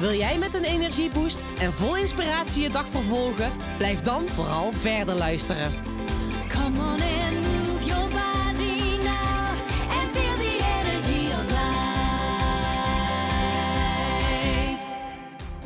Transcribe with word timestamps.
Wil 0.00 0.12
jij 0.12 0.38
met 0.38 0.54
een 0.54 0.64
energieboost 0.64 1.42
en 1.58 1.72
vol 1.72 1.96
inspiratie 1.96 2.62
je 2.62 2.70
dag 2.70 2.86
vervolgen? 2.86 3.50
Blijf 3.76 4.00
dan 4.00 4.28
vooral 4.28 4.72
verder 4.72 5.14
luisteren. 5.14 5.72
Come 6.48 6.78
on 6.78 7.00
and 7.00 7.32
move 7.42 7.84
your 7.84 8.08
body 8.08 8.96
now 9.02 9.48
and 9.90 10.10
feel 10.12 10.36
the 10.36 10.58
energy 10.80 11.32
of 11.32 11.44
life. 11.50 11.68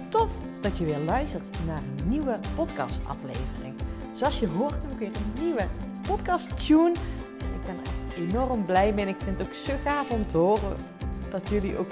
Tof 0.09 0.30
dat 0.60 0.78
je 0.78 0.84
weer 0.84 0.98
luistert 0.98 1.46
naar 1.66 1.78
een 1.78 2.09
nieuwe 2.09 2.40
podcastaflevering. 2.54 3.74
Zoals 4.12 4.38
je 4.38 4.48
hoort 4.48 4.82
heb 4.82 4.92
ik 4.92 4.98
weer 4.98 5.10
een 5.14 5.42
nieuwe 5.42 5.68
podcast 6.09 6.66
tune. 6.66 6.92
En 7.38 7.54
ik 7.54 7.64
ben 7.66 7.74
er 7.74 7.82
echt 7.82 8.16
enorm 8.16 8.64
blij 8.64 8.92
mee 8.92 9.04
en 9.04 9.10
ik 9.10 9.20
vind 9.24 9.38
het 9.38 9.48
ook 9.48 9.54
zo 9.54 9.73
gaaf 9.84 10.10
om 10.10 10.26
te 10.26 10.37
horen 10.37 10.76
dat 11.28 11.48
jullie 11.48 11.78
ook 11.78 11.90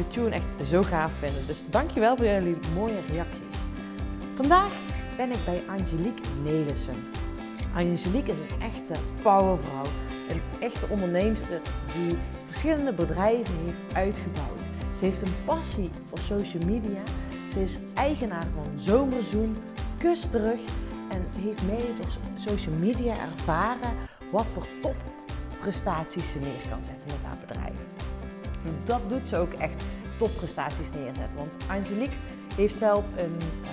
de 0.00 0.08
tune 0.08 0.30
echt 0.30 0.68
zo 0.68 0.82
gaaf 0.82 1.12
vinden. 1.18 1.46
Dus 1.46 1.62
dankjewel 1.70 2.16
voor 2.16 2.26
jullie 2.26 2.56
mooie 2.74 3.00
reacties. 3.06 3.58
Vandaag 4.34 4.72
ben 5.16 5.30
ik 5.30 5.44
bij 5.44 5.62
Angelique 5.68 6.22
Nelissen. 6.42 6.96
Angelique 7.74 8.30
is 8.30 8.38
een 8.38 8.60
echte 8.60 8.94
powervrouw. 9.22 9.84
Een 10.28 10.40
echte 10.60 10.86
onderneemster 10.88 11.60
die 11.92 12.18
verschillende 12.44 12.92
bedrijven 12.92 13.54
heeft 13.64 13.94
uitgebouwd. 13.94 14.60
Ze 14.96 15.04
heeft 15.04 15.22
een 15.22 15.44
passie 15.44 15.90
voor 16.04 16.18
social 16.18 16.62
media. 16.66 17.02
Ze 17.48 17.62
is 17.62 17.78
eigenaar 17.94 18.46
van 18.54 18.72
Zomerzoom, 18.74 19.56
Kus 19.98 20.26
Terug. 20.26 20.60
En 21.10 21.30
ze 21.30 21.40
heeft 21.40 21.62
mede 21.66 21.94
door 21.94 22.10
social 22.34 22.74
media 22.74 23.14
ervaren 23.20 23.92
wat 24.30 24.46
voor 24.46 24.66
topprestaties 24.80 26.32
ze 26.32 26.38
neer 26.38 26.68
kan 26.68 26.84
zetten 26.84 27.06
met 27.06 27.22
haar 27.22 27.38
bedrijf. 27.46 27.74
Dat 28.84 29.00
doet 29.08 29.26
ze 29.26 29.36
ook 29.36 29.52
echt 29.52 29.82
topprestaties 30.18 30.90
neerzetten. 30.90 31.36
Want 31.36 31.52
Angelique 31.68 32.16
heeft 32.54 32.74
zelf 32.74 33.04
een 33.16 33.36
uh, 33.62 33.68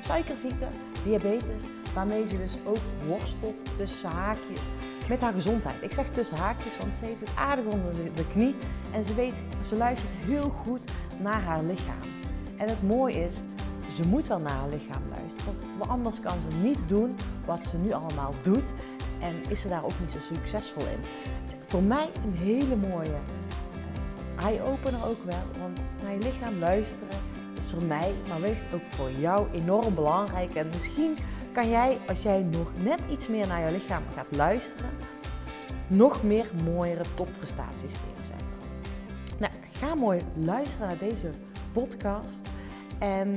suikerziekte, 0.00 0.66
diabetes, 1.04 1.62
waarmee 1.94 2.28
ze 2.28 2.36
dus 2.36 2.58
ook 2.64 2.78
worstelt 3.06 3.76
tussen 3.76 4.10
haakjes 4.10 4.60
met 5.08 5.20
haar 5.20 5.32
gezondheid. 5.32 5.82
Ik 5.82 5.92
zeg 5.92 6.08
tussen 6.08 6.36
haakjes, 6.36 6.78
want 6.78 6.94
ze 6.94 7.04
heeft 7.04 7.20
het 7.20 7.36
aardig 7.36 7.64
onder 7.64 7.94
de 8.14 8.26
knie 8.26 8.54
en 8.92 9.04
ze 9.04 9.14
weet, 9.14 9.34
ze 9.64 9.76
luistert 9.76 10.12
heel 10.12 10.50
goed 10.50 10.90
naar 11.20 11.42
haar 11.42 11.62
lichaam. 11.62 12.02
En 12.56 12.68
het 12.68 12.82
mooie 12.82 13.24
is, 13.24 13.42
ze 13.88 14.08
moet 14.08 14.26
wel 14.26 14.38
naar 14.38 14.52
haar 14.52 14.68
lichaam 14.68 15.02
luisteren, 15.10 15.54
want 15.78 15.90
anders 15.90 16.20
kan 16.20 16.40
ze 16.40 16.58
niet 16.58 16.78
doen 16.86 17.16
wat 17.46 17.64
ze 17.64 17.78
nu 17.78 17.92
allemaal 17.92 18.32
doet 18.42 18.72
en 19.20 19.34
is 19.48 19.60
ze 19.60 19.68
daar 19.68 19.84
ook 19.84 20.00
niet 20.00 20.10
zo 20.10 20.20
succesvol 20.20 20.82
in. 20.82 21.00
Voor 21.66 21.82
mij 21.82 22.10
een 22.24 22.36
hele 22.36 22.76
mooie 22.76 23.18
eye-opener 24.44 25.06
ook 25.06 25.22
wel, 25.24 25.42
want 25.58 25.80
naar 26.02 26.12
je 26.12 26.18
lichaam 26.18 26.58
luisteren 26.58 27.18
is 27.58 27.66
voor 27.66 27.82
mij, 27.82 28.14
maar 28.28 28.40
wellicht 28.40 28.74
ook 28.74 28.82
voor 28.88 29.10
jou 29.10 29.50
enorm 29.52 29.94
belangrijk. 29.94 30.54
En 30.54 30.68
misschien 30.68 31.18
kan 31.52 31.68
jij, 31.68 31.98
als 32.08 32.22
jij 32.22 32.42
nog 32.42 32.70
net 32.82 33.00
iets 33.10 33.28
meer 33.28 33.46
naar 33.46 33.66
je 33.66 33.72
lichaam 33.72 34.02
gaat 34.14 34.36
luisteren, 34.36 34.90
nog 35.86 36.22
meer 36.22 36.46
mooiere 36.64 37.04
topprestaties 37.14 37.94
neerzetten. 38.16 38.56
Nou, 39.38 39.52
ga 39.72 39.94
mooi 39.94 40.20
luisteren 40.34 40.86
naar 40.86 40.98
deze 40.98 41.30
podcast. 41.72 42.48
En 42.98 43.34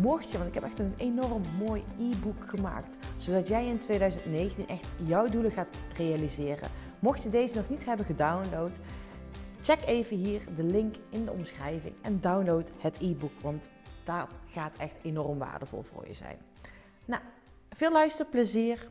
mocht 0.00 0.30
je, 0.30 0.36
want 0.36 0.48
ik 0.48 0.54
heb 0.54 0.64
echt 0.64 0.78
een 0.78 0.94
enorm 0.96 1.42
mooi 1.66 1.84
e-book 1.98 2.42
gemaakt, 2.46 2.96
zodat 3.16 3.48
jij 3.48 3.66
in 3.66 3.78
2019 3.78 4.68
echt 4.68 4.86
jouw 4.96 5.26
doelen 5.26 5.50
gaat 5.50 5.68
realiseren. 5.96 6.68
Mocht 6.98 7.22
je 7.22 7.30
deze 7.30 7.54
nog 7.54 7.68
niet 7.68 7.84
hebben 7.84 8.06
gedownload, 8.06 8.78
check 9.62 9.82
even 9.86 10.16
hier 10.16 10.40
de 10.56 10.62
link 10.62 10.94
in 11.10 11.24
de 11.24 11.30
omschrijving 11.30 11.94
en 12.02 12.20
download 12.20 12.70
het 12.78 12.96
e-book, 13.00 13.40
want 13.42 13.70
dat 14.04 14.40
gaat 14.50 14.76
echt 14.76 14.96
enorm 15.02 15.38
waardevol 15.38 15.82
voor 15.82 16.06
je 16.06 16.12
zijn. 16.12 16.38
Nou, 17.04 17.22
veel 17.70 17.92
luisterplezier. 17.92 18.88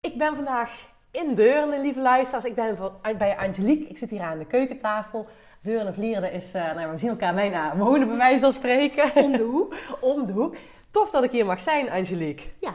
Ik 0.00 0.18
ben 0.18 0.34
vandaag 0.34 0.90
in 1.10 1.34
Deurne, 1.34 1.80
lieve 1.80 2.00
luisteraars. 2.00 2.44
Ik 2.44 2.54
ben 2.54 2.78
bij 3.18 3.36
Angelique. 3.36 3.88
Ik 3.88 3.98
zit 3.98 4.10
hier 4.10 4.20
aan 4.20 4.38
de 4.38 4.46
keukentafel. 4.46 5.26
Deurne 5.62 5.92
Vlieren 5.92 6.32
is, 6.32 6.54
uh, 6.54 6.74
nou, 6.74 6.90
we 6.90 6.98
zien 6.98 7.10
elkaar 7.10 7.34
bijna 7.34 7.76
wonen 7.76 8.08
bij 8.08 8.16
mij 8.16 8.38
zal 8.38 8.52
spreken. 8.52 9.14
Om 9.14 9.32
de 9.32 9.42
hoek. 9.42 9.74
Om 10.00 10.26
de 10.26 10.32
hoek. 10.32 10.56
Tof 10.90 11.10
dat 11.10 11.24
ik 11.24 11.30
hier 11.30 11.46
mag 11.46 11.60
zijn, 11.60 11.90
Angelique. 11.90 12.46
Ja, 12.60 12.74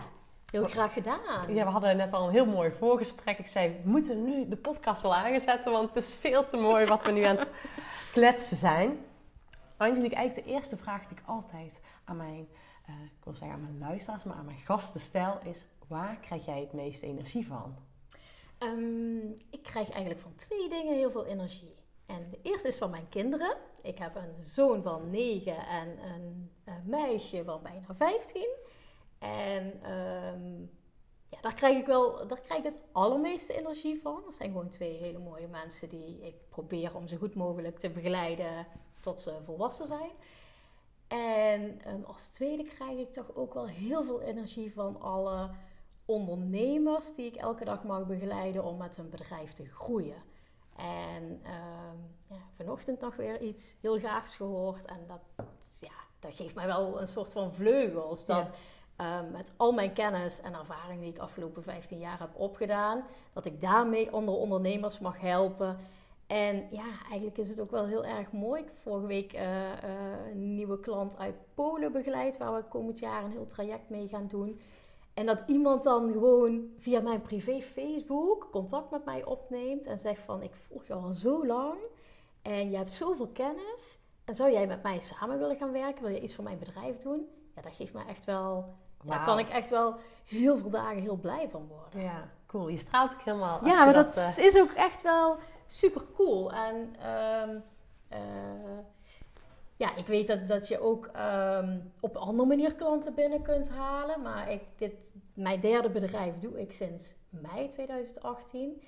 heel 0.52 0.66
graag 0.66 0.94
gedaan. 0.94 1.54
Ja, 1.54 1.64
we 1.66 1.72
hadden 1.72 1.98
net 1.98 2.14
al 2.14 2.28
een 2.28 2.34
heel 2.34 2.46
mooi 2.46 2.72
voorgesprek. 2.72 3.40
Ik 3.40 3.48
zei, 3.48 3.80
we 3.84 3.90
moeten 3.90 4.24
nu 4.24 4.48
de 4.48 4.56
podcast 4.56 5.02
wel 5.02 5.16
aanzetten, 5.16 5.72
want 5.72 5.94
het 5.94 6.04
is 6.04 6.14
veel 6.14 6.46
te 6.46 6.58
mooi 6.58 6.86
wat 6.86 7.04
we 7.04 7.12
nu 7.12 7.24
aan 7.24 7.38
het 7.38 7.52
kletsen 8.14 8.58
zijn. 8.58 9.06
Angelique, 9.78 10.16
eigenlijk 10.16 10.48
de 10.48 10.54
eerste 10.54 10.78
vraag 10.78 11.08
die 11.08 11.18
ik 11.18 11.24
altijd 11.26 11.82
aan 12.04 12.18
mijn, 12.18 12.48
uh, 12.90 12.96
ik 13.06 13.24
wil 13.24 13.34
zeggen 13.34 13.58
aan 13.58 13.62
mijn 13.62 13.90
luisteraars, 13.90 14.24
maar 14.24 14.36
aan 14.36 14.46
mijn 14.46 14.60
gasten 14.66 15.00
stel, 15.00 15.40
is 15.44 15.66
waar 15.88 16.18
krijg 16.22 16.46
jij 16.46 16.60
het 16.60 16.74
meeste 16.74 17.06
energie 17.06 17.48
van? 17.48 17.76
Um, 18.60 19.38
ik 19.50 19.64
krijg 19.64 19.90
eigenlijk 19.90 20.22
van 20.22 20.36
twee 20.36 20.70
dingen 20.70 20.96
heel 20.96 21.12
veel 21.12 21.26
energie. 21.26 21.76
En 22.06 22.30
de 22.30 22.40
eerste 22.42 22.68
is 22.68 22.78
van 22.78 22.90
mijn 22.90 23.10
kinderen. 23.10 23.56
Ik 23.82 23.98
heb 23.98 24.16
een 24.16 24.44
zoon 24.44 24.84
van 24.84 25.10
9 25.10 25.68
en 25.68 25.88
een, 25.88 26.52
een 26.66 26.84
meisje 26.86 27.44
van 27.44 27.62
bijna 27.64 27.96
15. 27.98 28.48
En 29.20 29.92
um, 29.92 30.70
ja, 31.30 31.42
daar 31.42 31.56
krijg 31.56 31.78
ik 31.78 31.86
wel 31.86 32.28
daar 32.28 32.42
krijg 32.42 32.60
ik 32.60 32.74
het 32.74 32.84
allermeeste 32.92 33.54
energie 33.54 34.02
van. 34.02 34.22
Dat 34.26 34.36
zijn 34.36 34.52
gewoon 34.52 34.70
twee 34.70 34.98
hele 34.98 35.20
mooie 35.20 35.48
mensen 35.48 35.90
die 35.90 36.22
ik 36.22 36.36
probeer 36.50 36.96
om 36.96 37.08
zo 37.08 37.18
goed 37.18 37.36
mogelijk 37.36 37.80
te 37.80 37.90
begeleiden 37.90 38.68
tot 39.00 39.20
ze 39.20 39.34
volwassen 39.46 39.88
zijn. 39.88 40.12
En 41.08 41.82
um, 41.94 42.04
als 42.04 42.28
tweede 42.28 42.64
krijg 42.64 42.98
ik 43.00 43.12
toch 43.12 43.36
ook 43.36 43.54
wel 43.54 43.68
heel 43.68 44.04
veel 44.04 44.22
energie 44.22 44.74
van 44.74 45.02
alle 45.02 45.50
ondernemers 46.06 47.14
die 47.14 47.26
ik 47.26 47.36
elke 47.36 47.66
dag 47.66 47.84
mag 47.84 48.06
begeleiden 48.06 48.64
om 48.64 48.78
met 48.78 48.96
hun 48.96 49.10
bedrijf 49.10 49.54
te 49.54 49.66
groeien. 49.66 50.24
En 50.76 51.24
um, 51.24 52.16
ja, 52.28 52.42
vanochtend 52.56 53.00
nog 53.00 53.16
weer 53.16 53.42
iets 53.42 53.76
heel 53.82 54.00
gaafs 54.00 54.36
gehoord. 54.36 54.86
En 54.86 55.00
dat, 55.08 55.48
ja, 55.80 55.94
dat 56.20 56.34
geeft 56.34 56.56
mij 56.56 56.66
wel 56.66 57.02
een 57.02 57.08
soort 57.08 57.34
van 57.34 57.54
vleugels. 57.54 58.26
Dat. 58.26 58.52
Um, 59.02 59.32
met 59.32 59.52
al 59.58 59.72
mijn 59.72 59.94
kennis 59.94 60.42
en 60.42 60.54
ervaring 60.54 61.00
die 61.00 61.10
ik 61.10 61.18
afgelopen 61.18 61.64
15 61.64 62.00
jaar 62.00 62.20
heb 62.20 62.30
opgedaan, 62.34 63.04
dat 63.34 63.46
ik 63.46 63.62
daarmee 63.62 64.12
andere 64.12 64.38
ondernemers 64.38 65.00
mag 65.00 65.20
helpen. 65.20 65.78
En 66.28 66.68
ja, 66.72 66.86
eigenlijk 67.10 67.38
is 67.38 67.50
het 67.50 67.60
ook 67.60 67.72
wel 67.72 67.86
heel 67.86 68.06
erg 68.06 68.32
mooi. 68.32 68.62
Ik 68.62 68.68
heb 68.68 68.78
vorige 68.78 69.08
week 69.08 69.34
uh, 69.34 69.42
uh, 69.42 69.72
een 70.32 70.56
nieuwe 70.56 70.80
klant 70.80 71.18
uit 71.18 71.36
Polen 71.54 71.92
begeleid, 71.92 72.38
waar 72.38 72.56
we 72.56 72.64
komend 72.64 73.00
jaar 73.00 73.24
een 73.24 73.32
heel 73.32 73.46
traject 73.46 73.90
mee 73.90 74.08
gaan 74.08 74.28
doen. 74.28 74.60
En 75.14 75.26
dat 75.26 75.44
iemand 75.48 75.84
dan 75.84 76.12
gewoon 76.12 76.70
via 76.78 77.00
mijn 77.00 77.22
privé 77.22 77.62
Facebook 77.62 78.48
contact 78.52 78.92
met 78.92 79.06
mij 79.06 79.26
opneemt 79.26 79.86
en 79.86 80.00
zegt 80.00 80.22
van 80.24 80.42
ik 80.42 80.56
volg 80.56 80.88
je 80.88 80.94
al 80.94 81.12
zo 81.12 81.46
lang 81.46 81.78
en 82.42 82.70
je 82.70 82.78
hebt 82.78 82.92
zoveel 82.92 83.28
kennis 83.28 84.00
en 84.26 84.36
zou 84.36 84.52
jij 84.52 84.68
met 84.68 84.84
mij 84.84 85.00
samen 85.00 85.40
willen 85.40 85.56
gaan 85.56 85.72
werken? 85.72 86.04
Wil 86.04 86.14
je 86.14 86.22
iets 86.22 86.36
voor 86.36 86.44
mijn 86.44 86.60
bedrijf 86.60 86.98
doen? 86.98 87.28
Ja, 87.56 87.62
dat 87.62 87.76
geeft 87.76 87.94
me 87.94 88.04
echt 88.08 88.26
wel, 88.26 88.76
wow. 89.02 89.12
daar 89.12 89.26
kan 89.26 89.40
ik 89.40 89.50
echt 89.50 89.70
wel 89.70 89.96
heel 90.26 90.58
veel 90.58 90.70
dagen 90.70 91.02
heel 91.02 91.16
blij 91.16 91.50
van 91.52 91.68
worden. 91.68 92.02
Ja, 92.02 92.30
cool. 92.48 92.68
Je 92.68 92.78
straalt 92.78 93.14
ook 93.14 93.22
helemaal. 93.22 93.66
Ja, 93.66 93.86
maar 93.86 93.94
dat, 93.94 94.16
dat 94.16 94.38
uh... 94.38 94.46
is 94.46 94.60
ook 94.60 94.72
echt 94.72 95.02
wel 95.02 95.38
super 95.66 96.02
cool. 96.14 96.54
En 96.54 96.76
um, 97.46 97.64
uh, 98.12 98.80
ja, 99.78 99.96
ik 99.96 100.08
weet 100.08 100.28
dat, 100.28 100.48
dat 100.48 100.68
je 100.68 100.80
ook 100.80 101.06
um, 101.06 101.92
op 102.00 102.16
een 102.16 102.22
andere 102.22 102.48
manier 102.48 102.74
klanten 102.74 103.14
binnen 103.14 103.42
kunt 103.42 103.70
halen. 103.70 104.22
Maar 104.22 104.52
ik, 104.52 104.62
dit, 104.78 105.14
mijn 105.34 105.60
derde 105.60 105.90
bedrijf 105.90 106.38
doe 106.38 106.60
ik 106.60 106.72
sinds 106.72 107.14
mei 107.30 107.68
2018. 107.68 108.82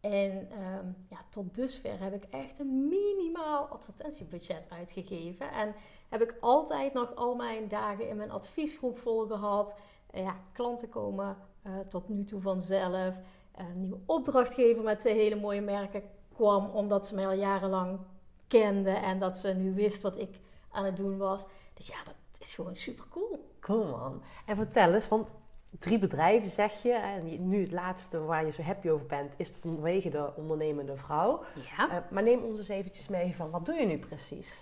En 0.00 0.48
um, 0.52 1.06
ja, 1.08 1.18
tot 1.30 1.54
dusver 1.54 2.00
heb 2.00 2.14
ik 2.14 2.24
echt 2.30 2.58
een 2.58 2.88
minimaal 2.88 3.66
advertentiebudget 3.66 4.66
uitgegeven. 4.70 5.52
En 5.52 5.74
heb 6.08 6.22
ik 6.22 6.36
altijd 6.40 6.92
nog 6.92 7.14
al 7.14 7.34
mijn 7.34 7.68
dagen 7.68 8.08
in 8.08 8.16
mijn 8.16 8.30
adviesgroep 8.30 8.98
vol 8.98 9.26
gehad. 9.26 9.76
Uh, 10.14 10.22
ja, 10.22 10.36
klanten 10.52 10.88
komen 10.88 11.36
uh, 11.66 11.72
tot 11.78 12.08
nu 12.08 12.24
toe 12.24 12.40
vanzelf. 12.40 13.14
Een 13.54 13.80
nieuwe 13.80 13.98
opdrachtgever 14.06 14.82
met 14.82 15.00
twee 15.00 15.14
hele 15.14 15.40
mooie 15.40 15.60
merken 15.60 16.02
kwam 16.34 16.64
omdat 16.66 17.06
ze 17.06 17.14
mij 17.14 17.26
al 17.26 17.32
jarenlang 17.32 17.98
kende 18.46 18.90
en 18.90 19.18
dat 19.18 19.38
ze 19.38 19.54
nu 19.54 19.74
wist 19.74 20.02
wat 20.02 20.18
ik 20.18 20.40
aan 20.70 20.84
het 20.84 20.96
doen 20.96 21.18
was. 21.18 21.44
Dus 21.74 21.86
ja, 21.86 21.96
dat 22.04 22.14
is 22.38 22.54
gewoon 22.54 22.76
super 22.76 23.04
cool. 23.10 23.48
Cool 23.60 23.84
man. 23.84 24.22
En 24.46 24.56
vertel 24.56 24.94
eens, 24.94 25.08
want 25.08 25.34
drie 25.78 25.98
bedrijven 25.98 26.48
zeg 26.48 26.82
je. 26.82 26.92
En 26.92 27.48
nu 27.48 27.60
het 27.60 27.72
laatste 27.72 28.24
waar 28.24 28.44
je 28.44 28.52
zo 28.52 28.62
happy 28.62 28.88
over 28.88 29.06
bent, 29.06 29.32
is 29.36 29.52
vanwege 29.60 30.08
de 30.08 30.30
ondernemende 30.36 30.96
vrouw. 30.96 31.42
Ja. 31.76 31.90
Eh, 31.90 32.10
maar 32.10 32.22
neem 32.22 32.42
ons 32.42 32.58
eens 32.58 32.68
eventjes 32.68 33.08
mee 33.08 33.34
van, 33.36 33.50
wat 33.50 33.66
doe 33.66 33.74
je 33.74 33.86
nu 33.86 33.98
precies? 33.98 34.60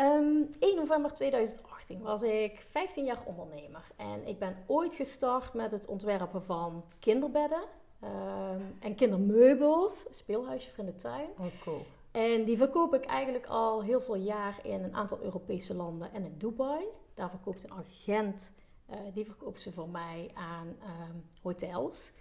Ehm, 0.00 0.42
1 0.58 0.76
november 0.76 1.12
2018 1.12 2.00
was 2.02 2.22
ik 2.22 2.66
15 2.70 3.04
jaar 3.04 3.22
ondernemer. 3.24 3.82
En 3.96 4.26
ik 4.26 4.38
ben 4.38 4.56
ooit 4.66 4.94
gestart 4.94 5.54
met 5.54 5.70
het 5.70 5.86
ontwerpen 5.86 6.44
van 6.44 6.84
kinderbedden 6.98 7.62
ehm, 8.00 8.60
en 8.78 8.94
kindermeubels, 8.94 10.06
speelhuisje 10.10 10.70
voor 10.70 10.84
in 10.84 10.90
de 10.90 10.96
tuin. 10.96 11.28
Oh, 11.38 11.46
cool. 11.62 11.86
En 12.10 12.44
die 12.44 12.56
verkoop 12.56 12.94
ik 12.94 13.04
eigenlijk 13.04 13.46
al 13.46 13.82
heel 13.82 14.00
veel 14.00 14.16
jaar 14.16 14.58
in 14.62 14.82
een 14.82 14.94
aantal 14.94 15.18
Europese 15.22 15.74
landen 15.74 16.12
en 16.12 16.24
in 16.24 16.34
Dubai. 16.38 16.84
Daar 17.14 17.30
verkoopt 17.30 17.64
een 17.64 17.72
agent, 17.72 18.52
eh, 18.86 18.98
die 19.14 19.24
verkoopt 19.24 19.60
ze 19.60 19.72
voor 19.72 19.88
mij 19.88 20.30
aan 20.34 20.76
ehm, 20.82 21.16
hotels. 21.42 22.12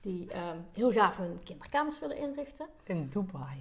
Die 0.00 0.30
ehm, 0.30 0.58
heel 0.72 0.92
gaaf 0.92 1.16
hun 1.16 1.40
kinderkamers 1.44 1.98
willen 1.98 2.16
inrichten. 2.16 2.66
In 2.84 3.08
Dubai. 3.08 3.58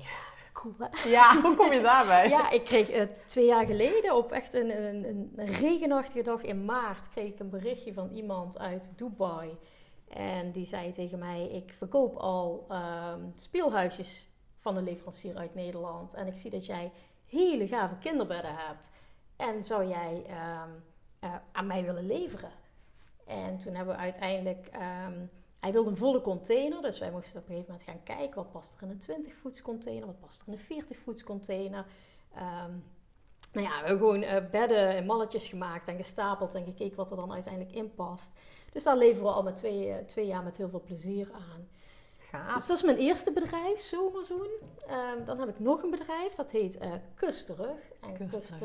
Cool 0.54 0.74
hè? 0.78 1.10
Ja, 1.10 1.36
hoe 1.42 1.56
kom 1.56 1.72
je 1.74 1.82
daarbij? 1.82 2.30
Ja, 2.30 2.50
ik 2.50 2.64
kreeg 2.64 2.90
eh, 2.90 3.08
twee 3.26 3.46
jaar 3.46 3.66
geleden 3.66 4.16
op 4.16 4.32
echt 4.32 4.54
een, 4.54 4.84
een, 4.86 5.08
een, 5.08 5.34
een 5.36 5.54
regenachtige 5.54 6.24
dag 6.24 6.42
in 6.42 6.66
maart 6.66 7.10
kreeg 7.10 7.28
ik 7.28 7.40
een 7.40 7.50
berichtje 7.50 7.94
van 7.94 8.10
iemand 8.10 8.60
uit 8.60 8.92
Dubai. 8.96 9.58
En 10.08 10.52
die 10.52 10.66
zei 10.66 10.92
tegen 10.92 11.20
mij, 11.20 11.48
ik 11.48 11.74
verkoop 11.78 12.16
al 12.16 12.66
ehm, 12.70 13.20
speelhuisjes 13.36 14.28
van 14.58 14.78
een 14.78 14.84
leverancier 14.84 15.38
uit 15.38 15.56
Nederland. 15.56 16.14
En 16.14 16.28
ik 16.28 16.36
zie 16.36 16.52
dat 16.52 16.66
jij 16.66 16.92
hele 17.26 17.68
gave 17.68 17.96
kinderbedden 17.96 18.56
hebt. 18.56 18.90
En 19.36 19.64
zou 19.64 19.88
jij 19.88 20.24
ehm, 20.28 20.70
eh, 21.20 21.36
aan 21.52 21.68
mij 21.68 21.84
willen 21.84 22.06
leveren? 22.06 22.52
En 23.26 23.58
toen 23.58 23.76
hebben 23.76 23.96
we 23.96 24.02
uiteindelijk... 24.02 24.68
ehm, 24.72 25.26
hij 25.62 25.72
wilde 25.72 25.90
een 25.90 25.96
volle 25.96 26.22
container, 26.22 26.82
dus 26.82 27.00
wij 27.00 27.12
moesten 27.12 27.40
op 27.40 27.50
een 27.50 27.56
gegeven 27.56 27.72
moment 27.72 27.90
gaan 27.90 28.18
kijken 28.18 28.36
wat 28.36 28.52
past 28.52 28.76
er 28.78 28.84
in 28.84 28.90
een 28.90 29.00
20 29.00 29.36
voets 29.36 29.62
container, 29.62 30.06
wat 30.06 30.20
past 30.20 30.42
er 30.42 30.48
in 30.48 30.54
een 30.54 30.60
40 30.60 30.98
voets 30.98 31.24
container. 31.24 31.86
Ehm, 32.36 32.72
nou 33.52 33.66
ja, 33.68 33.82
we 33.82 33.88
hebben 33.88 33.98
gewoon 33.98 34.22
eh, 34.22 34.50
bedden 34.52 34.96
en 34.96 35.06
malletjes 35.06 35.48
gemaakt 35.48 35.88
en 35.88 35.96
gestapeld 35.96 36.54
en 36.54 36.64
gekeken 36.64 36.98
wat 36.98 37.12
er 37.12 37.18
dan 37.18 37.34
uiteindelijk 37.34 37.76
in 37.76 37.94
past. 37.94 38.34
Dus 38.72 38.84
daar 38.84 38.98
leveren 38.98 39.24
we 39.24 39.32
al 39.32 39.44
met 39.44 39.56
twee, 39.56 39.90
eh, 39.90 40.06
twee 40.06 40.26
jaar 40.26 40.44
met 40.44 40.58
heel 40.58 40.70
veel 40.70 40.82
plezier 40.82 41.32
aan. 41.34 41.68
Gaaf. 42.18 42.56
Dus 42.56 42.68
dat 42.68 42.78
is 42.78 42.84
mijn 42.84 42.98
eerste 42.98 43.32
bedrijf, 43.32 43.80
Zomerzoen. 43.80 44.50
Ehm, 44.88 45.26
dan 45.26 45.40
heb 45.40 45.50
ik 45.50 45.60
nog 45.60 45.84
een 45.84 45.90
bedrijf, 45.90 46.36
dat 46.36 46.52
heet 46.52 46.80
Terug. 47.46 47.92
En 48.02 48.18
Kust 48.18 48.48
Kust, 48.48 48.60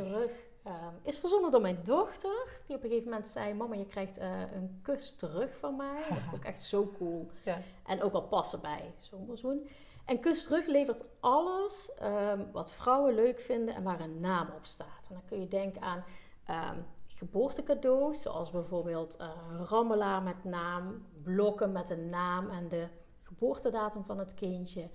Ehm, 0.67 0.95
is 1.03 1.19
verzonnen 1.19 1.51
door 1.51 1.61
mijn 1.61 1.81
dochter. 1.83 2.61
Die 2.67 2.77
op 2.77 2.83
een 2.83 2.89
gegeven 2.89 3.11
moment 3.11 3.29
zei, 3.29 3.55
mama 3.55 3.75
je 3.75 3.87
krijgt 3.87 4.19
eh, 4.19 4.53
een 4.53 4.79
kus 4.83 5.17
terug 5.17 5.57
van 5.59 5.77
mij. 5.77 6.05
Dat 6.09 6.19
vond 6.19 6.37
ik 6.37 6.45
echt 6.45 6.63
zo 6.63 6.93
cool. 6.99 7.31
Ja. 7.45 7.59
En 7.87 8.03
ook 8.03 8.13
wel 8.13 8.23
passen 8.23 8.61
bij 8.61 8.95
Zomerzoen. 8.97 9.69
En 10.05 10.21
Kust 10.21 10.45
Terug 10.45 10.67
levert 10.67 11.05
alles 11.21 11.91
ehm, 11.95 12.41
wat 12.53 12.73
vrouwen 12.73 13.15
leuk 13.15 13.41
vinden 13.41 13.75
en 13.75 13.83
waar 13.83 14.01
een 14.01 14.21
naam 14.21 14.49
op 14.57 14.65
staat. 14.65 15.07
En 15.09 15.15
dan 15.15 15.25
kun 15.25 15.41
je 15.41 15.49
denken 15.49 15.83
aan 15.83 16.05
ehm, 16.45 16.79
geboortecadeaus, 17.07 18.23
zoals 18.23 18.51
bijvoorbeeld 18.51 19.17
eh 19.17 19.31
rammelaar 19.69 20.23
met 20.23 20.45
naam, 20.45 21.07
blokken 21.23 21.73
met 21.73 21.91
een 21.91 22.09
naam 22.09 22.51
en 22.51 22.69
de 22.69 22.89
geboortedatum 23.21 24.05
van 24.05 24.19
het 24.19 24.35
kindje, 24.35 24.91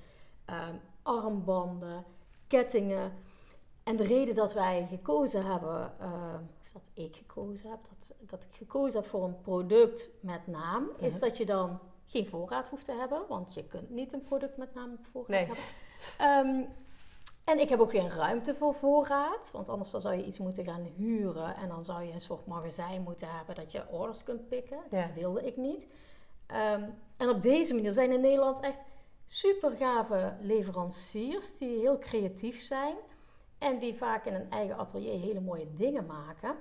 armbanden, 1.01 2.05
kettingen. 2.47 3.11
En 3.83 3.95
de 3.95 4.03
reden 4.03 4.35
dat 4.35 4.53
wij 4.53 4.87
gekozen 4.89 5.45
hebben, 5.45 5.93
ehm, 5.99 6.39
of 6.59 6.69
dat 6.73 6.91
ik 6.93 7.15
gekozen 7.15 7.69
heb, 7.69 7.79
dat, 7.99 8.13
dat 8.19 8.43
ik 8.43 8.55
gekozen 8.55 8.99
heb 9.01 9.09
voor 9.09 9.23
een 9.23 9.41
product 9.41 10.09
met 10.19 10.47
naam, 10.47 10.89
is 10.97 11.13
Mhm. 11.13 11.23
dat 11.23 11.37
je 11.37 11.45
dan 11.45 11.79
geen 12.05 12.27
voorraad 12.27 12.69
hoeft 12.69 12.85
te 12.85 12.91
hebben, 12.91 13.21
want 13.27 13.53
je 13.53 13.63
kunt 13.63 13.89
niet 13.89 14.13
een 14.13 14.21
product 14.23 14.57
met 14.57 14.73
naam 14.73 14.91
op 14.99 15.05
voorraad 15.05 15.29
Nee. 15.29 15.45
hebben. 15.45 15.63
Ehm, 16.17 16.63
en 17.43 17.59
ik 17.59 17.69
heb 17.69 17.79
ook 17.79 17.91
geen 17.91 18.09
ruimte 18.09 18.55
voor 18.55 18.73
voorraad, 18.73 19.49
want 19.51 19.69
anders 19.69 19.91
dan 19.91 20.01
zou 20.01 20.15
je 20.15 20.25
iets 20.25 20.37
moeten 20.39 20.65
gaan 20.65 20.81
huren 20.95 21.55
en 21.55 21.67
dan 21.67 21.83
zou 21.85 22.03
je 22.03 22.13
een 22.13 22.21
soort 22.21 22.45
magazijn 22.45 23.01
moeten 23.01 23.27
hebben 23.31 23.55
dat 23.55 23.71
je 23.71 23.87
orders 23.89 24.23
kunt 24.23 24.47
pikken. 24.47 24.77
Dat 24.89 25.13
wilde 25.15 25.45
ik 25.45 25.57
niet. 25.57 25.87
Ehm, 26.47 26.89
en 27.17 27.29
op 27.29 27.41
deze 27.41 27.73
manier 27.73 27.93
zijn 27.93 28.11
in 28.11 28.21
Nederland 28.21 28.59
echt 28.59 28.83
super 29.25 29.71
gave 29.71 30.33
leveranciers 30.39 31.57
die 31.57 31.79
heel 31.79 31.97
creatief 31.97 32.59
zijn 32.59 32.95
en 33.61 33.79
die 33.79 33.93
vaak 33.95 34.25
in 34.25 34.33
een 34.33 34.49
eigen 34.51 34.77
atelier 34.77 35.19
hele 35.19 35.39
mooie 35.39 35.73
dingen 35.73 36.05
maken. 36.05 36.55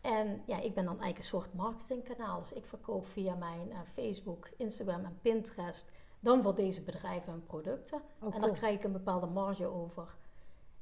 En 0.00 0.42
ja, 0.46 0.56
ik 0.60 0.74
ben 0.74 0.84
dan 0.84 1.00
eigenlijk 1.00 1.18
een 1.18 1.24
soort 1.24 1.54
marketingkanaal. 1.54 2.38
Dus 2.38 2.52
ik 2.52 2.64
verkoop 2.64 3.06
via 3.06 3.34
mijn 3.34 3.70
eh, 3.70 3.78
Facebook, 3.92 4.48
Instagram 4.56 5.04
en 5.04 5.18
Pinterest 5.22 5.90
dan 6.20 6.42
voor 6.42 6.54
deze 6.54 6.82
bedrijven 6.82 7.32
hun 7.32 7.46
producten. 7.46 7.98
Oh, 7.98 8.24
En 8.24 8.30
cool. 8.30 8.40
daar 8.40 8.56
krijg 8.56 8.76
ik 8.76 8.84
een 8.84 8.92
bepaalde 8.92 9.26
marge 9.26 9.66
over. 9.66 10.14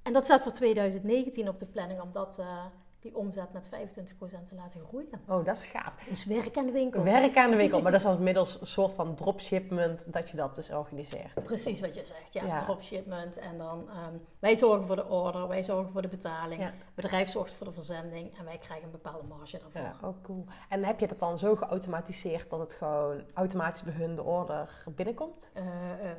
En 0.03 0.13
dat 0.13 0.25
staat 0.25 0.43
voor 0.43 0.53
2019 0.53 1.49
op 1.49 1.59
de 1.59 1.67
planning 1.67 2.01
om 2.01 2.13
dat, 2.13 2.39
eh, 2.39 2.65
die 3.07 3.17
omzet 3.17 3.53
met 3.53 3.69
25% 3.69 4.45
te 4.45 4.55
laten 4.55 4.81
groeien. 4.89 5.09
Oh, 5.29 5.45
dat 5.45 5.57
is 5.57 5.65
gaaf. 5.65 5.95
Dus 6.09 6.25
werk 6.25 6.57
aan 6.57 6.67
de 6.67 6.73
winkel. 6.73 7.03
Werk 7.03 7.37
aan 7.37 7.51
de 7.51 7.57
winkel, 7.57 7.83
maar 7.83 7.93
dat 7.93 8.01
is 8.01 8.07
al 8.11 8.17
inmiddels 8.17 8.61
een 8.61 8.67
soort 8.67 8.93
van 8.93 9.15
dropshipment 9.15 10.13
dat 10.13 10.31
je 10.31 10.37
dat 10.37 10.55
dus 10.55 10.71
organiseert. 10.71 11.45
Precies 11.45 11.81
wat 11.81 11.95
je 11.95 12.05
zegt, 12.05 12.33
ja, 12.33 12.45
Ja. 12.45 12.59
dropshipment. 12.65 13.37
En 13.39 13.59
dan, 13.59 13.89
ehm, 13.89 14.15
wij 14.39 14.57
zorgen 14.57 14.87
voor 14.87 14.97
de 14.97 15.09
order, 15.09 15.49
wij 15.49 15.63
zorgen 15.65 15.93
voor 15.93 16.03
de 16.03 16.09
betaling. 16.09 16.61
Ja. 16.63 16.73
Bedrijf 16.95 17.29
zorgt 17.29 17.53
voor 17.55 17.67
de 17.67 17.73
verzending 17.73 18.39
en 18.39 18.45
wij 18.45 18.59
krijgen 18.59 18.85
een 18.85 18.91
bepaalde 18.91 19.27
marge 19.27 19.59
daarvoor. 19.59 19.81
Ja, 19.81 20.09
oh 20.09 20.23
cool. 20.23 20.45
En 20.69 20.85
heb 20.85 21.01
je 21.01 21.07
dat 21.07 21.19
dan 21.19 21.39
zo 21.39 21.55
geautomatiseerd 21.57 22.51
dat 22.51 22.61
het 22.61 22.73
gewoon 22.75 23.23
automatisch 23.35 23.83
bij 23.83 23.93
hun 23.95 24.15
de 24.15 24.23
order 24.23 24.85
binnenkomt? 24.95 25.51
Eh, 25.53 25.63
eh, 25.65 26.17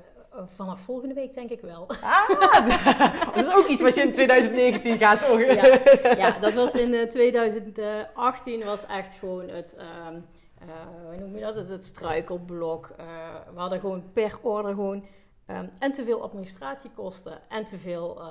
vanaf 0.55 0.79
volgende 0.79 1.13
week 1.13 1.33
denk 1.33 1.49
ik 1.49 1.61
wel. 1.61 1.87
Ah, 2.01 2.29
dat 3.35 3.45
is 3.45 3.53
ook 3.55 3.67
iets 3.67 3.81
wat 3.81 3.95
je 3.95 4.01
in 4.01 4.11
2019 4.13 4.97
gaat 4.97 5.29
orga- 5.29 5.53
Ja. 5.53 6.15
ja, 6.27 6.39
dat 6.39 6.53
was 6.53 6.73
in 6.73 6.93
eh, 6.93 7.07
2018 7.07 8.63
was 8.65 8.85
echt 8.85 9.13
gewoon 9.13 9.47
het, 9.49 9.75
ehm, 9.75 10.19
eh, 10.59 10.67
hoe 11.09 11.17
noem 11.19 11.35
je 11.35 11.41
dat, 11.41 11.55
het, 11.55 11.69
het 11.69 11.85
struikelblok. 11.85 12.89
Eh, 12.97 13.05
we 13.53 13.59
hadden 13.59 13.79
gewoon 13.79 14.03
per 14.13 14.37
order 14.41 14.73
gewoon 14.73 15.05
ehm, 15.45 15.67
en 15.79 15.91
te 15.91 16.03
veel 16.03 16.21
administratiekosten 16.21 17.39
en 17.49 17.65
te 17.65 17.77
veel 17.77 18.19
eh, 18.19 18.27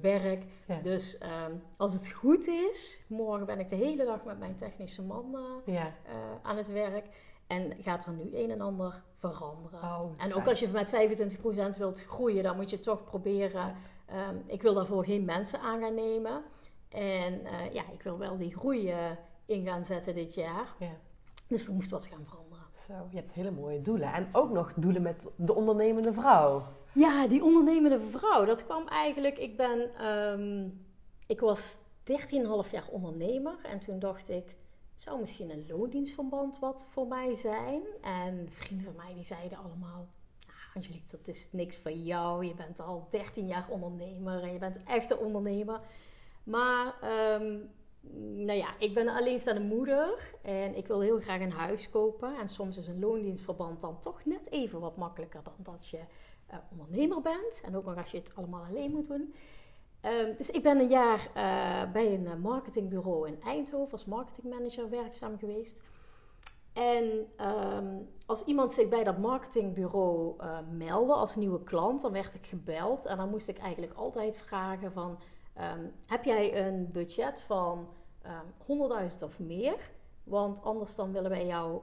werk. 0.00 0.42
Ja. 0.66 0.78
Dus 0.82 1.18
ehm, 1.18 1.52
als 1.76 1.92
het 1.92 2.10
goed 2.10 2.46
is, 2.46 3.00
morgen 3.08 3.46
ben 3.46 3.58
ik 3.60 3.68
de 3.68 3.76
hele 3.76 4.04
dag 4.04 4.24
met 4.24 4.38
mijn 4.38 4.54
technische 4.54 5.02
man 5.02 5.34
eh, 5.66 5.74
Ja. 5.74 5.92
eh, 6.04 6.12
aan 6.42 6.56
het 6.56 6.72
werk. 6.72 7.06
En 7.46 7.72
gaat 7.80 8.06
er 8.06 8.12
nu 8.12 8.30
een 8.32 8.50
en 8.50 8.60
ander 8.60 9.02
veranderen. 9.18 9.82
Oh, 9.82 10.10
en 10.16 10.34
ook 10.34 10.46
als 10.48 10.60
je 10.60 10.68
met 10.68 10.94
25% 11.74 11.78
wilt 11.78 12.00
groeien, 12.00 12.42
dan 12.42 12.56
moet 12.56 12.70
je 12.70 12.80
toch 12.80 13.04
proberen. 13.04 13.74
ehm, 14.06 14.36
ik 14.46 14.62
wil 14.62 14.74
daarvoor 14.74 15.04
geen 15.04 15.24
mensen 15.24 15.60
aan 15.60 15.80
gaan 15.80 15.94
nemen. 15.94 16.42
En 16.88 17.44
eh, 17.44 17.72
ja, 17.72 17.82
ik 17.92 18.02
wil 18.02 18.18
wel 18.18 18.36
die 18.38 18.56
groei 18.56 18.90
eh, 18.90 19.10
in 19.46 19.66
gaan 19.66 19.84
zetten 19.84 20.14
dit 20.14 20.34
jaar. 20.34 20.74
Ja. 20.78 20.96
Dus 21.48 21.66
er 21.66 21.72
moest 21.74 21.90
wat 21.90 22.06
gaan 22.06 22.24
veranderen. 22.24 22.64
Zo, 22.86 22.92
je 23.10 23.16
hebt 23.16 23.32
hele 23.32 23.50
mooie 23.50 23.82
doelen. 23.82 24.12
En 24.12 24.28
ook 24.32 24.50
nog 24.50 24.72
doelen 24.76 25.02
met 25.02 25.30
de 25.36 25.54
ondernemende 25.54 26.12
vrouw. 26.12 26.62
Ja, 26.92 27.26
die 27.26 27.44
ondernemende 27.44 28.00
vrouw, 28.00 28.44
dat 28.44 28.64
kwam 28.64 28.88
eigenlijk. 28.88 29.38
Ik 29.38 29.56
ben, 29.56 29.94
ehm, 29.94 30.68
ik 31.26 31.40
was 31.40 31.78
13,5 32.04 32.70
jaar 32.70 32.88
ondernemer 32.90 33.54
en 33.62 33.78
toen 33.78 33.98
dacht 33.98 34.28
ik, 34.28 34.56
zou 34.96 35.20
misschien 35.20 35.50
een 35.50 35.66
loondienstverband 35.68 36.58
wat 36.58 36.84
voor 36.88 37.06
mij 37.06 37.34
zijn? 37.34 37.82
En 38.00 38.48
vrienden 38.50 38.86
van 38.86 38.96
mij 38.96 39.14
die 39.14 39.24
zeiden 39.24 39.58
allemaal, 39.58 40.08
"Ah, 40.46 40.76
Angelique, 40.76 41.16
dat 41.16 41.28
is 41.28 41.48
niks 41.52 41.76
voor 41.76 41.90
jou. 41.92 42.44
Je 42.44 42.54
bent 42.54 42.80
al 42.80 43.08
13 43.10 43.46
jaar 43.46 43.68
ondernemer 43.68 44.42
en 44.42 44.52
je 44.52 44.58
bent 44.58 44.82
echt 44.84 45.10
een 45.10 45.18
ondernemer. 45.18 45.80
Maar, 46.44 46.94
ehm, 47.00 47.58
nou 48.44 48.58
ja, 48.58 48.78
ik 48.78 48.94
ben 48.94 49.08
een 49.08 49.16
alleenstaande 49.16 49.60
moeder 49.60 50.34
en 50.42 50.76
ik 50.76 50.86
wil 50.86 51.00
heel 51.00 51.20
graag 51.20 51.40
een 51.40 51.52
huis 51.52 51.90
kopen. 51.90 52.38
En 52.38 52.48
soms 52.48 52.78
is 52.78 52.88
een 52.88 53.00
loondienstverband 53.00 53.80
dan 53.80 54.00
toch 54.00 54.24
net 54.24 54.50
even 54.50 54.80
wat 54.80 54.96
makkelijker 54.96 55.42
dan 55.42 55.54
dat 55.58 55.88
je 55.88 56.00
eh, 56.46 56.58
ondernemer 56.70 57.20
bent. 57.20 57.60
En 57.64 57.76
ook 57.76 57.84
nog 57.84 57.96
als 57.96 58.10
je 58.10 58.18
het 58.18 58.32
allemaal 58.34 58.64
alleen 58.64 58.90
moet 58.90 59.08
doen. 59.08 59.34
Ehm, 60.00 60.36
dus 60.36 60.50
ik 60.50 60.62
ben 60.62 60.78
een 60.78 60.88
jaar 60.88 61.28
eh, 61.34 61.92
bij 61.92 62.14
een 62.14 62.26
eh, 62.26 62.34
marketingbureau 62.34 63.28
in 63.28 63.42
Eindhoven 63.42 63.92
als 63.92 64.04
marketingmanager 64.04 64.90
werkzaam 64.90 65.38
geweest. 65.38 65.82
En 66.72 67.26
ehm, 67.36 67.96
als 68.26 68.44
iemand 68.44 68.72
zich 68.72 68.88
bij 68.88 69.04
dat 69.04 69.18
marketingbureau 69.18 70.34
eh, 70.38 70.58
meldde 70.70 71.12
als 71.12 71.36
nieuwe 71.36 71.62
klant, 71.62 72.00
dan 72.00 72.12
werd 72.12 72.34
ik 72.34 72.46
gebeld. 72.46 73.04
En 73.04 73.16
dan 73.16 73.30
moest 73.30 73.48
ik 73.48 73.58
eigenlijk 73.58 73.92
altijd 73.92 74.38
vragen 74.38 74.92
van, 74.92 75.18
ehm, 75.54 75.84
heb 76.06 76.24
jij 76.24 76.66
een 76.66 76.90
budget 76.92 77.40
van 77.40 77.88
ehm 78.22 78.46
100.000 78.66 79.22
of 79.22 79.38
meer? 79.38 79.90
Want 80.24 80.62
anders 80.62 80.94
dan 80.94 81.12
willen 81.12 81.30
wij 81.30 81.46
jou 81.46 81.80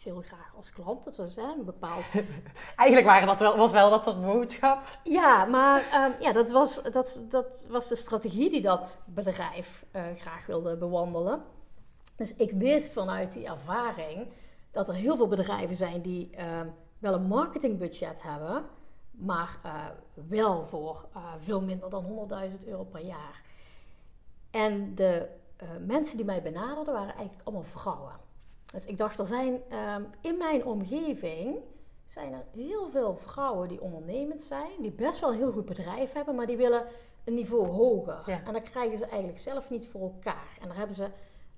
zo 0.00 0.12
heel 0.12 0.22
graag 0.22 0.52
als 0.56 0.72
klant. 0.72 1.04
Dat 1.04 1.16
was 1.16 1.36
hè, 1.36 1.42
een 1.42 1.64
bepaald 1.64 2.04
Eigenlijk 2.76 3.06
waren 3.06 3.26
dat 3.26 3.40
wel, 3.40 3.56
was 3.56 3.72
wel 3.72 3.90
dat 3.90 4.04
de 4.04 4.14
boodschap. 4.14 4.98
ja, 5.04 5.44
maar 5.44 5.80
ehm, 5.92 6.10
ja, 6.20 6.32
dat, 6.32 6.50
was, 6.50 6.82
dat, 6.82 7.24
dat 7.28 7.66
was 7.70 7.88
de 7.88 7.96
strategie 7.96 8.50
die 8.50 8.60
dat 8.60 9.00
bedrijf 9.06 9.84
eh, 9.90 10.02
graag 10.16 10.46
wilde 10.46 10.76
bewandelen. 10.76 11.42
Dus 12.16 12.36
ik 12.36 12.52
wist 12.52 12.92
vanuit 12.92 13.32
die 13.32 13.46
ervaring 13.46 14.28
dat 14.70 14.88
er 14.88 14.94
heel 14.94 15.16
veel 15.16 15.28
bedrijven 15.28 15.76
zijn 15.76 16.02
die 16.02 16.30
ehm, 16.30 16.68
wel 16.98 17.14
een 17.14 17.26
marketingbudget 17.26 18.22
hebben, 18.22 18.64
maar 19.10 19.58
eh, 19.62 19.86
wel 20.28 20.66
voor 20.66 21.08
eh, 21.14 21.22
veel 21.38 21.60
minder 21.60 21.90
dan 21.90 22.28
100.000 22.50 22.68
euro 22.68 22.84
per 22.84 23.04
jaar. 23.04 23.42
En 24.50 24.94
de 24.94 25.40
mensen 25.86 26.16
die 26.16 26.26
mij 26.26 26.42
benaderden 26.42 26.94
waren 26.94 27.14
eigenlijk 27.14 27.40
allemaal 27.44 27.64
vrouwen. 27.64 28.21
Dus 28.72 28.86
ik 28.86 28.96
dacht, 28.96 29.18
er 29.18 29.26
zijn 29.26 29.62
ehm, 29.68 30.02
in 30.20 30.36
mijn 30.36 30.64
omgeving 30.64 31.60
zijn 32.04 32.32
er 32.32 32.44
heel 32.52 32.88
veel 32.88 33.16
vrouwen 33.16 33.68
die 33.68 33.80
ondernemend 33.80 34.42
zijn, 34.42 34.70
die 34.80 34.90
best 34.90 35.20
wel 35.20 35.30
een 35.30 35.38
heel 35.38 35.52
goed 35.52 35.64
bedrijf 35.64 36.12
hebben, 36.12 36.34
maar 36.34 36.46
die 36.46 36.56
willen 36.56 36.86
een 37.24 37.34
niveau 37.34 37.66
hoger. 37.66 38.22
Ja. 38.26 38.42
En 38.44 38.52
dat 38.52 38.62
krijgen 38.62 38.98
ze 38.98 39.04
eigenlijk 39.06 39.38
zelf 39.38 39.70
niet 39.70 39.88
voor 39.88 40.00
elkaar. 40.00 40.58
En 40.60 40.68
daar 40.68 40.76
hebben 40.76 40.96
ze 40.96 41.04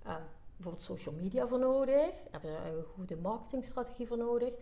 eh, 0.03 0.15
bijvoorbeeld 0.57 0.85
social 0.85 1.15
media 1.15 1.47
voor 1.47 1.59
nodig, 1.59 2.15
hebben 2.31 2.51
ze 2.51 2.69
een 2.69 2.85
goede 2.95 3.17
marketingstrategie 3.17 4.07
voor 4.07 4.19
nodig. 4.19 4.55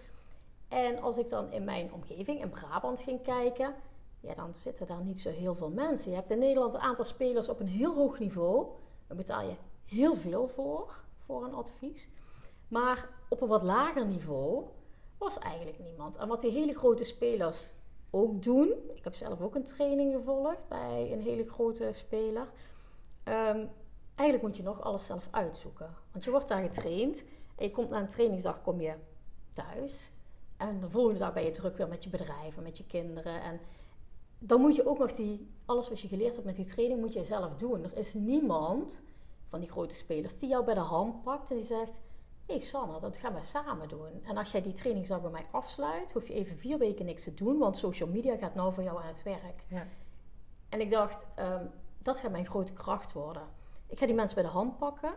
En 0.69 1.03
als 1.03 1.19
ik 1.19 1.29
dan 1.29 1.53
in 1.53 1.65
mijn 1.65 1.93
omgeving 1.93 2.41
in 2.41 2.51
Brabant 2.51 3.01
ging 3.01 3.23
kijken, 3.23 3.75
ja, 4.21 4.35
dan 4.35 4.55
zitten 4.55 4.87
daar 4.87 5.03
niet 5.03 5.21
zo 5.21 5.31
heel 5.31 5.55
veel 5.55 5.71
mensen. 5.71 6.11
Je 6.11 6.17
hebt 6.17 6.31
in 6.31 6.39
Nederland 6.39 6.75
een 6.75 6.81
aantal 6.81 7.05
spelers 7.05 7.49
op 7.49 7.61
een 7.61 7.69
heel 7.69 7.95
hoog 7.95 8.19
niveau. 8.19 8.67
Daar 9.07 9.17
betaal 9.17 9.43
je 9.43 9.55
heel 9.85 10.15
veel 10.15 10.49
voor, 10.49 11.01
voor 11.19 11.45
een 11.45 11.55
advies. 11.55 12.09
Maar 12.73 13.09
op 13.29 13.41
een 13.41 13.49
wat 13.49 13.63
lager 13.63 14.07
niveau 14.07 14.65
was 15.19 15.39
eigenlijk 15.39 15.79
niemand. 15.79 16.17
En 16.17 16.29
wat 16.29 16.41
die 16.41 16.51
hele 16.51 16.73
grote 16.75 17.05
spelers 17.05 17.71
ook 18.11 18.43
doen, 18.43 18.73
ik 18.95 19.05
heb 19.05 19.15
zelf 19.15 19.41
ook 19.41 19.55
een 19.55 19.65
training 19.65 20.15
gevolgd 20.15 20.69
bij 20.69 21.13
een 21.13 21.21
hele 21.21 21.51
grote 21.51 21.91
speler. 21.93 22.49
Ehm, 23.25 23.67
eigenlijk 24.15 24.43
moet 24.43 24.57
je 24.57 24.63
nog 24.63 24.81
alles 24.81 25.07
zelf 25.07 25.29
uitzoeken. 25.31 25.95
Want 26.13 26.25
je 26.25 26.31
wordt 26.31 26.49
daar 26.49 26.63
getraind 26.63 27.25
en 27.57 27.65
je 27.67 27.71
komt 27.71 27.91
na 27.91 28.01
een 28.01 28.09
trainingsdag 28.09 28.63
kom 28.63 28.81
je 28.81 28.95
thuis. 29.53 30.13
En 30.57 30.81
de 30.81 30.91
volgende 30.91 31.19
dag 31.19 31.33
ben 31.33 31.45
je 31.45 31.51
druk 31.51 31.77
weer 31.77 31.89
met 31.89 32.05
je 32.05 32.11
bedrijf 32.11 32.57
en 32.57 32.63
met 32.63 32.77
je 32.77 32.87
kinderen. 32.87 33.43
En 33.43 33.61
dan 34.39 34.61
moet 34.61 34.77
je 34.77 34.87
ook 34.87 34.99
nog 34.99 35.13
die, 35.13 35.49
alles 35.65 35.89
wat 35.89 36.01
je 36.01 36.09
geleerd 36.09 36.35
hebt 36.35 36.47
met 36.47 36.57
die 36.57 36.65
training, 36.65 37.01
moet 37.01 37.13
je 37.13 37.25
zelf 37.25 37.55
doen. 37.55 37.85
Er 37.85 37.97
is 37.97 38.15
niemand 38.15 39.03
van 39.49 39.61
die 39.61 39.71
grote 39.71 39.95
spelers 39.95 40.39
die 40.39 40.49
jou 40.49 40.65
bij 40.65 40.75
de 40.75 40.81
hand 40.81 41.23
pakt 41.23 41.51
en 41.51 41.57
die 41.57 41.67
zegt: 41.67 42.01
hey 42.53 42.61
Sanne, 42.61 43.01
dat 43.01 43.17
gaan 43.17 43.35
we 43.35 43.43
samen 43.43 43.89
doen. 43.89 44.25
En 44.25 44.37
als 44.37 44.53
jij 44.53 44.63
die 44.63 44.73
trainingsdag 44.73 45.21
bij 45.21 45.31
mij 45.31 45.47
afsluit, 45.51 46.13
hoef 46.13 46.29
je 46.29 46.35
even 46.35 46.57
vier 46.57 46.79
weken 46.79 47.05
niks 47.05 47.25
te 47.25 47.35
doen, 47.35 47.59
want 47.59 47.77
social 47.77 48.09
media 48.09 48.37
gaat 48.37 48.55
nou 48.55 48.75
voor 48.75 48.83
jou 48.83 49.01
aan 49.01 49.07
het 49.07 49.23
werk. 49.23 49.65
Ja. 49.69 49.87
En 50.69 50.81
ik 50.81 50.91
dacht, 50.91 51.27
ehm, 51.35 51.67
dat 51.99 52.19
gaat 52.19 52.31
mijn 52.31 52.47
grote 52.47 52.73
kracht 52.73 53.13
worden. 53.13 53.43
Ik 53.87 53.99
ga 53.99 54.07
die 54.07 54.15
mensen 54.15 54.35
bij 54.35 54.45
de 54.45 54.51
hand 54.51 54.79
pakken. 54.79 55.15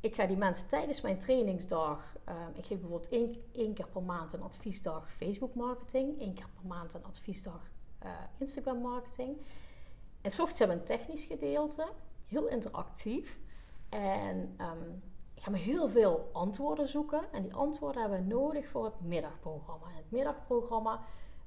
Ik 0.00 0.14
ga 0.14 0.26
die 0.26 0.36
mensen 0.36 0.68
tijdens 0.68 1.00
mijn 1.00 1.18
trainingsdag, 1.18 2.16
ehm, 2.24 2.50
ik 2.54 2.66
geef 2.66 2.80
bijvoorbeeld 2.80 3.08
één, 3.08 3.42
één 3.52 3.74
keer 3.74 3.88
per 3.88 4.02
maand 4.02 4.32
een 4.32 4.42
adviesdag 4.42 5.12
Facebook 5.12 5.54
marketing, 5.54 6.20
één 6.20 6.34
keer 6.34 6.48
per 6.54 6.66
maand 6.66 6.94
een 6.94 7.04
adviesdag 7.04 7.70
eh, 7.98 8.10
Instagram 8.38 8.78
marketing. 8.78 9.36
En 10.20 10.30
s 10.30 10.38
ochtends 10.38 10.58
hebben 10.58 10.76
we 10.76 10.82
een 10.82 10.98
technisch 10.98 11.24
gedeelte, 11.24 11.88
heel 12.26 12.46
interactief. 12.46 13.38
En 13.88 14.54
ehm, 14.56 14.90
ik 15.44 15.50
ga 15.50 15.56
me 15.56 15.62
heel 15.62 15.88
veel 15.88 16.28
antwoorden 16.32 16.88
zoeken. 16.88 17.32
En 17.32 17.42
die 17.42 17.54
antwoorden 17.54 18.00
hebben 18.00 18.18
we 18.18 18.34
nodig 18.34 18.66
voor 18.66 18.84
het 18.84 19.00
middagprogramma. 19.00 19.88
In 19.88 19.96
het 19.96 20.10
middagprogramma 20.10 21.00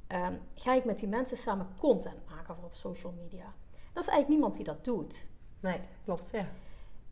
ehm, 0.08 0.38
ga 0.56 0.74
ik 0.74 0.86
met 0.86 1.00
die 1.00 1.08
mensen 1.08 1.38
samen 1.38 1.68
content 1.80 2.30
maken 2.30 2.56
voor 2.56 2.66
op 2.66 2.76
social 2.76 3.14
media. 3.14 3.54
Dat 3.94 4.04
is 4.04 4.10
eigenlijk 4.10 4.28
niemand 4.28 4.56
die 4.56 4.66
dat 4.66 4.84
doet. 4.84 5.28
Nee, 5.60 5.82
klopt, 6.04 6.30
ja. 6.32 6.46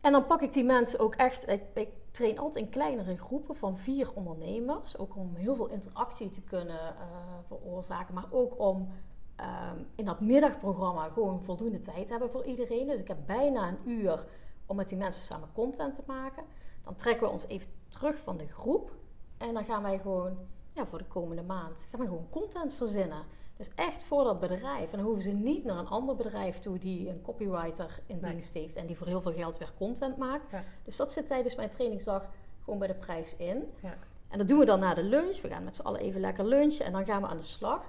En 0.01 0.12
dan 0.12 0.25
pak 0.25 0.42
ik 0.42 0.54
die 0.54 0.63
mensen 0.63 1.00
ook 1.00 1.15
echt. 1.15 1.50
Ik, 1.50 1.63
ik 1.74 1.89
train 2.12 2.39
altijd 2.39 2.65
in 2.65 2.72
kleinere 2.72 3.18
groepen 3.18 3.56
van 3.56 3.77
vier 3.77 4.13
ondernemers. 4.13 4.98
Ook 4.98 5.15
om 5.15 5.36
heel 5.36 5.56
veel 5.56 5.70
interactie 5.70 6.30
te 6.30 6.42
kunnen 6.42 6.96
eh, 6.96 7.06
veroorzaken. 7.48 8.13
Maar 8.13 8.27
ook 8.32 8.60
om 8.60 8.89
ehm, 9.36 9.77
in 9.96 10.06
dat 10.06 10.20
middagprogramma 10.20 11.10
gewoon 11.10 11.44
voldoende 11.44 11.80
tijd 11.80 12.06
te 12.06 12.12
hebben 12.12 12.32
voor 12.32 12.46
iedereen. 12.46 12.88
Dus 12.88 13.00
ik 13.00 13.08
heb 13.08 13.20
bijna 13.25 13.68
een 13.68 13.89
uur 13.89 14.25
om 14.65 14.75
met 14.75 14.89
die 14.89 14.98
mensen 14.98 15.22
samen 15.22 15.50
content 15.54 15.94
te 15.94 16.04
maken. 16.06 16.44
Dan 16.86 16.96
trekken 16.96 17.27
we 17.27 17.34
ons 17.34 17.48
even 17.48 17.68
terug 17.88 18.20
van 18.20 18.38
de 18.38 18.48
groep. 18.48 18.92
En 19.38 19.54
dan 19.54 19.65
gaan 19.65 19.82
wij 19.82 20.00
gewoon 20.00 20.38
ja, 20.74 20.86
voor 20.86 20.98
de 20.98 21.06
komende 21.08 21.42
maand 21.44 21.86
gaan 21.89 22.00
we 22.00 22.06
gewoon 22.06 22.30
content 22.30 22.74
verzinnen. 22.74 23.24
Dus 23.58 23.72
echt 23.75 24.04
voor 24.04 24.24
dat 24.24 24.39
bedrijf. 24.39 24.92
En 24.92 24.98
dan 24.98 25.06
hoeven 25.06 25.24
ze 25.24 25.32
niet 25.32 25.63
naar 25.63 25.77
een 25.77 25.88
ander 25.88 26.15
bedrijf 26.15 26.60
toe 26.60 26.77
die 26.77 27.10
een 27.10 27.22
copywriter 27.22 28.00
in 28.06 28.18
Nee. 28.22 28.32
dienst 28.32 28.54
heeft 28.54 28.75
en 28.75 28.86
die 28.86 28.98
voor 28.98 29.08
heel 29.08 29.22
veel 29.22 29.34
geld 29.34 29.58
weer 29.58 29.74
content 29.77 30.18
maakt. 30.18 30.50
Ja. 30.51 30.63
Dus 30.84 30.96
dat 30.96 31.12
zit 31.12 31.27
tijdens 31.27 31.56
mijn 31.56 31.70
trainingsdag 31.70 32.25
gewoon 32.63 32.80
bij 32.80 32.88
de 32.88 32.94
prijs 32.94 33.36
in. 33.36 33.72
Ja. 33.82 33.98
En 34.27 34.38
dat 34.38 34.48
doen 34.48 34.60
we 34.60 34.65
dan 34.65 34.80
na 34.80 34.94
de 34.94 35.04
lunch. 35.04 35.42
We 35.42 35.48
gaan 35.48 35.63
met 35.63 35.75
z'n 35.75 35.82
allen 35.82 36.00
even 36.00 36.22
lekker 36.22 36.46
lunchen 36.46 36.86
en 36.86 36.92
dan 36.92 37.06
gaan 37.06 37.22
we 37.22 37.27
aan 37.27 37.38
de 37.38 37.44
slag. 37.44 37.84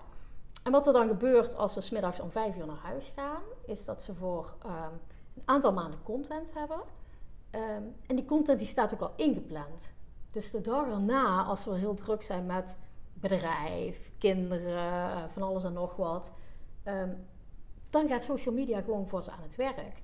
En 0.62 0.72
wat 0.72 0.86
er 0.86 0.92
dan 0.92 1.08
gebeurt 1.08 1.56
als 1.56 1.72
ze 1.72 1.80
smiddags 1.80 2.20
om 2.20 2.30
vijf 2.30 2.56
uur 2.56 2.66
naar 2.66 2.76
huis 2.82 3.12
gaan, 3.16 3.42
is 3.66 3.84
dat 3.84 4.02
ze 4.02 4.14
voor 4.14 4.54
ehm, 4.62 4.92
een 5.34 5.42
aantal 5.44 5.72
maanden 5.72 6.02
content 6.02 6.52
hebben. 6.54 6.80
Ehm, 7.50 7.82
en 8.06 8.16
die 8.16 8.24
content 8.24 8.58
die 8.58 8.68
staat 8.68 8.94
ook 8.94 9.00
al 9.00 9.12
ingepland. 9.16 9.92
Dus 10.30 10.50
de 10.50 10.60
dag 10.60 10.86
erna, 10.86 11.42
als 11.42 11.64
we 11.64 11.74
heel 11.74 11.94
druk 11.94 12.22
zijn 12.22 12.46
met 12.46 12.76
bedrijf, 13.14 14.12
kinderen, 14.18 14.76
eh, 15.12 15.24
van 15.32 15.42
alles 15.42 15.64
en 15.64 15.72
nog 15.72 15.96
wat, 15.96 16.32
ehm, 16.82 17.10
dan 17.90 18.08
gaat 18.08 18.22
social 18.22 18.54
media 18.54 18.80
gewoon 18.80 19.08
voor 19.08 19.22
ze 19.22 19.30
aan 19.30 19.42
het 19.42 19.56
werk. 19.56 20.02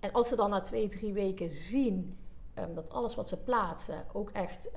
En 0.00 0.12
als 0.12 0.28
ze 0.28 0.36
dan 0.36 0.50
na 0.50 0.60
twee, 0.60 0.88
drie 0.88 1.12
weken 1.12 1.50
zien 1.50 2.18
ehm, 2.54 2.74
dat 2.74 2.90
alles 2.90 3.14
wat 3.14 3.28
ze 3.28 3.42
plaatsen 3.42 4.04
ook 4.12 4.30
echt 4.30 4.70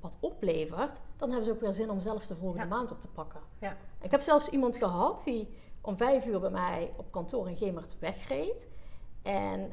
wat 0.00 0.16
oplevert, 0.20 1.00
dan 1.16 1.28
hebben 1.28 1.44
ze 1.46 1.52
ook 1.52 1.60
weer 1.60 1.72
zin 1.72 1.90
om 1.90 2.00
zelf 2.00 2.26
de 2.26 2.36
volgende 2.36 2.62
Ja. 2.66 2.74
maand 2.74 2.90
op 2.92 3.00
te 3.00 3.08
pakken. 3.08 3.40
Ja. 3.58 3.76
Ik 4.00 4.10
heb 4.10 4.20
zelfs 4.20 4.48
iemand 4.48 4.76
gehad 4.76 5.22
die 5.24 5.48
om 5.80 5.96
vijf 5.96 6.26
uur 6.26 6.40
bij 6.40 6.50
mij 6.50 6.92
op 6.96 7.10
kantoor 7.12 7.48
in 7.48 7.56
Gemert 7.56 7.96
wegreed. 7.98 8.68
En 9.22 9.72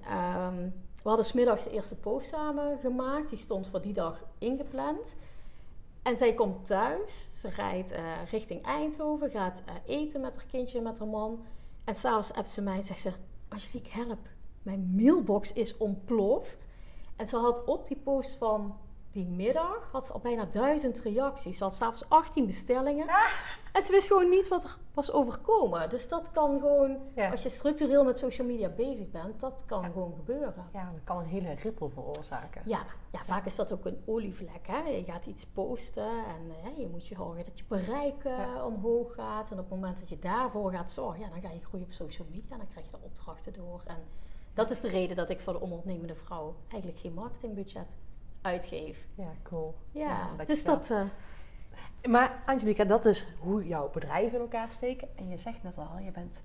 we 1.03 1.10
hadden 1.10 1.25
smiddags 1.25 1.63
de 1.63 1.72
eerste 1.72 1.96
post 1.96 2.27
samen 2.27 2.77
gemaakt. 2.79 3.29
Die 3.29 3.38
stond 3.38 3.68
voor 3.68 3.82
die 3.82 3.94
dag 3.94 4.24
ingepland. 4.38 5.15
En 6.01 6.18
zij 6.18 6.34
komt 6.34 6.65
thuis. 6.65 7.27
Ze 7.34 7.50
rijdt 7.50 7.91
eh, 7.91 8.03
richting 8.32 8.63
Eindhoven. 8.63 9.29
Gaat 9.29 9.63
eh, 9.65 9.74
eten 9.86 10.22
met 10.22 10.36
haar 10.36 10.46
kindje 10.46 10.77
en 10.77 10.84
met 10.84 11.00
haar 11.00 11.08
man. 11.08 11.44
En 11.84 11.96
s'avonds 11.96 12.34
appt 12.34 12.50
ze 12.50 12.62
mij 12.62 12.75
en 12.75 12.84
zegt 12.84 13.00
ze... 13.00 13.12
Angelique, 13.48 13.91
help. 13.91 14.27
Mijn 14.63 14.94
mailbox 14.96 15.53
is 15.53 15.77
ontploft. 15.77 16.68
En 17.15 17.27
ze 17.27 17.38
had 17.38 17.65
op 17.65 17.88
die 17.88 17.98
post 17.98 18.36
van 18.36 18.77
die 19.11 19.27
middag... 19.27 19.89
had 19.91 20.05
ze 20.05 20.13
al 20.13 20.19
bijna 20.19 20.45
duizend 20.45 20.99
reacties. 20.99 21.57
Ze 21.57 21.63
had 21.63 21.75
s'avonds 21.75 22.09
18 22.09 22.45
bestellingen. 22.45 23.07
En 23.71 23.83
ze 23.83 23.91
wist 23.91 24.07
gewoon 24.07 24.29
niet 24.29 24.47
wat 24.47 24.63
er 24.63 24.77
was 24.93 25.11
overkomen. 25.11 25.89
Dus 25.89 26.07
dat 26.07 26.31
kan 26.31 26.59
gewoon... 26.59 26.97
Ja. 27.15 27.31
Als 27.31 27.43
je 27.43 27.49
structureel 27.49 28.03
met 28.03 28.17
social 28.17 28.47
media 28.47 28.69
bezig 28.69 29.09
bent... 29.09 29.39
dat 29.39 29.63
kan 29.65 29.83
gewoon 29.83 30.13
gebeuren. 30.15 30.69
Ja, 30.73 30.91
dat 30.91 31.03
kan 31.03 31.17
een 31.17 31.25
hele 31.25 31.53
rippel 31.53 31.89
veroorzaken. 31.89 32.61
Ja, 32.65 32.85
ja, 33.11 33.23
vaak 33.23 33.45
is 33.45 33.55
dat 33.55 33.73
ook 33.73 33.85
een 33.85 34.01
olievlek. 34.05 34.67
Hè? 34.67 34.89
Je 34.89 35.03
gaat 35.03 35.25
iets 35.25 35.45
posten 35.45 36.09
en 36.09 36.51
eh, 36.63 36.77
je 36.77 36.87
moet 36.87 37.07
je 37.07 37.15
zorgen 37.15 37.43
dat 37.43 37.57
je 37.57 37.63
bereik 37.67 38.23
eh, 38.23 38.65
omhoog 38.65 39.13
gaat. 39.13 39.51
En 39.51 39.59
op 39.59 39.69
het 39.69 39.79
moment 39.79 39.99
dat 39.99 40.09
je 40.09 40.19
daarvoor 40.19 40.71
gaat 40.71 40.91
zorgen, 40.91 41.19
ja, 41.19 41.29
dan 41.29 41.41
ga 41.41 41.49
je 41.51 41.65
groeien 41.65 41.85
op 41.85 41.91
social 41.91 42.27
media 42.31 42.51
en 42.51 42.57
dan 42.57 42.67
krijg 42.67 42.85
je 42.85 42.91
de 42.91 42.97
opdrachten 43.01 43.53
door. 43.53 43.81
En 43.85 44.03
dat 44.53 44.71
is 44.71 44.79
de 44.79 44.89
reden 44.89 45.15
dat 45.15 45.29
ik 45.29 45.41
voor 45.41 45.53
de 45.53 45.59
ondernemende 45.59 46.15
vrouw 46.15 46.55
eigenlijk 46.67 47.01
geen 47.01 47.13
marketingbudget 47.13 47.95
uitgeef. 48.41 49.08
Ja, 49.15 49.31
cool. 49.43 49.75
Ja, 49.91 50.29
dat 50.38 50.48
dus 50.48 50.63
dat... 50.63 50.89
eh, 50.91 51.01
Maar 52.10 52.41
Angelica, 52.46 52.84
dat 52.84 53.05
is 53.05 53.27
hoe 53.39 53.67
jouw 53.67 53.89
bedrijven 53.89 54.34
in 54.36 54.41
elkaar 54.41 54.69
steken. 54.72 55.08
En 55.15 55.29
je 55.29 55.38
zegt 55.38 55.63
net 55.63 55.77
al, 55.77 55.98
je 56.03 56.12
bent... 56.12 56.41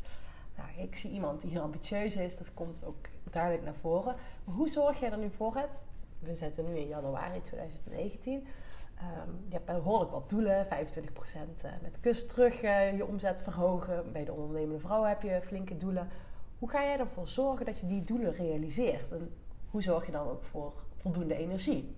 Nou, 0.56 0.68
ik 0.88 0.96
zie 0.96 1.10
iemand 1.10 1.40
die 1.40 1.50
heel 1.50 1.62
ambitieus 1.62 2.16
is. 2.16 2.36
Dat 2.38 2.54
komt 2.54 2.84
ook 2.84 2.96
duidelijk 3.30 3.64
naar 3.64 3.74
voren. 3.80 4.14
Maar 4.44 4.54
hoe 4.54 4.68
zorg 4.68 5.00
jij 5.00 5.10
er 5.12 5.18
nu 5.18 5.30
voor? 5.30 5.54
Hè? 5.56 5.64
We 6.18 6.34
zitten 6.34 6.64
nu 6.64 6.76
in 6.78 6.86
januari 6.88 7.40
2019. 7.42 8.46
Ehm, 8.98 9.30
je 9.48 9.52
hebt 9.54 9.64
behoorlijk 9.66 10.10
wat 10.10 10.28
doelen. 10.28 10.66
25% 10.66 11.64
eh, 11.64 11.70
met 11.82 12.00
kust 12.00 12.28
terug 12.28 12.62
eh, 12.62 12.96
je 12.96 13.06
omzet 13.06 13.40
verhogen. 13.42 14.12
Bij 14.12 14.24
de 14.24 14.32
ondernemende 14.32 14.80
vrouw 14.80 15.02
heb 15.02 15.22
je 15.22 15.40
flinke 15.42 15.76
doelen. 15.76 16.08
Hoe 16.58 16.70
ga 16.70 16.82
jij 16.82 16.98
ervoor 16.98 17.28
zorgen 17.28 17.66
dat 17.66 17.78
je 17.78 17.86
die 17.86 18.04
doelen 18.04 18.32
realiseert? 18.32 19.12
En 19.12 19.34
hoe 19.70 19.82
zorg 19.82 20.06
je 20.06 20.12
dan 20.12 20.28
ook 20.28 20.44
voor 20.44 20.72
voldoende 21.04 21.34
energie? 21.34 21.94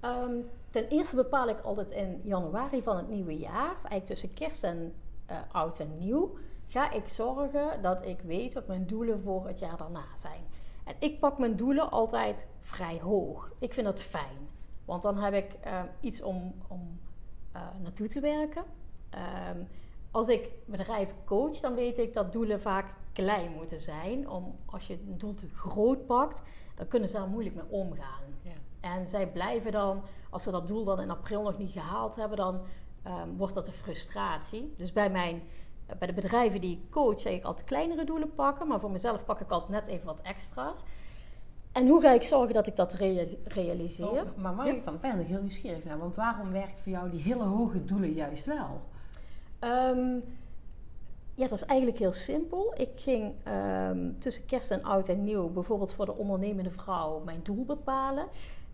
Ehm, 0.00 0.36
ten 0.70 0.88
eerste 0.88 1.16
bepaal 1.16 1.48
ik 1.48 1.60
altijd 1.60 1.90
in 1.90 2.20
januari 2.22 2.82
van 2.82 2.96
het 2.96 3.08
nieuwe 3.08 3.38
jaar, 3.38 3.72
eigenlijk 3.74 4.06
tussen 4.06 4.34
kerst 4.34 4.64
en 4.64 4.94
eh, 5.26 5.36
oud 5.52 5.78
en 5.78 5.98
nieuw, 5.98 6.36
ga 6.66 6.90
ik 6.90 7.08
zorgen 7.08 7.82
dat 7.82 8.06
ik 8.06 8.20
weet 8.20 8.54
wat 8.54 8.66
mijn 8.66 8.86
doelen 8.86 9.22
voor 9.22 9.46
het 9.46 9.58
jaar 9.58 9.76
daarna 9.76 10.04
zijn. 10.16 10.40
En 10.84 10.94
ik 10.98 11.20
pak 11.20 11.38
mijn 11.38 11.56
doelen 11.56 11.90
altijd 11.90 12.46
vrij 12.60 13.00
hoog. 13.00 13.52
Ik 13.58 13.72
vind 13.72 13.86
dat 13.86 14.00
fijn, 14.00 14.48
want 14.84 15.02
dan 15.02 15.18
heb 15.18 15.34
ik 15.34 15.52
eh, 15.52 15.82
iets 16.00 16.22
om, 16.22 16.54
om 16.68 17.00
eh, 17.52 17.62
naartoe 17.82 18.06
te 18.06 18.20
werken. 18.20 18.64
Ehm, 19.10 19.58
als 20.10 20.28
ik 20.28 20.48
bedrijven 20.64 21.16
coach, 21.24 21.56
dan 21.56 21.74
weet 21.74 21.98
ik 21.98 22.14
dat 22.14 22.32
doelen 22.32 22.60
vaak 22.60 22.94
klein 23.12 23.52
moeten 23.52 23.78
zijn. 23.78 24.28
Om, 24.28 24.56
als 24.66 24.86
je 24.86 24.94
een 24.94 25.18
doel 25.18 25.34
te 25.34 25.48
groot 25.48 26.06
pakt, 26.06 26.42
dan 26.74 26.88
kunnen 26.88 27.08
ze 27.08 27.16
daar 27.16 27.28
moeilijk 27.28 27.54
mee 27.54 27.70
omgaan. 27.70 28.22
Ja. 28.42 28.50
En 28.80 29.08
zij 29.08 29.28
blijven 29.28 29.72
dan, 29.72 30.02
als 30.30 30.42
ze 30.42 30.50
dat 30.50 30.66
doel 30.66 30.84
dan 30.84 31.00
in 31.00 31.10
april 31.10 31.42
nog 31.42 31.58
niet 31.58 31.70
gehaald 31.70 32.16
hebben, 32.16 32.36
dan 32.36 32.60
ehm, 33.02 33.28
wordt 33.36 33.54
dat 33.54 33.66
een 33.66 33.72
frustratie. 33.72 34.74
Dus 34.76 34.92
bij, 34.92 35.10
mijn, 35.10 35.42
bij 35.98 36.06
de 36.06 36.12
bedrijven 36.14 36.60
die 36.60 36.72
ik 36.76 36.90
coach, 36.90 37.20
zeg 37.20 37.32
ik 37.32 37.44
altijd 37.44 37.66
kleinere 37.66 38.04
doelen 38.04 38.34
pakken. 38.34 38.68
Maar 38.68 38.80
voor 38.80 38.90
mezelf 38.90 39.24
pak 39.24 39.40
ik 39.40 39.50
altijd 39.50 39.70
net 39.70 39.86
even 39.86 40.06
wat 40.06 40.20
extra's. 40.22 40.82
En 41.72 41.88
hoe 41.88 42.00
ga 42.00 42.12
ik 42.12 42.22
zorgen 42.22 42.54
dat 42.54 42.66
ik 42.66 42.76
dat 42.76 42.92
rea- 42.94 43.26
realiseer? 43.44 44.06
Oh, 44.06 44.36
maar 44.36 44.54
mag 44.54 44.66
Ja. 44.66 44.72
ik 44.72 44.84
dan? 44.84 44.98
Ben 45.00 45.20
ik 45.20 45.26
heel 45.26 45.40
nieuwsgierig 45.40 45.84
naar. 45.84 45.98
Want 45.98 46.16
waarom 46.16 46.50
werkt 46.52 46.78
voor 46.78 46.92
jou 46.92 47.10
die 47.10 47.20
hele 47.20 47.42
hoge 47.44 47.84
doelen 47.84 48.12
juist 48.12 48.44
wel? 48.46 48.82
Ehm, 49.58 50.18
ja, 51.34 51.48
dat 51.48 51.58
is 51.58 51.64
eigenlijk 51.64 51.98
heel 51.98 52.12
simpel. 52.12 52.74
Ik 52.76 52.90
ging 52.94 53.34
ehm, 53.42 54.12
tussen 54.18 54.46
kerst 54.46 54.70
en 54.70 54.84
oud 54.84 55.08
en 55.08 55.24
nieuw 55.24 55.48
bijvoorbeeld 55.48 55.92
voor 55.92 56.06
de 56.06 56.16
ondernemende 56.16 56.70
vrouw 56.70 57.22
mijn 57.24 57.40
doel 57.42 57.64
bepalen. 57.64 58.26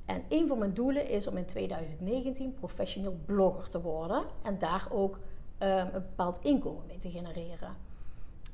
En 0.07 0.23
een 0.29 0.49
van 0.49 0.59
mijn 0.59 0.75
doelen 0.75 1.09
is 1.09 1.27
om 1.27 1.37
in 1.37 1.47
2019 1.47 2.55
professioneel 2.55 3.19
blogger 3.25 3.69
te 3.69 3.81
worden 3.81 4.25
en 4.43 4.59
daar 4.59 4.87
ook 4.93 5.19
ehm, 5.59 5.87
een 5.87 5.93
bepaald 5.93 6.39
inkomen 6.43 6.87
mee 6.87 6.99
te 6.99 7.11
genereren. 7.11 7.77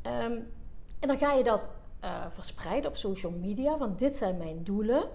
Ehm, 0.03 0.41
en 0.99 1.09
dan 1.09 1.19
ga 1.19 1.33
je 1.33 1.45
dat 1.45 1.69
eh, 2.01 2.27
verspreiden 2.31 2.91
op 2.91 2.97
social 2.97 3.33
media, 3.33 3.79
want 3.79 3.99
dit 3.99 4.17
zijn 4.17 4.37
mijn 4.37 4.65
doelen. 4.65 5.09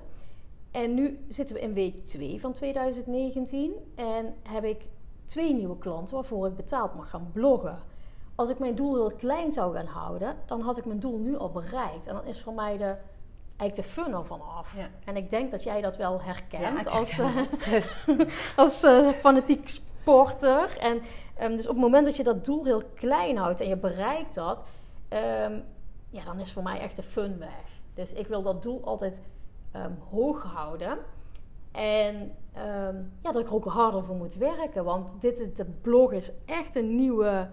En 0.72 0.94
nu 0.94 1.26
zitten 1.30 1.56
we 1.56 1.62
in 1.62 1.74
week 1.74 2.04
2 2.04 2.40
van 2.40 2.54
2019 2.54 3.74
en 3.96 4.36
heb 4.44 4.64
ik 4.64 4.86
twee 5.26 5.54
nieuwe 5.54 5.78
klanten 5.78 6.16
waarvoor 6.16 6.48
ik 6.48 6.56
betaald 6.56 6.96
mag 6.96 7.10
gaan 7.10 7.30
bloggen. 7.34 7.80
Als 8.42 8.50
ik 8.50 8.60
mijn 8.60 8.76
doel 8.76 8.94
heel 8.94 9.12
klein 9.18 9.52
zou 9.52 9.76
gaan 9.76 9.86
houden, 9.86 10.36
dan 10.46 10.62
had 10.62 10.78
ik 10.78 10.86
mijn 10.86 11.00
doel 11.00 11.18
nu 11.18 11.38
al 11.38 11.52
bereikt. 11.52 12.08
En 12.08 12.16
dan 12.16 12.26
is 12.26 12.42
voor 12.42 12.54
mij 12.54 12.78
de, 12.78 12.96
eigenlijk 13.58 13.76
de 13.76 13.84
fun 13.84 14.14
er 14.14 14.26
vanaf. 14.26 14.76
Ja. 14.76 14.90
En 15.06 15.18
ik 15.18 15.30
denk 15.30 15.52
dat 15.52 15.64
jij 15.64 15.82
dat 15.82 15.98
wel 15.98 16.22
herkent 16.22 16.86
Ja, 16.86 16.92
als, 16.92 17.20
eh, 17.20 17.38
als 18.64 18.84
eh, 18.84 19.10
fanatiek 19.10 19.68
sporter. 19.68 20.78
En 20.78 21.02
ehm, 21.36 21.56
dus 21.56 21.68
op 21.68 21.74
het 21.74 21.84
moment 21.84 22.06
dat 22.06 22.16
je 22.16 22.24
dat 22.24 22.46
doel 22.46 22.66
heel 22.66 22.84
klein 22.96 23.38
houdt 23.38 23.62
en 23.62 23.68
je 23.68 23.78
bereikt 23.78 24.36
dat, 24.36 24.64
ehm, 25.08 25.60
ja, 26.10 26.24
dan 26.24 26.40
is 26.40 26.54
voor 26.54 26.64
mij 26.64 26.80
echt 26.80 26.96
de 26.96 27.04
fun 27.04 27.40
weg. 27.40 27.82
Dus 27.94 28.14
ik 28.14 28.28
wil 28.28 28.42
dat 28.42 28.62
doel 28.62 28.82
altijd 28.84 29.22
ehm, 29.72 29.92
hoog 30.10 30.44
houden. 30.44 30.98
En 31.72 32.36
ja, 33.22 33.32
dat 33.32 33.40
ik 33.40 33.48
er 33.48 33.54
ook 33.54 33.66
harder 33.66 34.04
voor 34.04 34.16
moet 34.16 34.36
werken. 34.36 34.84
Want 34.84 35.14
dit 35.20 35.40
is, 35.40 35.54
de 35.54 35.66
blog 35.66 36.12
is 36.12 36.32
echt 36.46 36.76
een 36.76 36.96
nieuwe. 36.96 37.50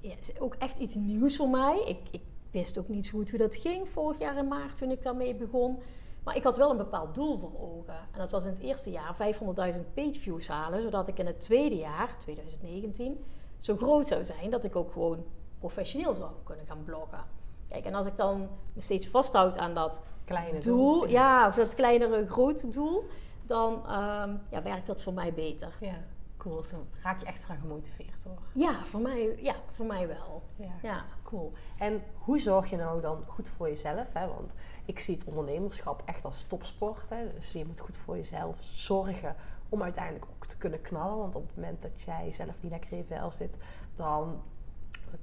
Ja, 0.00 0.14
is 0.20 0.40
ook 0.40 0.54
echt 0.54 0.78
iets 0.78 0.94
nieuws 0.94 1.36
voor 1.36 1.48
mij. 1.48 1.82
Ik, 1.86 1.98
ik 2.10 2.22
wist 2.50 2.78
ook 2.78 2.88
niet 2.88 3.06
zo 3.06 3.18
goed 3.18 3.30
hoe 3.30 3.38
dat 3.38 3.56
ging 3.56 3.88
vorig 3.88 4.18
jaar 4.18 4.36
in 4.36 4.48
maart 4.48 4.76
toen 4.76 4.90
ik 4.90 5.02
daarmee 5.02 5.34
begon. 5.34 5.78
Maar 6.24 6.36
ik 6.36 6.42
had 6.42 6.56
wel 6.56 6.70
een 6.70 6.76
bepaald 6.76 7.14
doel 7.14 7.38
voor 7.38 7.60
ogen. 7.60 7.94
En 8.12 8.18
dat 8.18 8.30
was 8.30 8.44
in 8.44 8.50
het 8.50 8.60
eerste 8.60 8.90
jaar 8.90 9.34
500.000 9.74 9.80
pageviews 9.94 10.48
halen. 10.48 10.82
Zodat 10.82 11.08
ik 11.08 11.18
in 11.18 11.26
het 11.26 11.40
tweede 11.40 11.76
jaar, 11.76 12.18
2019, 12.18 13.24
zo 13.58 13.76
groot 13.76 14.06
zou 14.06 14.24
zijn 14.24 14.50
dat 14.50 14.64
ik 14.64 14.76
ook 14.76 14.92
gewoon 14.92 15.24
professioneel 15.58 16.14
zou 16.14 16.30
kunnen 16.44 16.66
gaan 16.66 16.84
bloggen. 16.84 17.24
Kijk, 17.68 17.84
en 17.84 17.94
als 17.94 18.06
ik 18.06 18.16
dan 18.16 18.48
me 18.72 18.80
steeds 18.80 19.08
vasthoud 19.08 19.56
aan 19.56 19.74
dat 19.74 20.02
Kleine 20.24 20.58
doel, 20.58 21.06
ja, 21.06 21.46
of 21.46 21.54
dat 21.54 21.74
kleinere 21.74 22.26
grote 22.26 22.68
doel, 22.68 23.04
dan 23.46 23.86
ehm, 23.86 24.36
ja, 24.50 24.62
werkt 24.62 24.86
dat 24.86 25.02
voor 25.02 25.12
mij 25.12 25.32
beter. 25.32 25.76
Ja, 25.80 25.94
cool. 26.42 26.62
Zo 26.62 26.86
raak 27.02 27.20
je 27.20 27.26
extra 27.26 27.54
gemotiveerd 27.54 28.24
hoor. 28.24 28.38
Ja, 28.52 28.84
voor 28.84 29.00
mij, 29.00 29.36
ja, 29.42 29.54
voor 29.70 29.86
mij 29.86 30.08
wel. 30.08 30.42
Ja. 30.56 30.72
Ja. 30.82 31.04
Cool. 31.22 31.52
En 31.78 32.02
hoe 32.18 32.38
zorg 32.40 32.70
je 32.70 32.76
nou 32.76 33.00
dan 33.00 33.24
goed 33.26 33.48
voor 33.48 33.68
jezelf? 33.68 34.06
Hè? 34.12 34.26
Want 34.26 34.54
ik 34.84 34.98
zie 34.98 35.14
het 35.14 35.24
ondernemerschap 35.24 36.02
echt 36.04 36.24
als 36.24 36.44
topsport. 36.46 37.08
Hè? 37.08 37.32
Dus 37.34 37.52
je 37.52 37.64
moet 37.66 37.80
goed 37.80 37.96
voor 37.96 38.16
jezelf 38.16 38.62
zorgen 38.62 39.36
om 39.68 39.82
uiteindelijk 39.82 40.24
ook 40.34 40.46
te 40.46 40.56
kunnen 40.56 40.80
knallen. 40.82 41.16
Want 41.18 41.36
op 41.36 41.46
het 41.46 41.56
moment 41.56 41.82
dat 41.82 42.02
jij 42.02 42.32
zelf 42.32 42.54
niet 42.60 42.70
lekker 42.72 42.90
in 42.92 42.96
je 42.98 43.04
vel 43.04 43.30
zit, 43.30 43.56
dan 43.96 44.42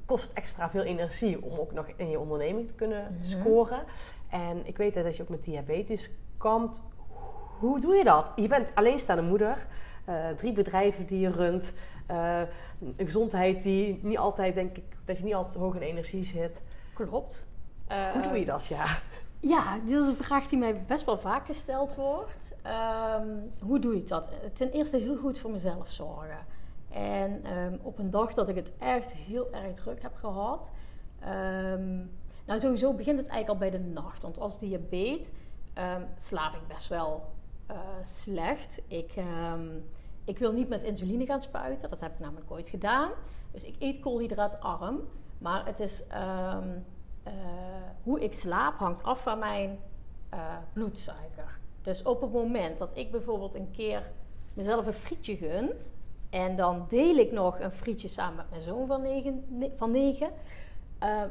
kost 0.05 0.27
het 0.27 0.37
extra 0.37 0.69
veel 0.69 0.83
energie 0.83 1.43
om 1.43 1.59
ook 1.59 1.71
nog 1.71 1.87
in 1.95 2.09
je 2.09 2.19
onderneming 2.19 2.67
te 2.67 2.73
kunnen 2.73 3.13
Mhm. 3.13 3.23
scoren. 3.23 3.83
En 4.29 4.67
ik 4.67 4.77
weet 4.77 4.93
dat 4.93 5.15
je 5.15 5.23
ook 5.23 5.29
met 5.29 5.43
diabetes 5.43 6.09
kampt. 6.37 6.81
Hoe 7.59 7.79
doe 7.79 7.95
je 7.95 8.03
dat? 8.03 8.31
Je 8.35 8.47
bent 8.47 8.75
alleenstaande 8.75 9.21
moeder. 9.23 9.67
Eh, 10.09 10.29
drie 10.35 10.51
bedrijven 10.53 11.05
die 11.05 11.19
je 11.19 11.31
runt. 11.31 11.73
eh, 12.07 12.41
een 12.79 13.05
gezondheid 13.05 13.63
die 13.63 13.99
niet 14.03 14.17
altijd, 14.17 14.55
denk 14.55 14.77
ik, 14.77 14.83
dat 15.05 15.17
je 15.17 15.23
niet 15.23 15.33
altijd 15.33 15.57
hoog 15.57 15.75
in 15.75 15.81
energie 15.81 16.23
zit. 16.25 16.61
Klopt. 16.93 17.45
Hoe 18.13 18.21
doe 18.21 18.33
je 18.33 18.39
Eh, 18.39 18.45
dat, 18.45 18.67
ja? 18.67 18.85
Ja, 19.39 19.77
dit 19.85 19.99
is 19.99 20.07
een 20.07 20.15
vraag 20.15 20.47
die 20.47 20.57
mij 20.59 20.85
best 20.85 21.05
wel 21.05 21.17
vaak 21.17 21.45
gesteld 21.45 21.95
wordt. 21.95 22.51
Ehm, 22.61 23.27
hoe 23.61 23.79
doe 23.79 23.95
ik 23.95 24.07
dat? 24.07 24.29
Ten 24.53 24.71
eerste 24.71 24.97
heel 24.97 25.17
goed 25.17 25.39
voor 25.39 25.51
mezelf 25.51 25.89
zorgen. 25.91 26.45
En 26.89 27.43
ehm, 27.43 27.77
op 27.81 27.99
een 27.99 28.09
dag 28.11 28.33
dat 28.33 28.49
ik 28.49 28.55
het 28.55 28.71
echt 28.77 29.13
heel 29.13 29.47
erg 29.53 29.73
druk 29.73 30.01
heb 30.01 30.15
gehad. 30.15 30.71
ehm, 31.19 31.97
nou, 32.45 32.59
sowieso 32.59 32.93
begint 32.93 33.19
het 33.19 33.27
eigenlijk 33.27 33.61
al 33.63 33.69
bij 33.69 33.79
de 33.79 33.85
nacht. 33.93 34.21
Want 34.21 34.39
als 34.39 34.59
diabetes 34.59 35.29
ehm, 35.73 36.01
slaap 36.15 36.53
ik 36.55 36.67
best 36.67 36.87
wel 36.87 37.31
eh, 37.67 37.77
slecht. 38.03 38.81
Ik, 38.87 39.13
ik 40.29 40.37
wil 40.39 40.51
niet 40.51 40.69
met 40.69 40.83
insuline 40.83 41.25
gaan 41.25 41.41
spuiten. 41.41 41.89
Dat 41.89 41.99
heb 41.99 42.13
ik 42.13 42.19
namelijk 42.19 42.51
ooit 42.51 42.69
gedaan. 42.69 43.11
Dus 43.51 43.63
ik 43.63 43.75
eet 43.79 43.99
koolhydraatarm. 43.99 45.01
Maar 45.37 45.65
het 45.65 45.79
is... 45.79 46.07
ehm, 46.07 46.67
eh, 47.23 47.33
hoe 48.03 48.19
ik 48.19 48.33
slaap 48.33 48.79
hangt 48.79 49.03
af 49.03 49.21
van 49.21 49.39
mijn 49.39 49.79
eh, 50.29 50.57
bloedsuiker. 50.73 51.59
Dus 51.81 52.03
op 52.03 52.21
het 52.21 52.31
moment 52.31 52.77
dat 52.77 52.97
ik 52.97 53.11
bijvoorbeeld 53.11 53.55
een 53.55 53.71
keer 53.71 54.11
mezelf 54.53 54.85
een 54.85 54.93
frietje 54.93 55.37
gun... 55.37 55.71
en 56.29 56.55
dan 56.55 56.85
deel 56.87 57.15
ik 57.15 57.31
nog 57.31 57.59
een 57.59 57.71
frietje 57.71 58.07
samen 58.07 58.35
met 58.35 58.49
mijn 58.49 58.61
zoon 58.61 58.87
van 58.87 59.01
negen... 59.01 59.45
ne- 59.47 59.71
Van 59.77 59.95
eh, 59.95 61.23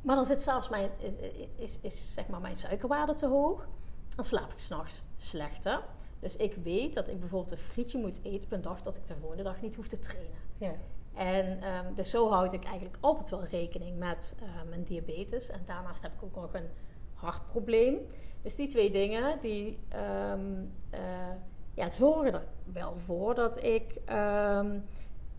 maar 0.00 0.16
dan 0.16 0.26
zit 0.26 0.42
zelfs 0.42 0.68
mijn, 0.68 0.90
is, 0.98 1.10
is, 1.56 1.78
is 1.80 2.14
zeg 2.14 2.26
maar 2.28 2.40
mijn 2.40 2.56
suikerwaarde 2.56 3.14
te 3.14 3.26
hoog. 3.26 3.66
Dan 4.14 4.24
slaap 4.24 4.52
ik 4.52 4.58
s'nachts 4.58 5.02
slechter. 5.16 5.82
Dus 6.26 6.36
ik 6.36 6.54
weet 6.62 6.94
dat 6.94 7.08
ik 7.08 7.20
bijvoorbeeld 7.20 7.52
een 7.52 7.64
frietje 7.72 7.98
moet 7.98 8.20
eten 8.22 8.44
op 8.44 8.52
een 8.52 8.62
dag 8.62 8.82
dat 8.82 8.96
ik 8.96 9.06
de 9.06 9.14
volgende 9.20 9.42
dag 9.42 9.60
niet 9.60 9.74
hoef 9.74 9.88
te 9.88 9.98
trainen. 9.98 10.38
ja. 10.58 10.74
En 11.14 11.62
ehm, 11.62 11.94
dus 11.94 12.10
zo 12.10 12.30
houd 12.30 12.52
ik 12.52 12.64
eigenlijk 12.64 12.96
altijd 13.00 13.30
wel 13.30 13.44
rekening 13.44 13.98
met 13.98 14.36
eh, 14.38 14.48
mijn 14.68 14.84
diabetes. 14.84 15.50
En 15.50 15.60
daarnaast 15.66 16.02
heb 16.02 16.12
ik 16.12 16.22
ook 16.22 16.34
nog 16.34 16.54
een 16.54 16.68
hartprobleem. 17.14 17.98
Dus 18.42 18.54
die 18.54 18.68
twee 18.68 18.90
dingen 18.90 19.40
die 19.40 19.78
ehm, 19.88 20.64
eh, 20.90 21.00
ja, 21.74 21.90
zorgen 21.90 22.34
er 22.34 22.46
wel 22.72 22.96
voor 23.04 23.34
dat 23.34 23.64
ik 23.64 24.00
ehm, 24.04 24.78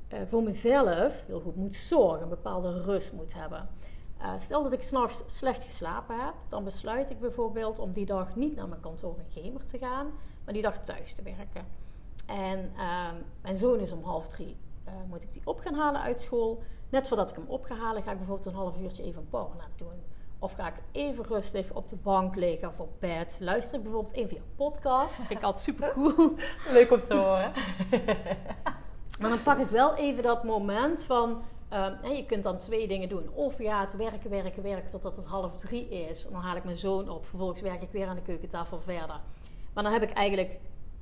eh, 0.07 0.19
voor 0.27 0.43
mezelf 0.43 1.23
heel 1.25 1.39
goed 1.39 1.55
moet 1.55 1.75
zorgen, 1.75 2.21
een 2.21 2.29
bepaalde 2.29 2.81
rust 2.81 3.13
moet 3.13 3.33
hebben. 3.33 3.69
Eh, 4.17 4.33
stel 4.37 4.63
dat 4.63 4.73
ik 4.73 4.81
s'nachts 4.81 5.23
slecht 5.27 5.63
geslapen 5.63 6.25
heb, 6.25 6.33
dan 6.47 6.63
besluit 6.63 7.09
ik 7.09 7.19
bijvoorbeeld 7.19 7.79
om 7.79 7.91
die 7.91 8.05
dag 8.05 8.35
niet 8.35 8.55
naar 8.55 8.67
mijn 8.67 8.81
kantoor 8.81 9.15
in 9.17 9.41
Gemer 9.41 9.65
te 9.65 9.77
gaan, 9.77 10.11
maar 10.47 10.55
die 10.55 10.65
dag 10.65 10.77
thuis 10.83 11.13
te 11.13 11.23
werken. 11.23 11.65
En 12.25 12.71
ehm, 12.77 13.15
mijn 13.41 13.57
zoon 13.57 13.79
is 13.79 13.91
om 13.91 14.03
half 14.03 14.27
drie, 14.27 14.57
eh, 14.83 14.93
moet 15.07 15.23
ik 15.23 15.33
die 15.33 15.41
op 15.45 15.59
gaan 15.59 15.73
halen 15.73 16.01
uit 16.01 16.19
school. 16.19 16.63
Net 16.89 17.07
voordat 17.07 17.29
ik 17.29 17.35
hem 17.35 17.45
op 17.47 17.63
ga 17.63 17.75
halen, 17.75 18.03
ga 18.03 18.11
ik 18.11 18.17
bijvoorbeeld 18.17 18.47
een 18.47 18.53
half 18.53 18.77
uurtje 18.77 19.03
even 19.03 19.21
een 19.21 19.29
powernap 19.29 19.69
doen. 19.75 20.03
Of 20.39 20.53
ga 20.53 20.67
ik 20.67 20.73
even 20.91 21.25
rustig 21.25 21.73
op 21.73 21.87
de 21.87 21.95
bank 21.95 22.35
liggen 22.35 22.67
of 22.67 22.79
op 22.79 22.89
bed. 22.99 23.37
Luister 23.39 23.77
ik 23.77 23.83
bijvoorbeeld 23.83 24.13
even 24.13 24.29
via 24.29 24.41
podcast. 24.55 25.15
Vind 25.15 25.29
ik 25.29 25.43
altijd 25.43 25.63
super 25.63 25.91
cool. 25.93 26.35
Leuk 26.71 26.91
om 26.91 27.01
te 27.03 27.13
horen. 27.15 27.51
Maar 29.19 29.29
dan 29.29 29.43
pak 29.43 29.57
ik 29.59 29.67
wel 29.67 29.95
even 29.95 30.23
dat 30.23 30.43
moment 30.43 31.03
van. 31.03 31.41
ehm, 31.69 32.05
je 32.05 32.25
kunt 32.25 32.43
dan 32.43 32.57
twee 32.57 32.87
dingen 32.87 33.09
doen. 33.09 33.29
Of 33.33 33.57
je 33.57 33.63
gaat 33.63 33.95
werken, 33.95 34.29
werken, 34.29 34.63
werken 34.63 34.89
totdat 34.89 35.15
het 35.15 35.25
half 35.25 35.55
drie 35.55 35.89
is. 35.89 36.25
En 36.25 36.31
dan 36.31 36.41
haal 36.41 36.55
ik 36.55 36.63
mijn 36.63 36.77
zoon 36.77 37.09
op. 37.09 37.25
Vervolgens 37.25 37.61
werk 37.61 37.81
ik 37.81 37.91
weer 37.91 38.07
aan 38.07 38.15
de 38.15 38.21
keukentafel 38.21 38.79
verder. 38.79 39.19
Maar 39.77 39.85
dan 39.85 39.95
heb 39.95 40.09
ik 40.09 40.13
eigenlijk 40.13 40.59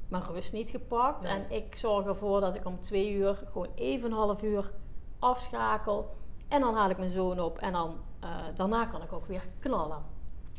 mijn 0.08 0.24
rust 0.24 0.54
niet 0.54 0.70
gepakt. 0.70 1.24
Nee. 1.24 1.32
En 1.32 1.46
ik 1.50 1.76
zorg 1.76 2.06
ervoor 2.06 2.42
dat 2.42 2.56
ik 2.56 2.66
om 2.66 2.80
twee 2.80 3.14
uur 3.14 3.44
gewoon 3.52 3.70
even 3.76 4.12
een 4.12 4.18
half 4.18 4.44
uur 4.44 4.72
afschakel. 5.20 6.16
En 6.48 6.62
dan 6.62 6.76
haal 6.76 6.90
ik 6.90 6.98
mijn 6.98 7.10
zoon 7.10 7.40
op. 7.40 7.58
En 7.58 7.74
dan, 7.74 7.96
eh, 8.20 8.30
daarna 8.56 8.86
kan 8.86 9.02
ik 9.02 9.14
ook 9.14 9.26
weer 9.26 9.44
knallen. 9.60 10.04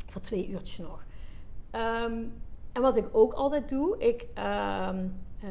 Voor 0.09 0.21
twee 0.21 0.47
uurtjes 0.47 0.77
nog. 0.77 1.05
Ehm, 1.71 2.23
en 2.71 2.81
wat 2.81 2.95
ik 2.95 3.07
ook 3.11 3.33
altijd 3.33 3.69
doe, 3.69 3.97
ik, 3.97 4.27
ehm, 4.33 5.07
eh, 5.39 5.49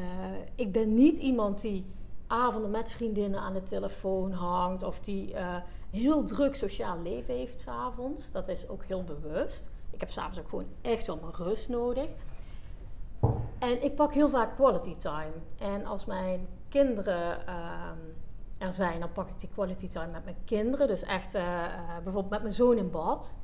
ik 0.55 0.71
ben 0.71 0.93
niet 0.93 1.17
iemand 1.17 1.61
die 1.61 1.85
avonden 2.27 2.71
met 2.71 2.91
vriendinnen 2.91 3.39
aan 3.39 3.53
de 3.53 3.63
telefoon 3.63 4.31
hangt 4.31 4.83
of 4.83 4.99
die 4.99 5.33
eh, 5.33 5.55
heel 5.89 6.23
druk 6.23 6.55
sociaal 6.55 7.01
leven 7.01 7.33
heeft 7.33 7.59
s'avonds. 7.59 8.31
Dat 8.31 8.47
is 8.47 8.67
ook 8.67 8.85
heel 8.85 9.03
bewust. 9.03 9.69
Ik 9.91 9.99
heb 9.99 10.09
s'avonds 10.09 10.39
ook 10.39 10.49
gewoon 10.49 10.67
echt 10.81 11.05
wel 11.05 11.19
mijn 11.21 11.35
rust 11.35 11.69
nodig. 11.69 12.09
En 13.59 13.83
ik 13.83 13.95
pak 13.95 14.13
heel 14.13 14.29
vaak 14.29 14.55
quality 14.55 14.95
time. 14.95 15.33
En 15.57 15.85
als 15.85 16.05
mijn 16.05 16.47
kinderen 16.69 17.47
ehm, 17.47 17.97
er 18.57 18.73
zijn, 18.73 18.99
dan 18.99 19.11
pak 19.11 19.29
ik 19.29 19.39
die 19.39 19.49
quality 19.49 19.87
time 19.87 20.11
met 20.11 20.23
mijn 20.23 20.37
kinderen. 20.45 20.87
Dus 20.87 21.03
echt 21.03 21.33
eh, 21.33 21.65
eh, 21.65 21.71
bijvoorbeeld 22.03 22.29
met 22.29 22.41
mijn 22.41 22.53
zoon 22.53 22.77
in 22.77 22.91
bad. 22.91 23.35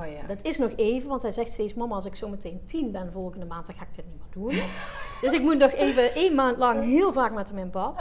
Oh 0.00 0.06
ja. 0.06 0.26
Dat 0.26 0.42
is 0.44 0.58
nog 0.58 0.70
even, 0.76 1.08
want 1.08 1.22
hij 1.22 1.32
zegt 1.32 1.52
steeds: 1.52 1.74
Mama, 1.74 1.94
als 1.94 2.04
ik 2.04 2.14
zo 2.16 2.28
meteen 2.28 2.60
tien 2.64 2.90
ben 2.92 3.12
volgende 3.12 3.46
maand, 3.46 3.66
dan 3.66 3.74
ga 3.74 3.82
ik 3.82 3.94
dit 3.94 4.04
niet 4.04 4.18
meer 4.18 4.30
doen. 4.32 4.68
dus 5.22 5.32
ik 5.32 5.42
moet 5.42 5.58
nog 5.58 5.72
even 5.72 6.14
één 6.14 6.34
maand 6.34 6.56
lang 6.56 6.84
heel 6.84 7.12
vaak 7.12 7.34
met 7.34 7.48
hem 7.48 7.58
in 7.58 7.70
bad. 7.70 7.96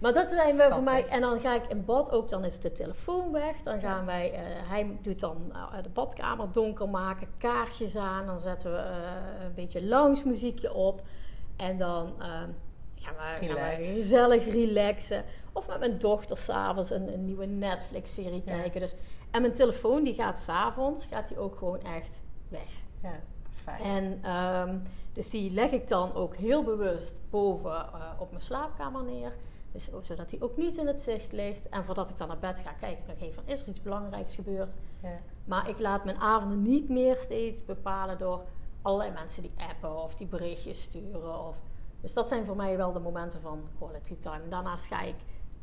Maar 0.00 0.12
dat 0.12 0.28
zijn 0.28 0.56
we 0.56 0.68
voor 0.70 0.82
mij. 0.82 1.06
En 1.08 1.20
dan 1.20 1.40
ga 1.40 1.54
ik 1.54 1.62
in 1.68 1.84
bad 1.84 2.10
ook, 2.10 2.28
dan 2.28 2.44
is 2.44 2.58
de 2.60 2.72
telefoon 2.72 3.32
weg. 3.32 3.56
Dan 3.62 3.80
gaan 3.80 4.06
wij, 4.06 4.32
eh, 4.32 4.40
hij 4.68 4.98
doet 5.02 5.20
dan 5.20 5.36
eh, 5.52 5.82
de 5.82 5.88
badkamer 5.88 6.52
donker 6.52 6.88
maken, 6.88 7.28
kaarsjes 7.38 7.96
aan. 7.96 8.26
Dan 8.26 8.38
zetten 8.38 8.72
we 8.72 8.78
eh, 8.78 9.44
een 9.44 9.54
beetje 9.54 9.84
lounge 9.84 10.22
muziekje 10.24 10.74
op. 10.74 11.02
En 11.56 11.76
dan 11.76 12.14
gaan, 12.18 13.14
we, 13.14 13.46
gaan 13.46 13.48
Relax. 13.48 13.76
we 13.76 13.84
gezellig 13.84 14.44
relaxen. 14.44 15.24
Of 15.52 15.66
met 15.68 15.78
mijn 15.78 15.98
dochter 15.98 16.36
s'avonds 16.36 16.90
een, 16.90 17.12
een 17.12 17.24
nieuwe 17.24 17.46
Netflix-serie 17.46 18.42
Ja. 18.44 18.52
kijken. 18.60 18.80
Dus, 18.80 18.94
en 19.32 19.40
mijn 19.40 19.52
telefoon 19.52 20.04
die 20.04 20.14
gaat 20.14 20.38
s'avonds, 20.38 21.04
gaat 21.04 21.28
die 21.28 21.38
ook 21.38 21.56
gewoon 21.56 21.80
echt 21.80 22.22
weg. 22.48 22.82
Ja, 23.02 23.20
fijn. 23.50 23.80
En 23.80 24.18
ehm, 24.22 24.78
dus 25.12 25.30
die 25.30 25.50
leg 25.50 25.70
ik 25.70 25.88
dan 25.88 26.14
ook 26.14 26.36
heel 26.36 26.62
bewust 26.62 27.20
boven 27.30 27.70
eh, 27.70 28.10
op 28.18 28.30
mijn 28.30 28.42
slaapkamer 28.42 29.04
neer. 29.04 29.36
Dus 29.72 29.92
ook 29.92 30.04
zodat 30.04 30.28
die 30.28 30.42
ook 30.42 30.56
niet 30.56 30.76
in 30.76 30.86
het 30.86 31.00
zicht 31.00 31.32
ligt. 31.32 31.68
En 31.68 31.84
voordat 31.84 32.10
ik 32.10 32.16
dan 32.16 32.28
naar 32.28 32.38
bed 32.38 32.58
ga, 32.58 32.72
kijk 32.72 32.98
ik 32.98 33.06
nog 33.06 33.16
even 33.20 33.34
van, 33.34 33.52
is 33.52 33.62
er 33.62 33.68
iets 33.68 33.82
belangrijks 33.82 34.34
gebeurd? 34.34 34.76
Ja. 35.02 35.18
Maar 35.44 35.68
ik 35.68 35.78
laat 35.78 36.04
mijn 36.04 36.16
avonden 36.16 36.62
niet 36.62 36.88
meer 36.88 37.16
steeds 37.16 37.64
bepalen 37.64 38.18
door 38.18 38.44
allerlei 38.82 39.10
mensen 39.12 39.42
die 39.42 39.52
appen 39.56 40.02
of 40.02 40.14
die 40.14 40.26
berichtjes 40.26 40.82
sturen. 40.82 41.46
Of, 41.46 41.56
dus 42.00 42.12
dat 42.12 42.28
zijn 42.28 42.46
voor 42.46 42.56
mij 42.56 42.76
wel 42.76 42.92
de 42.92 43.00
momenten 43.00 43.40
van 43.40 43.68
quality 43.78 44.16
time. 44.16 44.48
Daarnaast 44.48 44.86
ga 44.86 45.02
ik 45.02 45.16